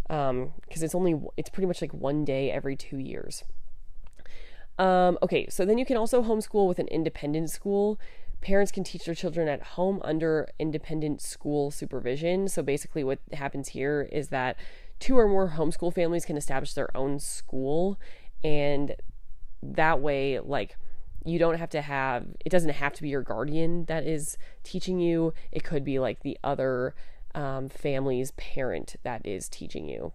because 0.04 0.30
um, 0.30 0.52
it's 0.68 0.94
only 0.94 1.20
it's 1.36 1.50
pretty 1.50 1.66
much 1.66 1.82
like 1.82 1.92
one 1.92 2.24
day 2.24 2.50
every 2.50 2.76
two 2.76 2.98
years. 2.98 3.44
Um, 4.78 5.18
okay, 5.22 5.48
so 5.50 5.64
then 5.64 5.76
you 5.76 5.84
can 5.84 5.96
also 5.96 6.22
homeschool 6.22 6.68
with 6.68 6.78
an 6.78 6.86
independent 6.88 7.50
school. 7.50 7.98
Parents 8.40 8.70
can 8.70 8.84
teach 8.84 9.04
their 9.04 9.14
children 9.14 9.48
at 9.48 9.62
home 9.62 10.00
under 10.04 10.48
independent 10.58 11.20
school 11.20 11.70
supervision. 11.70 12.48
So 12.48 12.62
basically, 12.62 13.04
what 13.04 13.18
happens 13.32 13.68
here 13.68 14.08
is 14.12 14.28
that 14.28 14.56
two 15.00 15.18
or 15.18 15.28
more 15.28 15.54
homeschool 15.56 15.92
families 15.94 16.24
can 16.24 16.36
establish 16.36 16.72
their 16.72 16.96
own 16.96 17.18
school, 17.18 17.98
and 18.44 18.94
that 19.62 20.00
way, 20.00 20.38
like 20.38 20.76
you 21.24 21.38
don't 21.38 21.58
have 21.58 21.70
to 21.70 21.82
have 21.82 22.26
it 22.44 22.50
doesn't 22.50 22.70
have 22.70 22.92
to 22.94 23.02
be 23.02 23.08
your 23.08 23.22
guardian 23.22 23.84
that 23.86 24.06
is 24.06 24.38
teaching 24.62 25.00
you. 25.00 25.34
It 25.52 25.64
could 25.64 25.84
be 25.84 25.98
like 25.98 26.22
the 26.22 26.38
other 26.42 26.94
um, 27.34 27.68
family's 27.68 28.30
parent 28.32 28.96
that 29.02 29.26
is 29.26 29.48
teaching 29.48 29.88
you. 29.88 30.12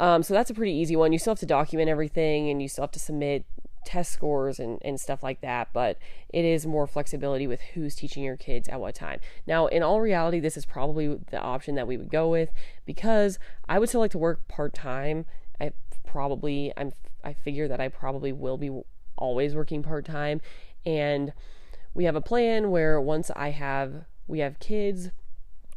Um, 0.00 0.22
so 0.22 0.34
that's 0.34 0.50
a 0.50 0.54
pretty 0.54 0.72
easy 0.72 0.96
one. 0.96 1.12
You 1.12 1.18
still 1.18 1.32
have 1.32 1.40
to 1.40 1.46
document 1.46 1.88
everything 1.88 2.50
and 2.50 2.60
you 2.60 2.68
still 2.68 2.82
have 2.82 2.90
to 2.92 2.98
submit 2.98 3.44
test 3.84 4.12
scores 4.12 4.58
and, 4.58 4.78
and 4.82 5.00
stuff 5.00 5.22
like 5.22 5.40
that 5.40 5.68
but 5.72 5.98
it 6.28 6.44
is 6.44 6.66
more 6.66 6.86
flexibility 6.86 7.46
with 7.46 7.60
who's 7.74 7.94
teaching 7.94 8.22
your 8.22 8.36
kids 8.36 8.68
at 8.68 8.80
what 8.80 8.94
time 8.94 9.20
now 9.46 9.66
in 9.66 9.82
all 9.82 10.00
reality 10.00 10.40
this 10.40 10.56
is 10.56 10.66
probably 10.66 11.18
the 11.30 11.40
option 11.40 11.74
that 11.74 11.86
we 11.86 11.96
would 11.96 12.10
go 12.10 12.28
with 12.28 12.50
because 12.86 13.38
i 13.68 13.78
would 13.78 13.88
still 13.88 14.00
like 14.00 14.10
to 14.10 14.18
work 14.18 14.46
part-time 14.48 15.24
i 15.60 15.70
probably 16.06 16.72
i'm 16.76 16.92
i 17.22 17.32
figure 17.32 17.68
that 17.68 17.80
i 17.80 17.88
probably 17.88 18.32
will 18.32 18.56
be 18.56 18.70
always 19.16 19.54
working 19.54 19.82
part 19.82 20.04
time. 20.04 20.40
And 20.84 21.32
we 21.92 22.04
have 22.04 22.16
a 22.16 22.20
plan 22.20 22.70
where 22.70 23.00
once 23.00 23.30
I 23.34 23.50
have, 23.50 24.04
we 24.26 24.40
have 24.40 24.58
kids, 24.58 25.10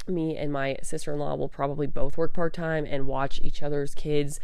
me 0.07 0.37
and 0.37 0.51
my 0.51 0.77
sister 0.81 1.13
in 1.13 1.19
law 1.19 1.35
will 1.35 1.49
probably 1.49 1.87
both 1.87 2.17
work 2.17 2.33
part 2.33 2.53
time 2.53 2.85
and 2.85 3.07
watch 3.07 3.39
each 3.43 3.61
other's 3.61 3.93
kids 3.93 4.39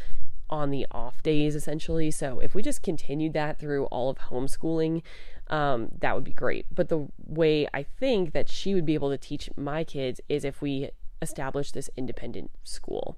on 0.50 0.72
the 0.72 0.86
off 0.92 1.22
days 1.24 1.56
essentially. 1.56 2.12
So 2.12 2.40
if 2.40 2.54
we 2.54 2.62
just 2.62 2.84
continued 2.84 3.34
that 3.34 3.60
through 3.60 3.86
all 3.86 4.10
of 4.10 4.18
homeschooling, 4.18 5.02
um, 5.48 5.90
that 6.00 6.16
would 6.16 6.24
be 6.24 6.34
great. 6.34 6.66
But 6.74 6.90
the 6.90 7.08
way 7.18 7.68
I 7.74 7.84
think 7.84 8.34
that 8.34 8.50
she 8.50 8.74
would 8.74 8.86
be 8.86 8.94
able 8.94 9.10
to 9.10 9.18
teach 9.18 9.50
my 9.56 9.84
kids 9.84 10.22
is 10.30 10.46
if 10.46 10.62
we 10.62 10.90
establish 11.22 11.72
this 11.72 11.90
independent 11.96 12.52
school, 12.64 13.18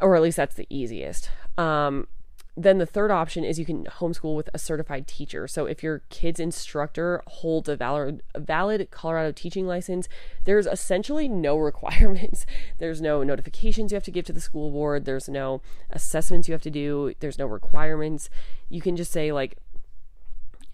or 0.00 0.16
at 0.16 0.22
least 0.22 0.36
that's 0.36 0.56
the 0.56 0.66
easiest. 0.68 1.30
Um, 1.56 2.08
then 2.56 2.76
the 2.76 2.86
third 2.86 3.10
option 3.10 3.44
is 3.44 3.58
you 3.58 3.64
can 3.64 3.84
homeschool 3.84 4.36
with 4.36 4.50
a 4.52 4.58
certified 4.58 5.06
teacher. 5.06 5.48
So 5.48 5.64
if 5.64 5.82
your 5.82 6.02
kid's 6.10 6.38
instructor 6.38 7.22
holds 7.26 7.68
a 7.68 7.76
valid, 7.76 8.22
valid 8.36 8.90
Colorado 8.90 9.32
teaching 9.32 9.66
license, 9.66 10.06
there's 10.44 10.66
essentially 10.66 11.28
no 11.28 11.56
requirements. 11.58 12.44
There's 12.78 13.00
no 13.00 13.22
notifications 13.22 13.90
you 13.90 13.96
have 13.96 14.04
to 14.04 14.10
give 14.10 14.26
to 14.26 14.34
the 14.34 14.40
school 14.40 14.70
board. 14.70 15.06
There's 15.06 15.28
no 15.28 15.62
assessments 15.90 16.46
you 16.46 16.52
have 16.52 16.62
to 16.62 16.70
do. 16.70 17.14
There's 17.20 17.38
no 17.38 17.46
requirements. 17.46 18.28
You 18.68 18.82
can 18.82 18.96
just 18.96 19.12
say 19.12 19.32
like, 19.32 19.56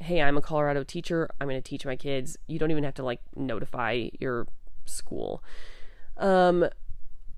"Hey, 0.01 0.21
I'm 0.21 0.37
a 0.37 0.43
Colorado 0.43 0.83
teacher. 0.83 1.29
I'm 1.41 1.49
going 1.49 1.63
to 1.63 1.69
teach 1.69 1.87
my 1.87 1.97
kids." 1.97 2.37
You 2.49 2.59
don't 2.59 2.73
even 2.73 2.85
have 2.85 2.95
to 2.95 3.05
like 3.05 3.21
notify 3.37 4.09
your 4.19 4.49
school. 4.85 5.45
Um, 6.17 6.69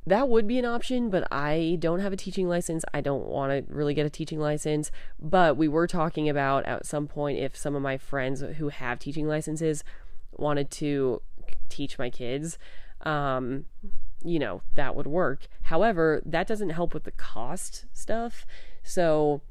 that 0.07 0.29
would 0.29 0.47
be 0.47 0.59
an 0.59 0.65
option, 0.65 1.11
but 1.11 1.27
I 1.31 1.77
don't 1.79 2.01
have 2.01 2.13
a 2.13 2.17
teaching 2.17 2.49
license. 2.49 2.85
I 2.95 3.01
don't 3.01 3.27
want 3.27 3.53
to 3.53 3.73
really 3.73 3.95
get 3.95 4.07
a 4.07 4.11
teaching 4.11 4.41
license. 4.41 4.91
But 5.19 5.57
we 5.57 5.69
were 5.69 5.87
talking 5.87 6.29
about 6.29 6.65
at 6.65 6.87
some 6.87 7.07
point 7.07 7.39
if 7.39 7.57
some 7.57 7.75
of 7.75 7.83
my 7.83 7.99
friends 7.99 8.41
who 8.41 8.69
have 8.69 8.99
teaching 8.99 9.29
licenses 9.29 9.85
wanted 10.33 10.71
to 10.73 11.23
teach 11.69 11.99
my 11.99 12.09
kids, 12.09 12.59
um, 13.03 13.67
you 14.25 14.39
know, 14.39 14.63
that 14.75 14.97
would 14.97 15.07
work. 15.07 15.47
However, 15.63 16.23
that 16.25 16.47
doesn't 16.47 16.71
help 16.71 16.95
with 16.95 17.05
the 17.05 17.13
cost 17.13 17.85
stuff. 17.93 18.47
So 18.83 19.43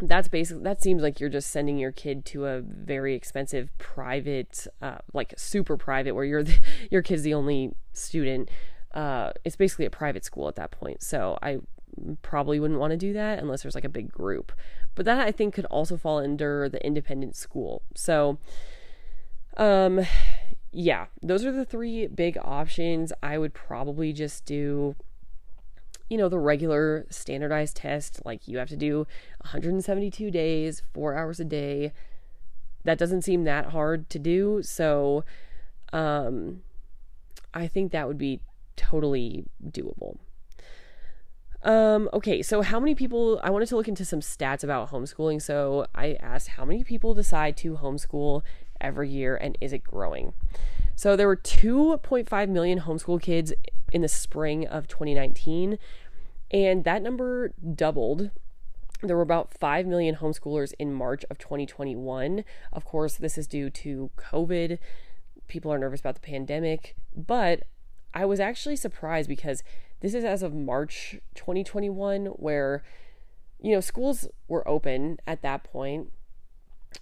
that's 0.00 0.28
basically 0.28 0.64
that 0.64 0.82
seems 0.82 1.02
like 1.02 1.20
you're 1.20 1.30
just 1.30 1.50
sending 1.50 1.78
your 1.78 1.92
kid 1.92 2.24
to 2.24 2.46
a 2.46 2.60
very 2.60 3.14
expensive 3.14 3.70
private 3.78 4.66
uh, 4.82 4.98
like 5.12 5.32
super 5.36 5.76
private 5.76 6.14
where 6.14 6.24
you're 6.24 6.42
the, 6.42 6.58
your 6.90 7.00
kid's 7.00 7.22
the 7.22 7.32
only 7.32 7.74
student 7.92 8.50
uh, 8.94 9.32
it's 9.44 9.56
basically 9.56 9.84
a 9.84 9.90
private 9.90 10.24
school 10.24 10.48
at 10.48 10.56
that 10.56 10.70
point. 10.70 11.02
So 11.02 11.38
i 11.42 11.58
probably 12.22 12.58
wouldn't 12.58 12.80
want 12.80 12.90
to 12.90 12.96
do 12.96 13.12
that 13.12 13.38
unless 13.38 13.62
there's 13.62 13.76
like 13.76 13.84
a 13.84 13.88
big 13.88 14.10
group. 14.10 14.50
But 14.96 15.04
that 15.06 15.20
i 15.20 15.30
think 15.30 15.54
could 15.54 15.66
also 15.66 15.96
fall 15.96 16.18
under 16.18 16.68
the 16.68 16.84
independent 16.84 17.36
school. 17.36 17.82
So 17.94 18.38
um 19.56 20.00
yeah 20.72 21.06
those 21.22 21.44
are 21.44 21.52
the 21.52 21.64
three 21.64 22.08
big 22.08 22.36
options. 22.42 23.12
I 23.22 23.38
would 23.38 23.54
probably 23.54 24.12
just 24.12 24.44
do 24.44 24.96
you 26.08 26.18
know, 26.18 26.28
the 26.28 26.38
regular 26.38 27.06
standardized 27.10 27.76
test, 27.76 28.20
like 28.24 28.46
you 28.46 28.58
have 28.58 28.68
to 28.68 28.76
do 28.76 28.98
172 29.40 30.30
days, 30.30 30.82
four 30.92 31.14
hours 31.16 31.40
a 31.40 31.44
day. 31.44 31.92
That 32.84 32.98
doesn't 32.98 33.22
seem 33.22 33.44
that 33.44 33.66
hard 33.66 34.10
to 34.10 34.18
do. 34.18 34.62
So, 34.62 35.24
um, 35.92 36.62
I 37.54 37.66
think 37.66 37.92
that 37.92 38.06
would 38.06 38.18
be 38.18 38.40
totally 38.76 39.46
doable. 39.64 40.18
Um, 41.64 42.10
okay, 42.12 42.42
so 42.42 42.60
how 42.60 42.78
many 42.78 42.94
people? 42.94 43.40
I 43.42 43.50
wanted 43.50 43.68
to 43.68 43.76
look 43.76 43.88
into 43.88 44.04
some 44.04 44.20
stats 44.20 44.62
about 44.62 44.90
homeschooling. 44.90 45.40
So 45.40 45.86
I 45.94 46.18
asked 46.20 46.48
how 46.48 46.64
many 46.64 46.84
people 46.84 47.14
decide 47.14 47.56
to 47.58 47.76
homeschool 47.76 48.42
every 48.80 49.08
year 49.08 49.34
and 49.34 49.56
is 49.60 49.72
it 49.72 49.82
growing? 49.82 50.34
So 50.94 51.16
there 51.16 51.26
were 51.26 51.36
2.5 51.36 52.48
million 52.48 52.80
homeschool 52.80 53.20
kids 53.20 53.52
in 53.92 54.02
the 54.02 54.08
spring 54.08 54.66
of 54.66 54.86
2019, 54.86 55.78
and 56.50 56.84
that 56.84 57.02
number 57.02 57.52
doubled. 57.74 58.30
There 59.02 59.16
were 59.16 59.22
about 59.22 59.52
5 59.54 59.86
million 59.86 60.16
homeschoolers 60.16 60.72
in 60.78 60.92
March 60.92 61.24
of 61.30 61.38
2021. 61.38 62.44
Of 62.72 62.84
course, 62.84 63.16
this 63.16 63.36
is 63.36 63.46
due 63.46 63.70
to 63.70 64.10
COVID. 64.16 64.78
People 65.48 65.72
are 65.72 65.78
nervous 65.78 66.00
about 66.00 66.14
the 66.14 66.20
pandemic, 66.20 66.94
but 67.14 67.64
I 68.14 68.24
was 68.24 68.40
actually 68.40 68.76
surprised 68.76 69.28
because 69.28 69.62
this 70.00 70.14
is 70.14 70.24
as 70.24 70.42
of 70.42 70.54
March 70.54 71.16
2021, 71.34 72.26
where, 72.26 72.82
you 73.60 73.72
know, 73.72 73.80
schools 73.80 74.28
were 74.48 74.66
open 74.68 75.18
at 75.26 75.42
that 75.42 75.64
point, 75.64 76.12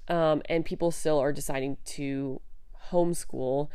um, 0.08 0.42
and 0.48 0.64
people 0.64 0.90
still 0.90 1.18
are 1.18 1.32
deciding 1.32 1.76
to 1.84 2.40
homeschool. 2.90 3.68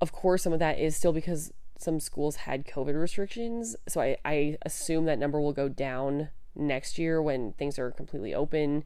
Of 0.00 0.12
course, 0.12 0.42
some 0.42 0.52
of 0.52 0.58
that 0.58 0.78
is 0.78 0.96
still 0.96 1.12
because 1.12 1.52
some 1.78 2.00
schools 2.00 2.36
had 2.36 2.66
COVID 2.66 3.00
restrictions. 3.00 3.76
So 3.86 4.00
I, 4.00 4.16
I 4.24 4.58
assume 4.62 5.04
that 5.04 5.18
number 5.18 5.40
will 5.40 5.52
go 5.52 5.68
down 5.68 6.30
next 6.54 6.98
year 6.98 7.22
when 7.22 7.52
things 7.52 7.78
are 7.78 7.90
completely 7.90 8.34
open 8.34 8.82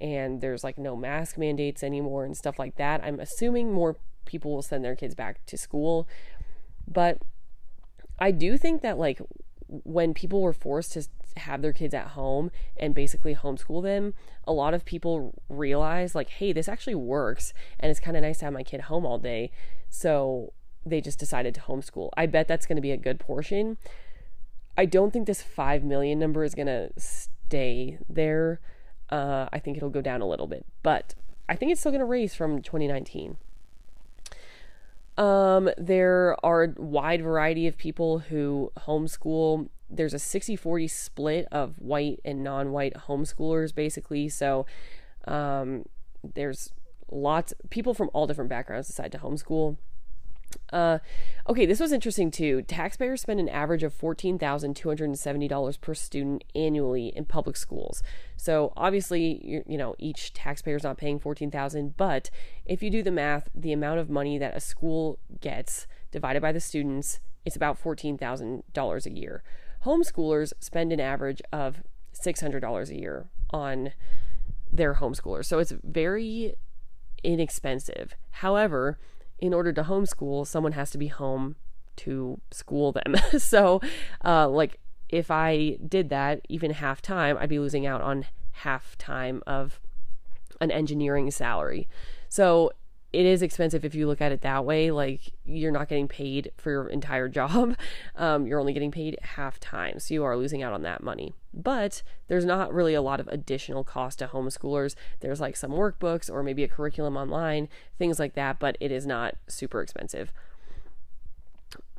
and 0.00 0.40
there's 0.40 0.62
like 0.62 0.76
no 0.76 0.96
mask 0.96 1.38
mandates 1.38 1.82
anymore 1.82 2.24
and 2.24 2.36
stuff 2.36 2.58
like 2.58 2.76
that. 2.76 3.02
I'm 3.02 3.20
assuming 3.20 3.72
more 3.72 3.96
people 4.24 4.54
will 4.54 4.62
send 4.62 4.84
their 4.84 4.96
kids 4.96 5.14
back 5.14 5.44
to 5.46 5.56
school. 5.56 6.08
But 6.86 7.18
I 8.18 8.30
do 8.30 8.56
think 8.56 8.82
that 8.82 8.98
like 8.98 9.20
when 9.68 10.14
people 10.14 10.40
were 10.40 10.52
forced 10.52 10.92
to 10.92 11.06
have 11.36 11.62
their 11.62 11.72
kids 11.72 11.94
at 11.94 12.08
home 12.08 12.50
and 12.76 12.94
basically 12.94 13.34
homeschool 13.34 13.82
them, 13.82 14.14
a 14.44 14.52
lot 14.52 14.74
of 14.74 14.84
people 14.84 15.34
realized 15.48 16.14
like, 16.14 16.30
hey, 16.30 16.52
this 16.52 16.68
actually 16.68 16.94
works 16.94 17.52
and 17.80 17.90
it's 17.90 18.00
kind 18.00 18.16
of 18.16 18.22
nice 18.22 18.38
to 18.38 18.44
have 18.44 18.54
my 18.54 18.62
kid 18.62 18.82
home 18.82 19.04
all 19.04 19.18
day. 19.18 19.50
So 19.90 20.52
they 20.86 21.00
just 21.00 21.18
decided 21.18 21.54
to 21.54 21.60
homeschool. 21.62 22.10
I 22.16 22.26
bet 22.26 22.46
that's 22.46 22.66
going 22.66 22.76
to 22.76 22.82
be 22.82 22.92
a 22.92 22.96
good 22.96 23.18
portion. 23.18 23.78
I 24.76 24.86
don't 24.86 25.12
think 25.12 25.26
this 25.26 25.42
5 25.42 25.84
million 25.84 26.18
number 26.18 26.44
is 26.44 26.54
going 26.54 26.66
to 26.66 26.90
stay 26.96 27.98
there. 28.08 28.60
Uh, 29.10 29.48
I 29.52 29.58
think 29.58 29.76
it'll 29.76 29.90
go 29.90 30.00
down 30.00 30.20
a 30.20 30.26
little 30.26 30.46
bit, 30.46 30.66
but 30.82 31.14
I 31.48 31.56
think 31.56 31.72
it's 31.72 31.80
still 31.80 31.92
going 31.92 32.00
to 32.00 32.06
raise 32.06 32.34
from 32.34 32.62
2019. 32.62 33.36
Um, 35.16 35.70
there 35.78 36.36
are 36.44 36.64
a 36.64 36.74
wide 36.76 37.22
variety 37.22 37.66
of 37.66 37.76
people 37.76 38.20
who 38.20 38.72
homeschool. 38.80 39.68
There's 39.88 40.14
a 40.14 40.18
60 40.18 40.56
40 40.56 40.88
split 40.88 41.46
of 41.52 41.74
white 41.78 42.20
and 42.24 42.42
non 42.42 42.72
white 42.72 42.94
homeschoolers, 42.94 43.74
basically. 43.74 44.28
So 44.28 44.66
um, 45.26 45.84
there's 46.34 46.72
lots 47.10 47.54
people 47.70 47.94
from 47.94 48.10
all 48.12 48.26
different 48.26 48.50
backgrounds 48.50 48.88
decide 48.88 49.12
to 49.12 49.18
homeschool. 49.18 49.76
Uh, 50.72 50.98
okay, 51.48 51.66
this 51.66 51.80
was 51.80 51.92
interesting 51.92 52.30
too. 52.30 52.62
Taxpayers 52.62 53.22
spend 53.22 53.40
an 53.40 53.48
average 53.48 53.82
of 53.82 53.96
$14,270 53.96 55.80
per 55.80 55.94
student 55.94 56.44
annually 56.54 57.08
in 57.14 57.24
public 57.24 57.56
schools. 57.56 58.02
So 58.36 58.72
obviously, 58.76 59.40
you, 59.44 59.64
you 59.66 59.78
know, 59.78 59.94
each 59.98 60.32
taxpayer 60.32 60.76
is 60.76 60.84
not 60.84 60.98
paying 60.98 61.18
14,000, 61.18 61.96
but 61.96 62.30
if 62.66 62.82
you 62.82 62.90
do 62.90 63.02
the 63.02 63.10
math, 63.10 63.48
the 63.54 63.72
amount 63.72 64.00
of 64.00 64.10
money 64.10 64.38
that 64.38 64.56
a 64.56 64.60
school 64.60 65.18
gets 65.40 65.86
divided 66.10 66.42
by 66.42 66.52
the 66.52 66.60
students, 66.60 67.20
it's 67.44 67.56
about 67.56 67.82
$14,000 67.82 69.06
a 69.06 69.10
year. 69.10 69.42
Homeschoolers 69.84 70.52
spend 70.60 70.92
an 70.92 71.00
average 71.00 71.42
of 71.52 71.82
$600 72.14 72.88
a 72.90 72.98
year 72.98 73.26
on 73.50 73.92
their 74.72 74.94
homeschoolers. 74.94 75.44
So 75.44 75.58
it's 75.58 75.72
very 75.82 76.54
inexpensive. 77.22 78.14
However, 78.30 78.98
in 79.38 79.52
order 79.54 79.72
to 79.72 79.82
homeschool, 79.82 80.46
someone 80.46 80.72
has 80.72 80.90
to 80.90 80.98
be 80.98 81.08
home 81.08 81.56
to 81.96 82.40
school 82.50 82.92
them. 82.92 83.16
so, 83.38 83.80
uh, 84.24 84.48
like, 84.48 84.80
if 85.08 85.30
I 85.30 85.78
did 85.86 86.08
that 86.10 86.40
even 86.48 86.72
half 86.72 87.02
time, 87.02 87.36
I'd 87.38 87.48
be 87.48 87.58
losing 87.58 87.86
out 87.86 88.00
on 88.00 88.26
half 88.52 88.96
time 88.98 89.42
of 89.46 89.80
an 90.60 90.70
engineering 90.70 91.30
salary. 91.30 91.88
So, 92.28 92.70
it 93.14 93.26
is 93.26 93.42
expensive 93.42 93.84
if 93.84 93.94
you 93.94 94.06
look 94.06 94.20
at 94.20 94.32
it 94.32 94.40
that 94.40 94.64
way. 94.64 94.90
Like 94.90 95.20
you're 95.44 95.70
not 95.70 95.88
getting 95.88 96.08
paid 96.08 96.50
for 96.56 96.70
your 96.70 96.88
entire 96.88 97.28
job. 97.38 97.76
Um, 98.16 98.46
you're 98.46 98.60
only 98.60 98.72
getting 98.72 98.90
paid 98.90 99.18
half 99.22 99.60
time. 99.60 100.00
So 100.00 100.14
you 100.14 100.24
are 100.24 100.36
losing 100.36 100.62
out 100.62 100.72
on 100.72 100.82
that 100.82 101.02
money. 101.02 101.34
But 101.52 102.02
there's 102.26 102.44
not 102.44 102.74
really 102.74 102.94
a 102.94 103.02
lot 103.02 103.20
of 103.20 103.28
additional 103.28 103.84
cost 103.84 104.18
to 104.18 104.26
homeschoolers. 104.26 104.96
There's 105.20 105.40
like 105.40 105.56
some 105.56 105.70
workbooks 105.70 106.30
or 106.30 106.42
maybe 106.42 106.64
a 106.64 106.68
curriculum 106.68 107.16
online, 107.16 107.68
things 107.98 108.18
like 108.18 108.34
that, 108.34 108.58
but 108.58 108.76
it 108.80 108.90
is 108.90 109.06
not 109.06 109.36
super 109.46 109.80
expensive. 109.80 110.32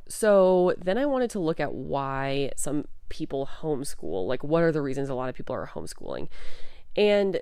So 0.08 0.74
then 0.76 0.98
I 0.98 1.06
wanted 1.06 1.30
to 1.30 1.38
look 1.38 1.58
at 1.58 1.72
why 1.72 2.50
some 2.56 2.86
people 3.08 3.48
homeschool. 3.60 4.26
Like 4.26 4.44
what 4.44 4.62
are 4.62 4.72
the 4.72 4.82
reasons 4.82 5.08
a 5.08 5.14
lot 5.14 5.30
of 5.30 5.34
people 5.34 5.56
are 5.56 5.70
homeschooling? 5.74 6.28
And 6.94 7.40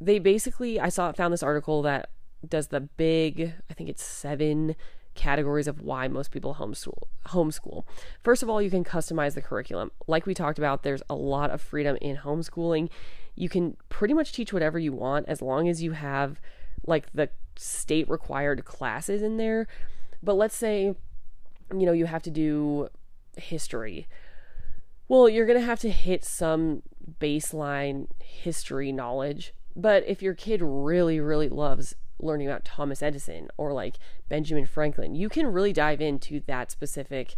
they 0.00 0.18
basically 0.18 0.78
I 0.78 0.90
saw 0.90 1.10
found 1.12 1.32
this 1.32 1.42
article 1.42 1.80
that 1.82 2.10
does 2.48 2.68
the 2.68 2.80
big, 2.80 3.54
I 3.70 3.74
think 3.74 3.88
it's 3.88 4.02
seven 4.02 4.76
categories 5.14 5.66
of 5.66 5.80
why 5.80 6.06
most 6.06 6.30
people 6.30 6.54
homeschool. 6.54 7.04
Homeschool. 7.28 7.84
First 8.22 8.42
of 8.42 8.50
all, 8.50 8.62
you 8.62 8.70
can 8.70 8.84
customize 8.84 9.34
the 9.34 9.42
curriculum. 9.42 9.90
Like 10.06 10.26
we 10.26 10.34
talked 10.34 10.58
about, 10.58 10.82
there's 10.82 11.02
a 11.10 11.14
lot 11.14 11.50
of 11.50 11.60
freedom 11.60 11.96
in 12.00 12.18
homeschooling. 12.18 12.90
You 13.34 13.48
can 13.48 13.76
pretty 13.88 14.14
much 14.14 14.32
teach 14.32 14.52
whatever 14.52 14.78
you 14.78 14.92
want 14.92 15.26
as 15.28 15.42
long 15.42 15.68
as 15.68 15.82
you 15.82 15.92
have 15.92 16.40
like 16.86 17.12
the 17.12 17.30
state 17.56 18.08
required 18.08 18.64
classes 18.64 19.22
in 19.22 19.36
there. 19.38 19.66
But 20.22 20.34
let's 20.34 20.56
say 20.56 20.94
you 21.72 21.86
know 21.86 21.92
you 21.92 22.06
have 22.06 22.22
to 22.22 22.30
do 22.30 22.88
history. 23.36 24.06
Well, 25.08 25.28
you're 25.28 25.46
going 25.46 25.58
to 25.58 25.64
have 25.64 25.80
to 25.80 25.90
hit 25.90 26.24
some 26.24 26.82
baseline 27.20 28.08
history 28.20 28.90
knowledge. 28.92 29.54
But 29.74 30.04
if 30.06 30.22
your 30.22 30.34
kid 30.34 30.60
really 30.62 31.20
really 31.20 31.48
loves 31.48 31.94
learning 32.18 32.48
about 32.48 32.64
Thomas 32.64 33.02
Edison 33.02 33.48
or 33.56 33.72
like 33.72 33.98
Benjamin 34.28 34.66
Franklin. 34.66 35.14
You 35.14 35.28
can 35.28 35.46
really 35.46 35.72
dive 35.72 36.00
into 36.00 36.40
that 36.46 36.70
specific 36.70 37.34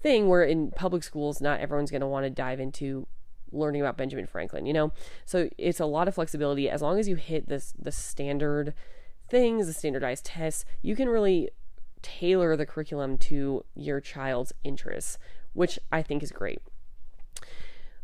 thing 0.00 0.28
where 0.28 0.42
in 0.42 0.70
public 0.70 1.02
schools, 1.02 1.40
not 1.40 1.60
everyone's 1.60 1.90
going 1.90 2.00
to 2.00 2.06
want 2.06 2.24
to 2.24 2.30
dive 2.30 2.60
into 2.60 3.06
learning 3.52 3.80
about 3.80 3.96
Benjamin 3.96 4.26
Franklin, 4.26 4.66
you 4.66 4.72
know? 4.72 4.92
So 5.26 5.48
it's 5.58 5.80
a 5.80 5.86
lot 5.86 6.08
of 6.08 6.14
flexibility. 6.14 6.70
As 6.70 6.82
long 6.82 6.98
as 6.98 7.08
you 7.08 7.16
hit 7.16 7.48
this, 7.48 7.74
the 7.78 7.92
standard 7.92 8.74
things, 9.28 9.66
the 9.66 9.72
standardized 9.72 10.24
tests, 10.24 10.64
you 10.82 10.96
can 10.96 11.08
really 11.08 11.50
tailor 12.02 12.56
the 12.56 12.66
curriculum 12.66 13.18
to 13.18 13.64
your 13.74 14.00
child's 14.00 14.52
interests, 14.64 15.18
which 15.52 15.78
I 15.92 16.02
think 16.02 16.22
is 16.22 16.32
great. 16.32 16.60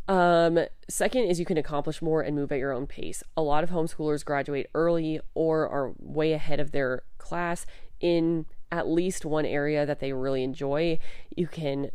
Um, 0.08 0.60
second 0.88 1.24
is 1.24 1.40
you 1.40 1.46
can 1.46 1.56
accomplish 1.56 2.00
more 2.00 2.22
and 2.22 2.36
move 2.36 2.52
at 2.52 2.58
your 2.58 2.72
own 2.72 2.86
pace. 2.86 3.22
A 3.36 3.42
lot 3.42 3.64
of 3.64 3.70
homeschoolers 3.70 4.24
graduate 4.24 4.70
early 4.74 5.20
or 5.34 5.68
are 5.68 5.92
way 5.98 6.32
ahead 6.32 6.60
of 6.60 6.70
their 6.70 7.02
class 7.18 7.66
in 8.00 8.46
at 8.70 8.88
least 8.88 9.24
one 9.24 9.46
area 9.46 9.84
that 9.86 10.00
they 10.00 10.12
really 10.12 10.42
enjoy. 10.42 10.98
You 11.34 11.46
can 11.46 11.90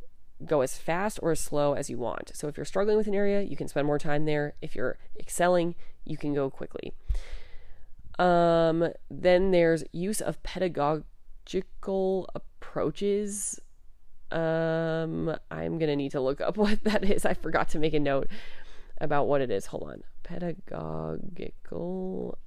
go 0.46 0.62
as 0.62 0.78
fast 0.78 1.20
or 1.22 1.32
as 1.32 1.40
slow 1.40 1.74
as 1.74 1.90
you 1.90 1.98
want. 1.98 2.32
So 2.34 2.48
if 2.48 2.58
you're 2.58 2.66
struggling 2.66 2.98
with 2.98 3.08
an 3.08 3.16
area, 3.16 3.42
you 3.42 3.56
can 3.56 3.68
spend 3.68 3.88
more 3.88 4.00
time 4.00 4.26
there. 4.26 4.56
If 4.62 4.76
you're 4.76 4.98
excelling, 5.20 5.76
you 6.04 6.18
can 6.18 6.34
go 6.34 6.50
quickly. 6.50 6.94
Um, 8.20 8.90
then 9.10 9.52
there's 9.52 9.84
use 9.92 10.22
of 10.22 10.42
pedagogical 10.44 12.30
approaches. 12.36 13.60
Um, 14.32 15.36
I'm 15.50 15.78
gonna 15.80 15.96
need 15.96 16.12
to 16.12 16.22
look 16.22 16.42
up 16.42 16.58
what 16.64 16.84
that 16.84 17.04
is. 17.04 17.26
I 17.26 17.34
forgot 17.34 17.70
to 17.70 17.80
make 17.80 17.94
a 17.94 18.00
note 18.00 18.28
about 19.00 19.28
what 19.28 19.42
it 19.42 19.50
is. 19.52 19.68
Hold 19.68 19.84
on. 19.84 20.04
Pedagogical 20.24 20.78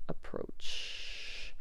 approach. 0.08 1.54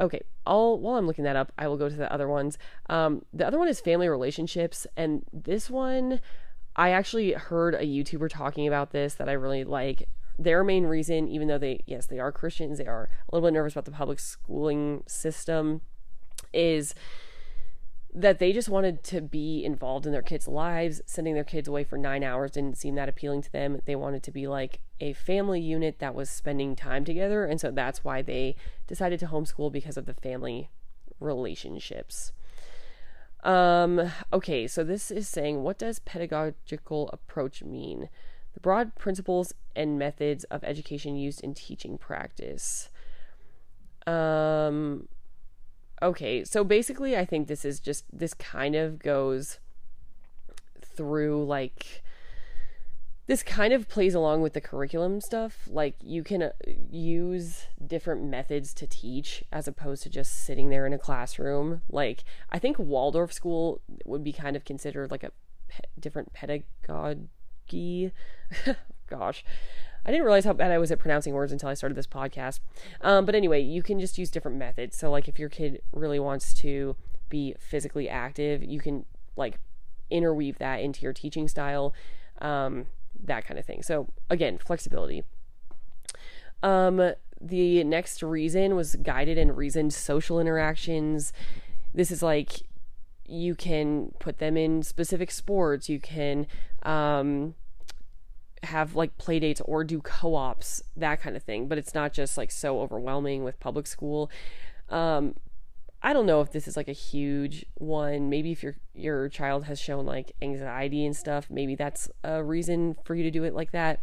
Okay, 0.00 0.20
I'll 0.46 0.78
while 0.78 0.96
I'm 0.96 1.06
looking 1.06 1.24
that 1.24 1.36
up, 1.36 1.52
I 1.58 1.68
will 1.68 1.76
go 1.76 1.88
to 1.88 1.94
the 1.94 2.12
other 2.12 2.26
ones. 2.26 2.58
Um, 2.88 3.24
the 3.32 3.46
other 3.46 3.58
one 3.58 3.68
is 3.68 3.80
family 3.80 4.08
relationships, 4.08 4.86
and 4.96 5.24
this 5.32 5.68
one 5.68 6.20
I 6.76 6.90
actually 6.90 7.32
heard 7.32 7.74
a 7.74 7.84
YouTuber 7.84 8.30
talking 8.30 8.66
about 8.66 8.92
this 8.92 9.14
that 9.14 9.28
I 9.28 9.32
really 9.32 9.64
like. 9.64 10.08
Their 10.38 10.64
main 10.64 10.84
reason, 10.84 11.28
even 11.28 11.48
though 11.48 11.58
they 11.58 11.82
yes 11.86 12.06
they 12.06 12.18
are 12.18 12.32
Christians, 12.32 12.78
they 12.78 12.86
are 12.86 13.10
a 13.28 13.34
little 13.34 13.46
bit 13.46 13.52
nervous 13.52 13.74
about 13.74 13.84
the 13.84 13.90
public 13.90 14.18
schooling 14.18 15.02
system, 15.06 15.82
is 16.54 16.94
that 18.12 18.38
they 18.38 18.52
just 18.52 18.68
wanted 18.68 19.04
to 19.04 19.20
be 19.20 19.64
involved 19.64 20.06
in 20.06 20.12
their 20.12 20.22
kids' 20.22 20.48
lives. 20.48 21.00
Sending 21.06 21.34
their 21.34 21.44
kids 21.44 21.68
away 21.68 21.84
for 21.84 21.96
nine 21.96 22.24
hours 22.24 22.52
didn't 22.52 22.78
seem 22.78 22.96
that 22.96 23.08
appealing 23.08 23.42
to 23.42 23.52
them. 23.52 23.80
They 23.84 23.94
wanted 23.94 24.22
to 24.24 24.32
be 24.32 24.48
like 24.48 24.80
a 25.00 25.12
family 25.12 25.60
unit 25.60 25.98
that 26.00 26.14
was 26.14 26.28
spending 26.28 26.74
time 26.74 27.04
together. 27.04 27.44
And 27.44 27.60
so 27.60 27.70
that's 27.70 28.02
why 28.02 28.22
they 28.22 28.56
decided 28.86 29.20
to 29.20 29.26
homeschool 29.26 29.70
because 29.70 29.96
of 29.96 30.06
the 30.06 30.14
family 30.14 30.70
relationships. 31.20 32.32
Um, 33.44 34.10
okay, 34.32 34.66
so 34.66 34.84
this 34.84 35.10
is 35.10 35.28
saying 35.28 35.62
what 35.62 35.78
does 35.78 35.98
pedagogical 36.00 37.10
approach 37.12 37.62
mean? 37.62 38.08
The 38.54 38.60
broad 38.60 38.96
principles 38.96 39.54
and 39.76 39.98
methods 39.98 40.44
of 40.44 40.64
education 40.64 41.16
used 41.16 41.40
in 41.42 41.54
teaching 41.54 41.96
practice. 41.96 42.90
Um, 44.06 45.08
okay, 46.02 46.44
so 46.44 46.64
basically, 46.64 47.16
I 47.16 47.24
think 47.24 47.48
this 47.48 47.64
is 47.64 47.80
just, 47.80 48.04
this 48.12 48.34
kind 48.34 48.74
of 48.74 48.98
goes 48.98 49.58
through 50.82 51.44
like, 51.44 52.02
this 53.26 53.42
kind 53.44 53.72
of 53.72 53.88
plays 53.88 54.14
along 54.14 54.42
with 54.42 54.54
the 54.54 54.60
curriculum 54.60 55.20
stuff. 55.20 55.68
Like, 55.68 55.94
you 56.02 56.24
can 56.24 56.42
uh, 56.42 56.50
use 56.90 57.66
different 57.86 58.24
methods 58.24 58.74
to 58.74 58.88
teach 58.88 59.44
as 59.52 59.68
opposed 59.68 60.02
to 60.02 60.10
just 60.10 60.44
sitting 60.44 60.68
there 60.68 60.84
in 60.84 60.92
a 60.92 60.98
classroom. 60.98 61.82
Like, 61.88 62.24
I 62.50 62.58
think 62.58 62.78
Waldorf 62.78 63.32
school 63.32 63.82
would 64.04 64.24
be 64.24 64.32
kind 64.32 64.56
of 64.56 64.64
considered 64.64 65.12
like 65.12 65.22
a 65.22 65.30
pe- 65.68 65.84
different 65.98 66.32
pedagogy. 66.32 68.12
Gosh. 69.06 69.44
I 70.04 70.10
didn't 70.10 70.24
realize 70.24 70.44
how 70.44 70.52
bad 70.52 70.70
I 70.70 70.78
was 70.78 70.90
at 70.90 70.98
pronouncing 70.98 71.34
words 71.34 71.52
until 71.52 71.68
I 71.68 71.74
started 71.74 71.96
this 71.96 72.06
podcast. 72.06 72.60
Um, 73.00 73.24
but 73.24 73.34
anyway, 73.34 73.60
you 73.60 73.82
can 73.82 74.00
just 74.00 74.18
use 74.18 74.30
different 74.30 74.56
methods. 74.56 74.96
So, 74.96 75.10
like, 75.10 75.28
if 75.28 75.38
your 75.38 75.48
kid 75.48 75.82
really 75.92 76.18
wants 76.18 76.54
to 76.54 76.96
be 77.28 77.54
physically 77.58 78.08
active, 78.08 78.62
you 78.62 78.80
can 78.80 79.04
like 79.36 79.58
interweave 80.10 80.58
that 80.58 80.80
into 80.80 81.02
your 81.02 81.12
teaching 81.12 81.48
style, 81.48 81.94
um, 82.40 82.86
that 83.22 83.44
kind 83.44 83.58
of 83.58 83.64
thing. 83.64 83.82
So, 83.82 84.08
again, 84.28 84.58
flexibility. 84.58 85.24
Um, 86.62 87.12
the 87.40 87.84
next 87.84 88.22
reason 88.22 88.76
was 88.76 88.96
guided 88.96 89.38
and 89.38 89.56
reasoned 89.56 89.94
social 89.94 90.38
interactions. 90.40 91.32
This 91.94 92.10
is 92.10 92.22
like 92.22 92.62
you 93.24 93.54
can 93.54 94.12
put 94.18 94.38
them 94.38 94.56
in 94.56 94.82
specific 94.82 95.30
sports. 95.30 95.88
You 95.88 96.00
can 96.00 96.46
um, 96.82 97.54
have 98.64 98.94
like 98.94 99.16
play 99.18 99.38
dates 99.38 99.60
or 99.64 99.84
do 99.84 100.00
co-ops 100.00 100.82
that 100.96 101.20
kind 101.20 101.36
of 101.36 101.42
thing 101.42 101.66
but 101.66 101.78
it's 101.78 101.94
not 101.94 102.12
just 102.12 102.36
like 102.36 102.50
so 102.50 102.80
overwhelming 102.80 103.42
with 103.42 103.58
public 103.58 103.86
school 103.86 104.30
um 104.90 105.34
i 106.02 106.12
don't 106.12 106.26
know 106.26 106.40
if 106.42 106.52
this 106.52 106.68
is 106.68 106.76
like 106.76 106.88
a 106.88 106.92
huge 106.92 107.64
one 107.74 108.28
maybe 108.28 108.52
if 108.52 108.62
your 108.62 108.76
your 108.94 109.28
child 109.28 109.64
has 109.64 109.80
shown 109.80 110.04
like 110.04 110.32
anxiety 110.42 111.06
and 111.06 111.16
stuff 111.16 111.46
maybe 111.48 111.74
that's 111.74 112.10
a 112.22 112.44
reason 112.44 112.94
for 113.04 113.14
you 113.14 113.22
to 113.22 113.30
do 113.30 113.44
it 113.44 113.54
like 113.54 113.72
that 113.72 114.00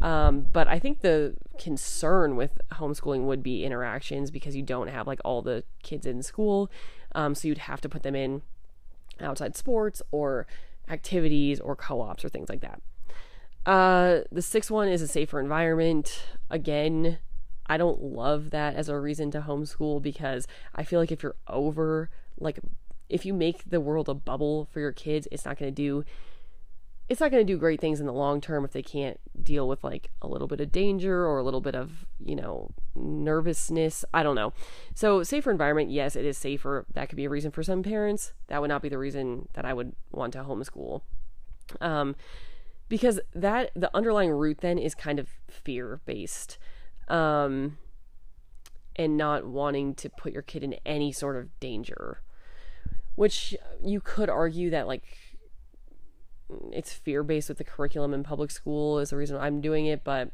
um, 0.00 0.46
but 0.52 0.66
I 0.66 0.78
think 0.80 1.00
the 1.00 1.34
concern 1.58 2.34
with 2.34 2.60
homeschooling 2.72 3.22
would 3.22 3.42
be 3.42 3.64
interactions 3.64 4.30
because 4.30 4.56
you 4.56 4.62
don't 4.62 4.88
have 4.88 5.06
like 5.06 5.20
all 5.24 5.42
the 5.42 5.62
kids 5.82 6.06
in 6.06 6.22
school. 6.22 6.70
Um, 7.14 7.34
so 7.34 7.46
you'd 7.46 7.58
have 7.58 7.80
to 7.82 7.88
put 7.88 8.02
them 8.02 8.16
in 8.16 8.42
outside 9.20 9.56
sports 9.56 10.02
or 10.10 10.46
activities 10.88 11.60
or 11.60 11.76
co 11.76 12.00
ops 12.00 12.24
or 12.24 12.28
things 12.28 12.48
like 12.48 12.60
that. 12.62 12.80
Uh, 13.64 14.20
the 14.30 14.42
sixth 14.42 14.70
one 14.70 14.88
is 14.88 15.02
a 15.02 15.08
safer 15.08 15.38
environment. 15.38 16.24
Again, 16.50 17.18
I 17.66 17.76
don't 17.76 18.02
love 18.02 18.50
that 18.50 18.74
as 18.74 18.88
a 18.88 18.98
reason 18.98 19.30
to 19.32 19.40
homeschool 19.40 20.02
because 20.02 20.46
I 20.74 20.82
feel 20.82 21.00
like 21.00 21.12
if 21.12 21.22
you're 21.22 21.36
over, 21.48 22.10
like, 22.38 22.58
if 23.08 23.24
you 23.24 23.34
make 23.34 23.68
the 23.68 23.80
world 23.80 24.08
a 24.08 24.14
bubble 24.14 24.68
for 24.72 24.80
your 24.80 24.92
kids, 24.92 25.28
it's 25.30 25.44
not 25.44 25.58
going 25.58 25.72
to 25.72 25.74
do 25.74 26.04
it's 27.08 27.20
not 27.20 27.30
going 27.30 27.46
to 27.46 27.52
do 27.52 27.58
great 27.58 27.78
things 27.78 28.00
in 28.00 28.06
the 28.06 28.12
long 28.12 28.40
term 28.40 28.64
if 28.64 28.72
they 28.72 28.82
can't 28.82 29.20
deal 29.42 29.68
with 29.68 29.84
like 29.84 30.10
a 30.22 30.26
little 30.26 30.48
bit 30.48 30.60
of 30.60 30.72
danger 30.72 31.26
or 31.26 31.38
a 31.38 31.42
little 31.42 31.60
bit 31.60 31.74
of, 31.74 32.06
you 32.24 32.34
know, 32.34 32.70
nervousness. 32.94 34.04
I 34.14 34.22
don't 34.22 34.34
know. 34.34 34.54
So, 34.94 35.22
safer 35.22 35.50
environment, 35.50 35.90
yes, 35.90 36.16
it 36.16 36.24
is 36.24 36.38
safer. 36.38 36.86
That 36.94 37.10
could 37.10 37.16
be 37.16 37.26
a 37.26 37.28
reason 37.28 37.50
for 37.50 37.62
some 37.62 37.82
parents. 37.82 38.32
That 38.46 38.62
would 38.62 38.68
not 38.68 38.80
be 38.80 38.88
the 38.88 38.98
reason 38.98 39.48
that 39.52 39.66
I 39.66 39.74
would 39.74 39.94
want 40.10 40.32
to 40.34 40.44
homeschool. 40.44 41.02
Um, 41.82 42.16
because 42.92 43.18
that 43.34 43.70
the 43.74 43.90
underlying 43.96 44.28
root 44.28 44.58
then 44.58 44.76
is 44.76 44.94
kind 44.94 45.18
of 45.18 45.26
fear 45.48 46.02
based 46.04 46.58
um 47.08 47.78
and 48.96 49.16
not 49.16 49.46
wanting 49.46 49.94
to 49.94 50.10
put 50.10 50.30
your 50.30 50.42
kid 50.42 50.62
in 50.62 50.74
any 50.84 51.10
sort 51.10 51.34
of 51.34 51.58
danger 51.58 52.20
which 53.14 53.56
you 53.82 53.98
could 53.98 54.28
argue 54.28 54.68
that 54.68 54.86
like 54.86 55.04
it's 56.70 56.92
fear 56.92 57.22
based 57.22 57.48
with 57.48 57.56
the 57.56 57.64
curriculum 57.64 58.12
in 58.12 58.22
public 58.22 58.50
school 58.50 58.98
is 58.98 59.08
the 59.08 59.16
reason 59.16 59.38
I'm 59.38 59.62
doing 59.62 59.86
it 59.86 60.04
but 60.04 60.30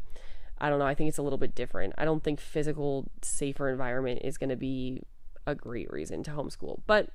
I 0.59 0.69
don't 0.69 0.81
know 0.81 0.85
I 0.85 0.97
think 0.97 1.07
it's 1.07 1.19
a 1.19 1.23
little 1.23 1.39
bit 1.39 1.55
different. 1.55 1.93
I 1.97 2.05
don't 2.05 2.25
think 2.25 2.41
physical 2.41 3.09
safer 3.23 3.69
environment 3.69 4.23
is 4.25 4.37
going 4.37 4.51
to 4.51 4.57
be 4.57 5.01
a 5.47 5.55
great 5.55 5.93
reason 5.93 6.25
to 6.25 6.33
homeschool 6.33 6.81
but 6.89 7.11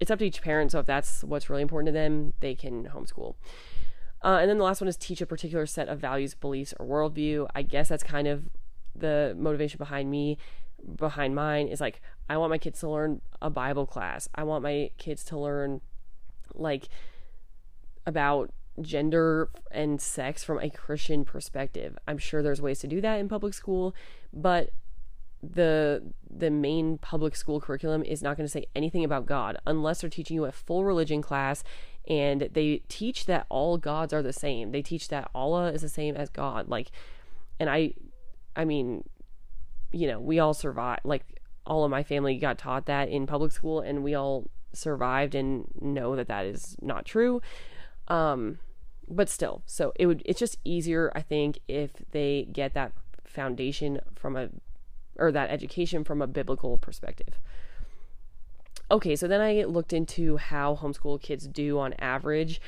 it's 0.00 0.10
up 0.10 0.18
to 0.18 0.26
each 0.26 0.42
parent 0.42 0.70
so 0.70 0.80
if 0.80 0.84
that's 0.84 1.24
what's 1.24 1.48
really 1.48 1.62
important 1.62 1.86
to 1.86 1.92
them 1.92 2.34
they 2.40 2.54
can 2.54 2.90
homeschool 2.94 3.36
uh, 4.24 4.38
and 4.40 4.48
then 4.48 4.58
the 4.58 4.64
last 4.64 4.80
one 4.80 4.88
is 4.88 4.96
teach 4.96 5.20
a 5.20 5.26
particular 5.26 5.66
set 5.66 5.88
of 5.88 5.98
values, 5.98 6.34
beliefs, 6.34 6.74
or 6.78 6.86
worldview. 6.86 7.48
I 7.54 7.62
guess 7.62 7.88
that's 7.88 8.02
kind 8.02 8.28
of 8.28 8.44
the 8.94 9.34
motivation 9.38 9.78
behind 9.78 10.10
me, 10.10 10.38
behind 10.96 11.34
mine 11.34 11.68
is 11.68 11.80
like, 11.80 12.00
I 12.28 12.36
want 12.36 12.50
my 12.50 12.58
kids 12.58 12.80
to 12.80 12.88
learn 12.88 13.20
a 13.40 13.50
Bible 13.50 13.86
class. 13.86 14.28
I 14.34 14.44
want 14.44 14.62
my 14.62 14.90
kids 14.98 15.24
to 15.24 15.38
learn, 15.38 15.80
like, 16.54 16.88
about 18.06 18.52
gender 18.80 19.50
and 19.70 20.00
sex 20.00 20.42
from 20.42 20.58
a 20.60 20.70
Christian 20.70 21.24
perspective. 21.24 21.98
I'm 22.08 22.18
sure 22.18 22.42
there's 22.42 22.62
ways 22.62 22.80
to 22.80 22.86
do 22.86 23.00
that 23.00 23.16
in 23.16 23.28
public 23.28 23.54
school, 23.54 23.94
but 24.32 24.70
the 25.42 26.12
the 26.30 26.50
main 26.50 26.98
public 26.98 27.34
school 27.34 27.60
curriculum 27.60 28.04
is 28.04 28.22
not 28.22 28.36
going 28.36 28.46
to 28.46 28.50
say 28.50 28.66
anything 28.76 29.04
about 29.04 29.26
God 29.26 29.58
unless 29.66 30.00
they're 30.00 30.10
teaching 30.10 30.36
you 30.36 30.44
a 30.44 30.52
full 30.52 30.84
religion 30.84 31.20
class 31.20 31.64
and 32.08 32.48
they 32.52 32.82
teach 32.88 33.26
that 33.26 33.46
all 33.48 33.78
gods 33.78 34.12
are 34.12 34.22
the 34.22 34.32
same. 34.32 34.72
They 34.72 34.82
teach 34.82 35.08
that 35.08 35.30
Allah 35.34 35.72
is 35.72 35.82
the 35.82 35.88
same 35.88 36.16
as 36.16 36.28
God. 36.28 36.68
Like 36.68 36.90
and 37.60 37.70
I 37.70 37.94
I 38.56 38.64
mean, 38.64 39.04
you 39.92 40.06
know, 40.06 40.20
we 40.20 40.38
all 40.38 40.54
survive. 40.54 41.00
like 41.04 41.24
all 41.64 41.84
of 41.84 41.90
my 41.90 42.02
family 42.02 42.36
got 42.38 42.58
taught 42.58 42.86
that 42.86 43.08
in 43.08 43.26
public 43.26 43.52
school 43.52 43.80
and 43.80 44.02
we 44.02 44.14
all 44.14 44.50
survived 44.72 45.34
and 45.34 45.68
know 45.80 46.16
that 46.16 46.28
that 46.28 46.44
is 46.44 46.76
not 46.82 47.04
true. 47.04 47.40
Um 48.08 48.58
but 49.08 49.28
still, 49.28 49.62
so 49.66 49.92
it 49.96 50.06
would 50.06 50.22
it's 50.24 50.40
just 50.40 50.58
easier 50.64 51.12
I 51.14 51.22
think 51.22 51.60
if 51.68 51.92
they 52.12 52.48
get 52.52 52.74
that 52.74 52.92
foundation 53.24 54.00
from 54.14 54.36
a 54.36 54.48
or 55.16 55.30
that 55.30 55.50
education 55.50 56.04
from 56.04 56.22
a 56.22 56.26
biblical 56.26 56.78
perspective. 56.78 57.38
Okay, 58.92 59.16
so 59.16 59.26
then 59.26 59.40
I 59.40 59.64
looked 59.64 59.94
into 59.94 60.36
how 60.36 60.76
homeschool 60.76 61.18
kids 61.22 61.48
do 61.48 61.78
on 61.78 61.94
average 61.94 62.60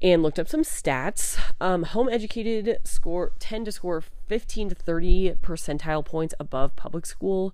and 0.00 0.22
looked 0.22 0.38
up 0.38 0.48
some 0.48 0.62
stats. 0.62 1.40
Um, 1.60 1.82
home 1.82 2.08
educated 2.08 2.78
score 2.84 3.32
tend 3.40 3.64
to 3.64 3.72
score 3.72 4.00
15 4.00 4.68
to 4.68 4.74
30 4.76 5.32
percentile 5.42 6.04
points 6.04 6.34
above 6.38 6.76
public 6.76 7.04
school. 7.04 7.52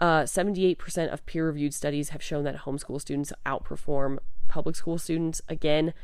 Uh, 0.00 0.22
78% 0.22 1.12
of 1.12 1.24
peer 1.26 1.46
reviewed 1.46 1.72
studies 1.72 2.08
have 2.08 2.24
shown 2.24 2.42
that 2.42 2.62
homeschool 2.62 3.00
students 3.00 3.32
outperform 3.46 4.18
public 4.48 4.74
school 4.74 4.98
students. 4.98 5.40
Again, 5.48 5.94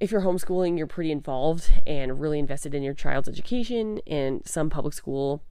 if 0.00 0.10
you're 0.10 0.22
homeschooling, 0.22 0.78
you're 0.78 0.86
pretty 0.86 1.12
involved 1.12 1.70
and 1.86 2.18
really 2.18 2.38
invested 2.38 2.74
in 2.74 2.82
your 2.82 2.94
child's 2.94 3.28
education, 3.28 4.00
and 4.06 4.40
some 4.46 4.70
public 4.70 4.94
school 4.94 5.42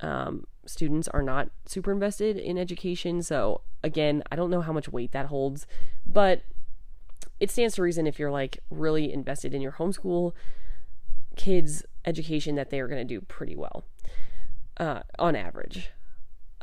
um, 0.00 0.46
students 0.66 1.08
are 1.08 1.22
not 1.22 1.50
super 1.66 1.92
invested 1.92 2.36
in 2.36 2.58
education. 2.58 3.22
So, 3.22 3.62
again, 3.82 4.22
I 4.30 4.36
don't 4.36 4.50
know 4.50 4.60
how 4.60 4.72
much 4.72 4.88
weight 4.88 5.12
that 5.12 5.26
holds, 5.26 5.66
but 6.06 6.42
it 7.40 7.50
stands 7.50 7.74
to 7.76 7.82
reason 7.82 8.06
if 8.06 8.18
you're 8.18 8.30
like 8.30 8.58
really 8.70 9.12
invested 9.12 9.54
in 9.54 9.60
your 9.60 9.72
homeschool 9.72 10.32
kids' 11.36 11.84
education 12.04 12.56
that 12.56 12.70
they 12.70 12.80
are 12.80 12.88
going 12.88 13.00
to 13.00 13.14
do 13.14 13.20
pretty 13.22 13.54
well 13.54 13.84
uh, 14.78 15.00
on 15.18 15.36
average. 15.36 15.90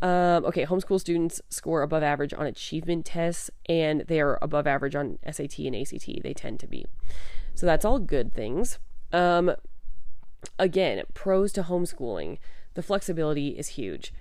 Um, 0.01 0.43
okay, 0.45 0.65
homeschool 0.65 0.99
students 0.99 1.41
score 1.49 1.81
above 1.81 2.03
average 2.03 2.33
on 2.33 2.45
achievement 2.45 3.05
tests, 3.05 3.49
and 3.67 4.01
they 4.01 4.19
are 4.19 4.37
above 4.41 4.67
average 4.67 4.95
on 4.95 5.19
SAT 5.29 5.59
and 5.59 5.75
ACT. 5.75 6.21
They 6.21 6.33
tend 6.33 6.59
to 6.59 6.67
be. 6.67 6.85
So 7.53 7.65
that's 7.65 7.85
all 7.85 7.99
good 7.99 8.33
things. 8.33 8.77
Um, 9.13 9.55
again, 10.59 11.03
pros 11.13 11.53
to 11.53 11.63
homeschooling 11.63 12.37
the 12.75 12.83
flexibility 12.83 13.49
is 13.49 13.69
huge. 13.69 14.13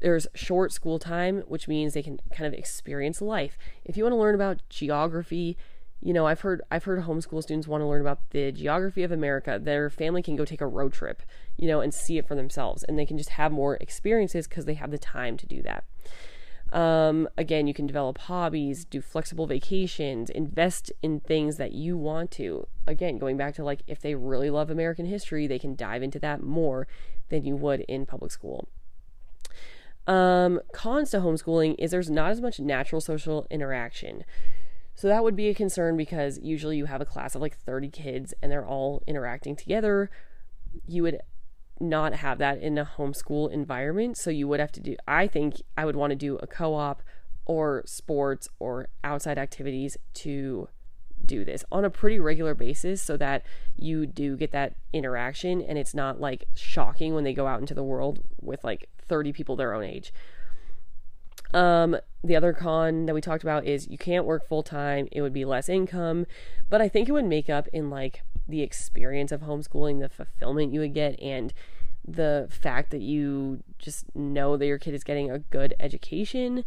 There's 0.00 0.26
short 0.34 0.72
school 0.72 0.98
time, 0.98 1.42
which 1.48 1.66
means 1.66 1.94
they 1.94 2.02
can 2.02 2.20
kind 2.32 2.46
of 2.46 2.58
experience 2.58 3.20
life. 3.20 3.58
If 3.84 3.96
you 3.96 4.04
want 4.04 4.12
to 4.12 4.18
learn 4.18 4.34
about 4.34 4.60
geography, 4.68 5.56
you 6.00 6.12
know, 6.12 6.26
I've 6.26 6.42
heard 6.42 6.60
I've 6.70 6.84
heard 6.84 7.02
homeschool 7.02 7.42
students 7.42 7.66
want 7.66 7.80
to 7.80 7.86
learn 7.86 8.02
about 8.02 8.30
the 8.30 8.52
geography 8.52 9.02
of 9.02 9.10
America. 9.10 9.58
Their 9.60 9.88
family 9.88 10.22
can 10.22 10.36
go 10.36 10.44
take 10.44 10.60
a 10.60 10.66
road 10.66 10.92
trip, 10.92 11.22
you 11.56 11.66
know, 11.66 11.80
and 11.80 11.94
see 11.94 12.18
it 12.18 12.28
for 12.28 12.34
themselves, 12.34 12.82
and 12.84 12.98
they 12.98 13.06
can 13.06 13.16
just 13.16 13.30
have 13.30 13.50
more 13.50 13.76
experiences 13.76 14.46
because 14.46 14.66
they 14.66 14.74
have 14.74 14.90
the 14.90 14.98
time 14.98 15.38
to 15.38 15.46
do 15.46 15.62
that. 15.62 15.84
Um, 16.74 17.28
again, 17.38 17.66
you 17.66 17.72
can 17.72 17.86
develop 17.86 18.18
hobbies, 18.18 18.84
do 18.84 19.00
flexible 19.00 19.46
vacations, 19.46 20.28
invest 20.28 20.92
in 21.02 21.20
things 21.20 21.56
that 21.56 21.72
you 21.72 21.96
want 21.96 22.32
to. 22.32 22.66
Again, 22.86 23.16
going 23.16 23.36
back 23.36 23.54
to 23.54 23.64
like 23.64 23.82
if 23.86 24.00
they 24.00 24.14
really 24.14 24.50
love 24.50 24.70
American 24.70 25.06
history, 25.06 25.46
they 25.46 25.58
can 25.58 25.76
dive 25.76 26.02
into 26.02 26.18
that 26.18 26.42
more 26.42 26.86
than 27.28 27.44
you 27.44 27.56
would 27.56 27.80
in 27.82 28.06
public 28.06 28.30
school. 28.30 28.68
Um, 30.06 30.60
cons 30.72 31.10
to 31.10 31.18
homeschooling 31.18 31.76
is 31.78 31.90
there's 31.90 32.10
not 32.10 32.30
as 32.30 32.40
much 32.40 32.60
natural 32.60 33.00
social 33.00 33.46
interaction. 33.50 34.24
So 34.94 35.08
that 35.08 35.24
would 35.24 35.34
be 35.34 35.48
a 35.48 35.54
concern 35.54 35.96
because 35.96 36.38
usually 36.38 36.76
you 36.76 36.84
have 36.86 37.00
a 37.00 37.06
class 37.06 37.34
of 37.34 37.40
like 37.40 37.56
30 37.56 37.88
kids 37.88 38.34
and 38.42 38.52
they're 38.52 38.66
all 38.66 39.02
interacting 39.06 39.56
together. 39.56 40.10
You 40.86 41.02
would 41.02 41.20
not 41.80 42.14
have 42.14 42.38
that 42.38 42.60
in 42.60 42.78
a 42.78 42.84
homeschool 42.84 43.50
environment. 43.50 44.16
So 44.16 44.30
you 44.30 44.46
would 44.46 44.60
have 44.60 44.72
to 44.72 44.80
do, 44.80 44.96
I 45.08 45.26
think 45.26 45.56
I 45.76 45.84
would 45.84 45.96
want 45.96 46.10
to 46.10 46.16
do 46.16 46.36
a 46.36 46.46
co 46.46 46.74
op 46.74 47.02
or 47.46 47.82
sports 47.86 48.48
or 48.58 48.88
outside 49.02 49.38
activities 49.38 49.96
to 50.14 50.68
do 51.24 51.44
this 51.44 51.64
on 51.72 51.84
a 51.84 51.90
pretty 51.90 52.18
regular 52.18 52.54
basis 52.54 53.02
so 53.02 53.16
that 53.16 53.44
you 53.76 54.06
do 54.06 54.36
get 54.36 54.52
that 54.52 54.74
interaction 54.92 55.60
and 55.60 55.78
it's 55.78 55.94
not 55.94 56.20
like 56.20 56.44
shocking 56.54 57.14
when 57.14 57.24
they 57.24 57.34
go 57.34 57.46
out 57.46 57.60
into 57.60 57.74
the 57.74 57.82
world 57.82 58.20
with 58.40 58.62
like 58.64 58.88
30 59.08 59.32
people 59.32 59.56
their 59.56 59.74
own 59.74 59.84
age. 59.84 60.12
Um, 61.52 61.96
the 62.24 62.34
other 62.34 62.52
con 62.52 63.06
that 63.06 63.14
we 63.14 63.20
talked 63.20 63.44
about 63.44 63.64
is 63.64 63.88
you 63.88 63.98
can't 63.98 64.24
work 64.24 64.48
full 64.48 64.62
time, 64.62 65.08
it 65.12 65.22
would 65.22 65.32
be 65.32 65.44
less 65.44 65.68
income, 65.68 66.26
but 66.68 66.80
I 66.80 66.88
think 66.88 67.08
it 67.08 67.12
would 67.12 67.24
make 67.24 67.48
up 67.48 67.68
in 67.72 67.90
like 67.90 68.22
the 68.48 68.62
experience 68.62 69.30
of 69.30 69.42
homeschooling, 69.42 70.00
the 70.00 70.08
fulfillment 70.08 70.72
you 70.72 70.80
would 70.80 70.94
get, 70.94 71.18
and 71.20 71.52
the 72.06 72.48
fact 72.50 72.90
that 72.90 73.00
you 73.00 73.62
just 73.78 74.14
know 74.14 74.56
that 74.56 74.66
your 74.66 74.78
kid 74.78 74.94
is 74.94 75.04
getting 75.04 75.30
a 75.30 75.38
good 75.38 75.74
education. 75.80 76.64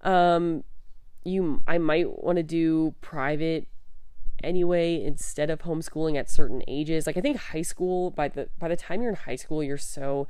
Um, 0.00 0.64
you, 1.24 1.60
I 1.66 1.78
might 1.78 2.22
want 2.22 2.36
to 2.36 2.42
do 2.42 2.94
private 3.00 3.68
anyway 4.44 5.02
instead 5.02 5.50
of 5.50 5.62
homeschooling 5.62 6.16
at 6.16 6.30
certain 6.30 6.62
ages. 6.68 7.06
Like 7.06 7.16
I 7.16 7.20
think 7.20 7.36
high 7.36 7.62
school 7.62 8.10
by 8.10 8.28
the 8.28 8.48
by 8.58 8.68
the 8.68 8.76
time 8.76 9.02
you're 9.02 9.10
in 9.10 9.16
high 9.16 9.36
school, 9.36 9.62
you're 9.62 9.76
so 9.78 10.26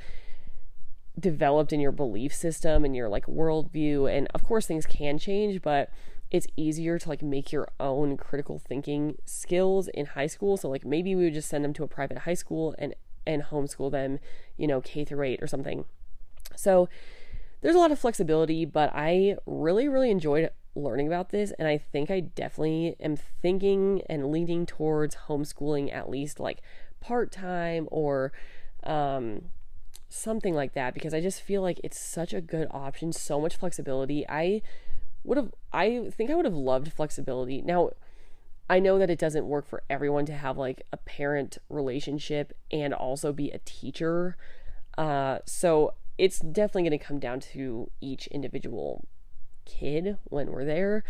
developed 1.18 1.72
in 1.72 1.80
your 1.80 1.92
belief 1.92 2.34
system 2.34 2.84
and 2.84 2.94
your 2.96 3.08
like 3.08 3.26
worldview. 3.26 4.10
And 4.10 4.28
of 4.34 4.42
course 4.42 4.66
things 4.66 4.86
can 4.86 5.18
change 5.18 5.62
but 5.62 5.90
it's 6.30 6.46
easier 6.56 6.98
to 6.98 7.08
like 7.08 7.22
make 7.22 7.52
your 7.52 7.68
own 7.78 8.16
critical 8.16 8.58
thinking 8.58 9.16
skills 9.24 9.88
in 9.88 10.06
high 10.06 10.26
school. 10.26 10.56
So 10.56 10.68
like 10.68 10.84
maybe 10.84 11.14
we 11.14 11.24
would 11.24 11.34
just 11.34 11.48
send 11.48 11.64
them 11.64 11.74
to 11.74 11.84
a 11.84 11.88
private 11.88 12.18
high 12.18 12.34
school 12.34 12.74
and 12.78 12.94
and 13.26 13.42
homeschool 13.42 13.90
them 13.90 14.18
you 14.56 14.66
know 14.66 14.80
k 14.80 15.04
through 15.04 15.24
8 15.24 15.42
or 15.42 15.46
something. 15.46 15.84
So 16.56 16.88
there's 17.64 17.74
a 17.74 17.78
lot 17.78 17.90
of 17.90 17.98
flexibility 17.98 18.66
but 18.66 18.90
i 18.94 19.34
really 19.46 19.88
really 19.88 20.10
enjoyed 20.10 20.50
learning 20.74 21.06
about 21.06 21.30
this 21.30 21.52
and 21.58 21.68
i 21.68 21.78
think 21.78 22.10
i 22.10 22.20
definitely 22.20 22.96
am 23.00 23.16
thinking 23.16 24.02
and 24.08 24.30
leaning 24.30 24.66
towards 24.66 25.16
homeschooling 25.28 25.92
at 25.94 26.10
least 26.10 26.40
like 26.40 26.60
part-time 27.00 27.86
or 27.90 28.32
um 28.82 29.42
something 30.14 30.54
like 30.54 30.74
that 30.74 30.94
because 30.94 31.12
I 31.12 31.20
just 31.20 31.42
feel 31.42 31.60
like 31.60 31.80
it's 31.82 31.98
such 31.98 32.32
a 32.32 32.40
good 32.40 32.68
option, 32.70 33.12
so 33.12 33.40
much 33.40 33.56
flexibility. 33.56 34.24
I 34.28 34.62
would 35.24 35.36
have 35.36 35.52
I 35.72 36.10
think 36.10 36.30
I 36.30 36.34
would 36.34 36.44
have 36.44 36.54
loved 36.54 36.92
flexibility. 36.92 37.60
Now, 37.62 37.90
I 38.70 38.78
know 38.78 38.98
that 38.98 39.10
it 39.10 39.18
doesn't 39.18 39.46
work 39.46 39.66
for 39.66 39.82
everyone 39.90 40.24
to 40.26 40.32
have 40.32 40.56
like 40.56 40.82
a 40.92 40.96
parent 40.96 41.58
relationship 41.68 42.56
and 42.70 42.94
also 42.94 43.32
be 43.32 43.50
a 43.50 43.58
teacher. 43.58 44.36
Uh 44.96 45.38
so 45.44 45.94
it's 46.16 46.38
definitely 46.38 46.82
going 46.82 46.98
to 46.98 47.04
come 47.04 47.18
down 47.18 47.40
to 47.40 47.90
each 48.00 48.28
individual 48.28 49.04
kid 49.64 50.18
when 50.24 50.50
we're 50.50 50.64
there. 50.64 51.04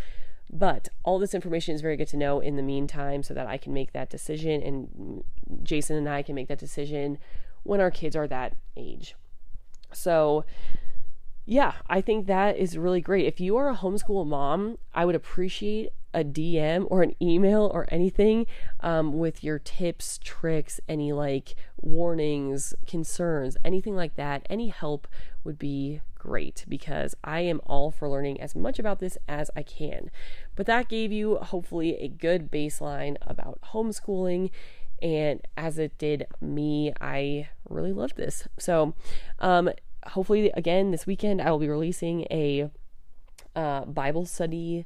But 0.51 0.89
all 1.03 1.19
this 1.19 1.33
information 1.33 1.73
is 1.73 1.81
very 1.81 1.97
good 1.97 2.07
to 2.09 2.17
know 2.17 2.39
in 2.39 2.55
the 2.55 2.61
meantime 2.61 3.23
so 3.23 3.33
that 3.33 3.47
I 3.47 3.57
can 3.57 3.73
make 3.73 3.93
that 3.93 4.09
decision 4.09 4.61
and 4.61 5.23
Jason 5.63 5.97
and 5.97 6.07
I 6.07 6.21
can 6.21 6.35
make 6.35 6.47
that 6.47 6.59
decision 6.59 7.17
when 7.63 7.81
our 7.81 7.91
kids 7.91 8.15
are 8.15 8.27
that 8.27 8.55
age. 8.77 9.15
So, 9.91 10.45
yeah, 11.45 11.73
I 11.87 12.01
think 12.01 12.27
that 12.27 12.57
is 12.57 12.77
really 12.77 13.01
great. 13.01 13.25
If 13.25 13.39
you 13.39 13.57
are 13.57 13.69
a 13.69 13.75
homeschool 13.75 14.25
mom, 14.27 14.77
I 14.93 15.05
would 15.05 15.15
appreciate 15.15 15.89
a 16.13 16.23
DM 16.23 16.87
or 16.89 17.03
an 17.03 17.13
email 17.21 17.69
or 17.73 17.85
anything 17.89 18.47
um, 18.79 19.17
with 19.17 19.43
your 19.43 19.59
tips, 19.59 20.19
tricks, 20.23 20.79
any 20.87 21.11
like 21.11 21.55
warnings, 21.81 22.73
concerns, 22.87 23.57
anything 23.65 23.95
like 23.95 24.15
that. 24.15 24.45
Any 24.49 24.69
help 24.69 25.07
would 25.43 25.59
be 25.59 26.01
great 26.25 26.65
because 26.67 27.13
I 27.23 27.41
am 27.41 27.61
all 27.65 27.91
for 27.91 28.09
learning 28.09 28.41
as 28.41 28.55
much 28.55 28.79
about 28.79 28.99
this 28.99 29.17
as 29.27 29.51
I 29.55 29.63
can. 29.63 30.09
But 30.55 30.65
that 30.65 30.89
gave 30.89 31.11
you 31.11 31.37
hopefully 31.37 31.97
a 31.97 32.07
good 32.07 32.51
baseline 32.51 33.17
about 33.21 33.59
homeschooling 33.73 34.49
and 35.01 35.41
as 35.57 35.77
it 35.77 35.97
did 35.97 36.25
me, 36.41 36.93
I 37.01 37.49
really 37.69 37.91
loved 37.91 38.15
this. 38.15 38.47
So, 38.57 38.95
um, 39.39 39.69
hopefully, 40.07 40.51
again, 40.55 40.91
this 40.91 41.05
weekend 41.05 41.41
I 41.41 41.51
will 41.51 41.59
be 41.59 41.67
releasing 41.67 42.21
a 42.31 42.69
uh, 43.55 43.85
Bible 43.85 44.25
study 44.25 44.85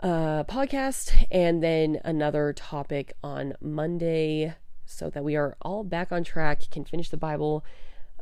uh, 0.00 0.44
podcast 0.44 1.26
and 1.30 1.62
then 1.62 2.00
another 2.04 2.52
topic 2.54 3.12
on 3.22 3.52
Monday 3.60 4.54
so 4.86 5.10
that 5.10 5.22
we 5.22 5.36
are 5.36 5.56
all 5.62 5.84
back 5.84 6.10
on 6.10 6.24
track, 6.24 6.62
can 6.70 6.84
finish 6.84 7.10
the 7.10 7.16
Bible 7.16 7.64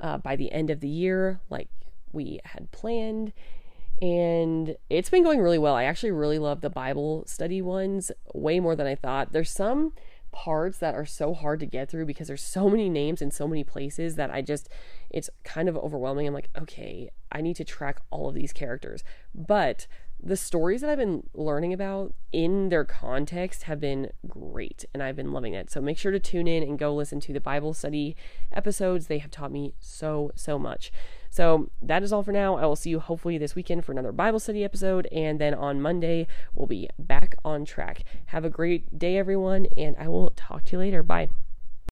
uh, 0.00 0.18
by 0.18 0.36
the 0.36 0.52
end 0.52 0.70
of 0.70 0.80
the 0.80 0.88
year, 0.88 1.40
like 1.50 1.68
we 2.12 2.40
had 2.44 2.70
planned. 2.70 3.32
And 4.00 4.76
it's 4.88 5.10
been 5.10 5.24
going 5.24 5.40
really 5.40 5.58
well. 5.58 5.74
I 5.74 5.84
actually 5.84 6.12
really 6.12 6.38
love 6.38 6.60
the 6.60 6.70
Bible 6.70 7.24
study 7.26 7.60
ones 7.60 8.12
way 8.32 8.60
more 8.60 8.76
than 8.76 8.86
I 8.86 8.94
thought. 8.94 9.32
There's 9.32 9.50
some 9.50 9.92
parts 10.30 10.78
that 10.78 10.94
are 10.94 11.06
so 11.06 11.34
hard 11.34 11.58
to 11.58 11.66
get 11.66 11.90
through 11.90 12.06
because 12.06 12.28
there's 12.28 12.42
so 12.42 12.68
many 12.68 12.88
names 12.88 13.20
in 13.20 13.30
so 13.30 13.48
many 13.48 13.64
places 13.64 14.14
that 14.16 14.30
I 14.30 14.42
just 14.42 14.68
it's 15.10 15.30
kind 15.42 15.68
of 15.68 15.76
overwhelming. 15.76 16.26
I'm 16.26 16.34
like, 16.34 16.50
okay, 16.56 17.10
I 17.32 17.40
need 17.40 17.56
to 17.56 17.64
track 17.64 18.00
all 18.10 18.28
of 18.28 18.34
these 18.34 18.52
characters. 18.52 19.02
But 19.34 19.86
the 20.20 20.36
stories 20.36 20.80
that 20.80 20.90
I've 20.90 20.98
been 20.98 21.22
learning 21.32 21.72
about 21.72 22.12
in 22.32 22.68
their 22.68 22.84
context 22.84 23.64
have 23.64 23.80
been 23.80 24.10
great 24.26 24.84
and 24.92 25.02
I've 25.02 25.16
been 25.16 25.32
loving 25.32 25.54
it. 25.54 25.70
So 25.70 25.80
make 25.80 25.98
sure 25.98 26.12
to 26.12 26.18
tune 26.18 26.48
in 26.48 26.62
and 26.62 26.78
go 26.78 26.94
listen 26.94 27.20
to 27.20 27.32
the 27.32 27.40
Bible 27.40 27.72
study 27.72 28.16
episodes. 28.52 29.06
They 29.06 29.18
have 29.18 29.30
taught 29.30 29.52
me 29.52 29.74
so, 29.78 30.32
so 30.34 30.58
much. 30.58 30.90
So 31.30 31.70
that 31.80 32.02
is 32.02 32.12
all 32.12 32.22
for 32.22 32.32
now. 32.32 32.56
I 32.56 32.66
will 32.66 32.76
see 32.76 32.90
you 32.90 33.00
hopefully 33.00 33.38
this 33.38 33.54
weekend 33.54 33.84
for 33.84 33.92
another 33.92 34.12
Bible 34.12 34.40
study 34.40 34.64
episode. 34.64 35.06
And 35.12 35.40
then 35.40 35.54
on 35.54 35.80
Monday, 35.80 36.26
we'll 36.54 36.66
be 36.66 36.88
back 36.98 37.36
on 37.44 37.64
track. 37.64 38.04
Have 38.26 38.44
a 38.44 38.50
great 38.50 38.98
day, 38.98 39.16
everyone, 39.18 39.66
and 39.76 39.96
I 39.98 40.08
will 40.08 40.30
talk 40.30 40.64
to 40.66 40.72
you 40.72 40.78
later. 40.78 41.02
Bye. 41.02 41.28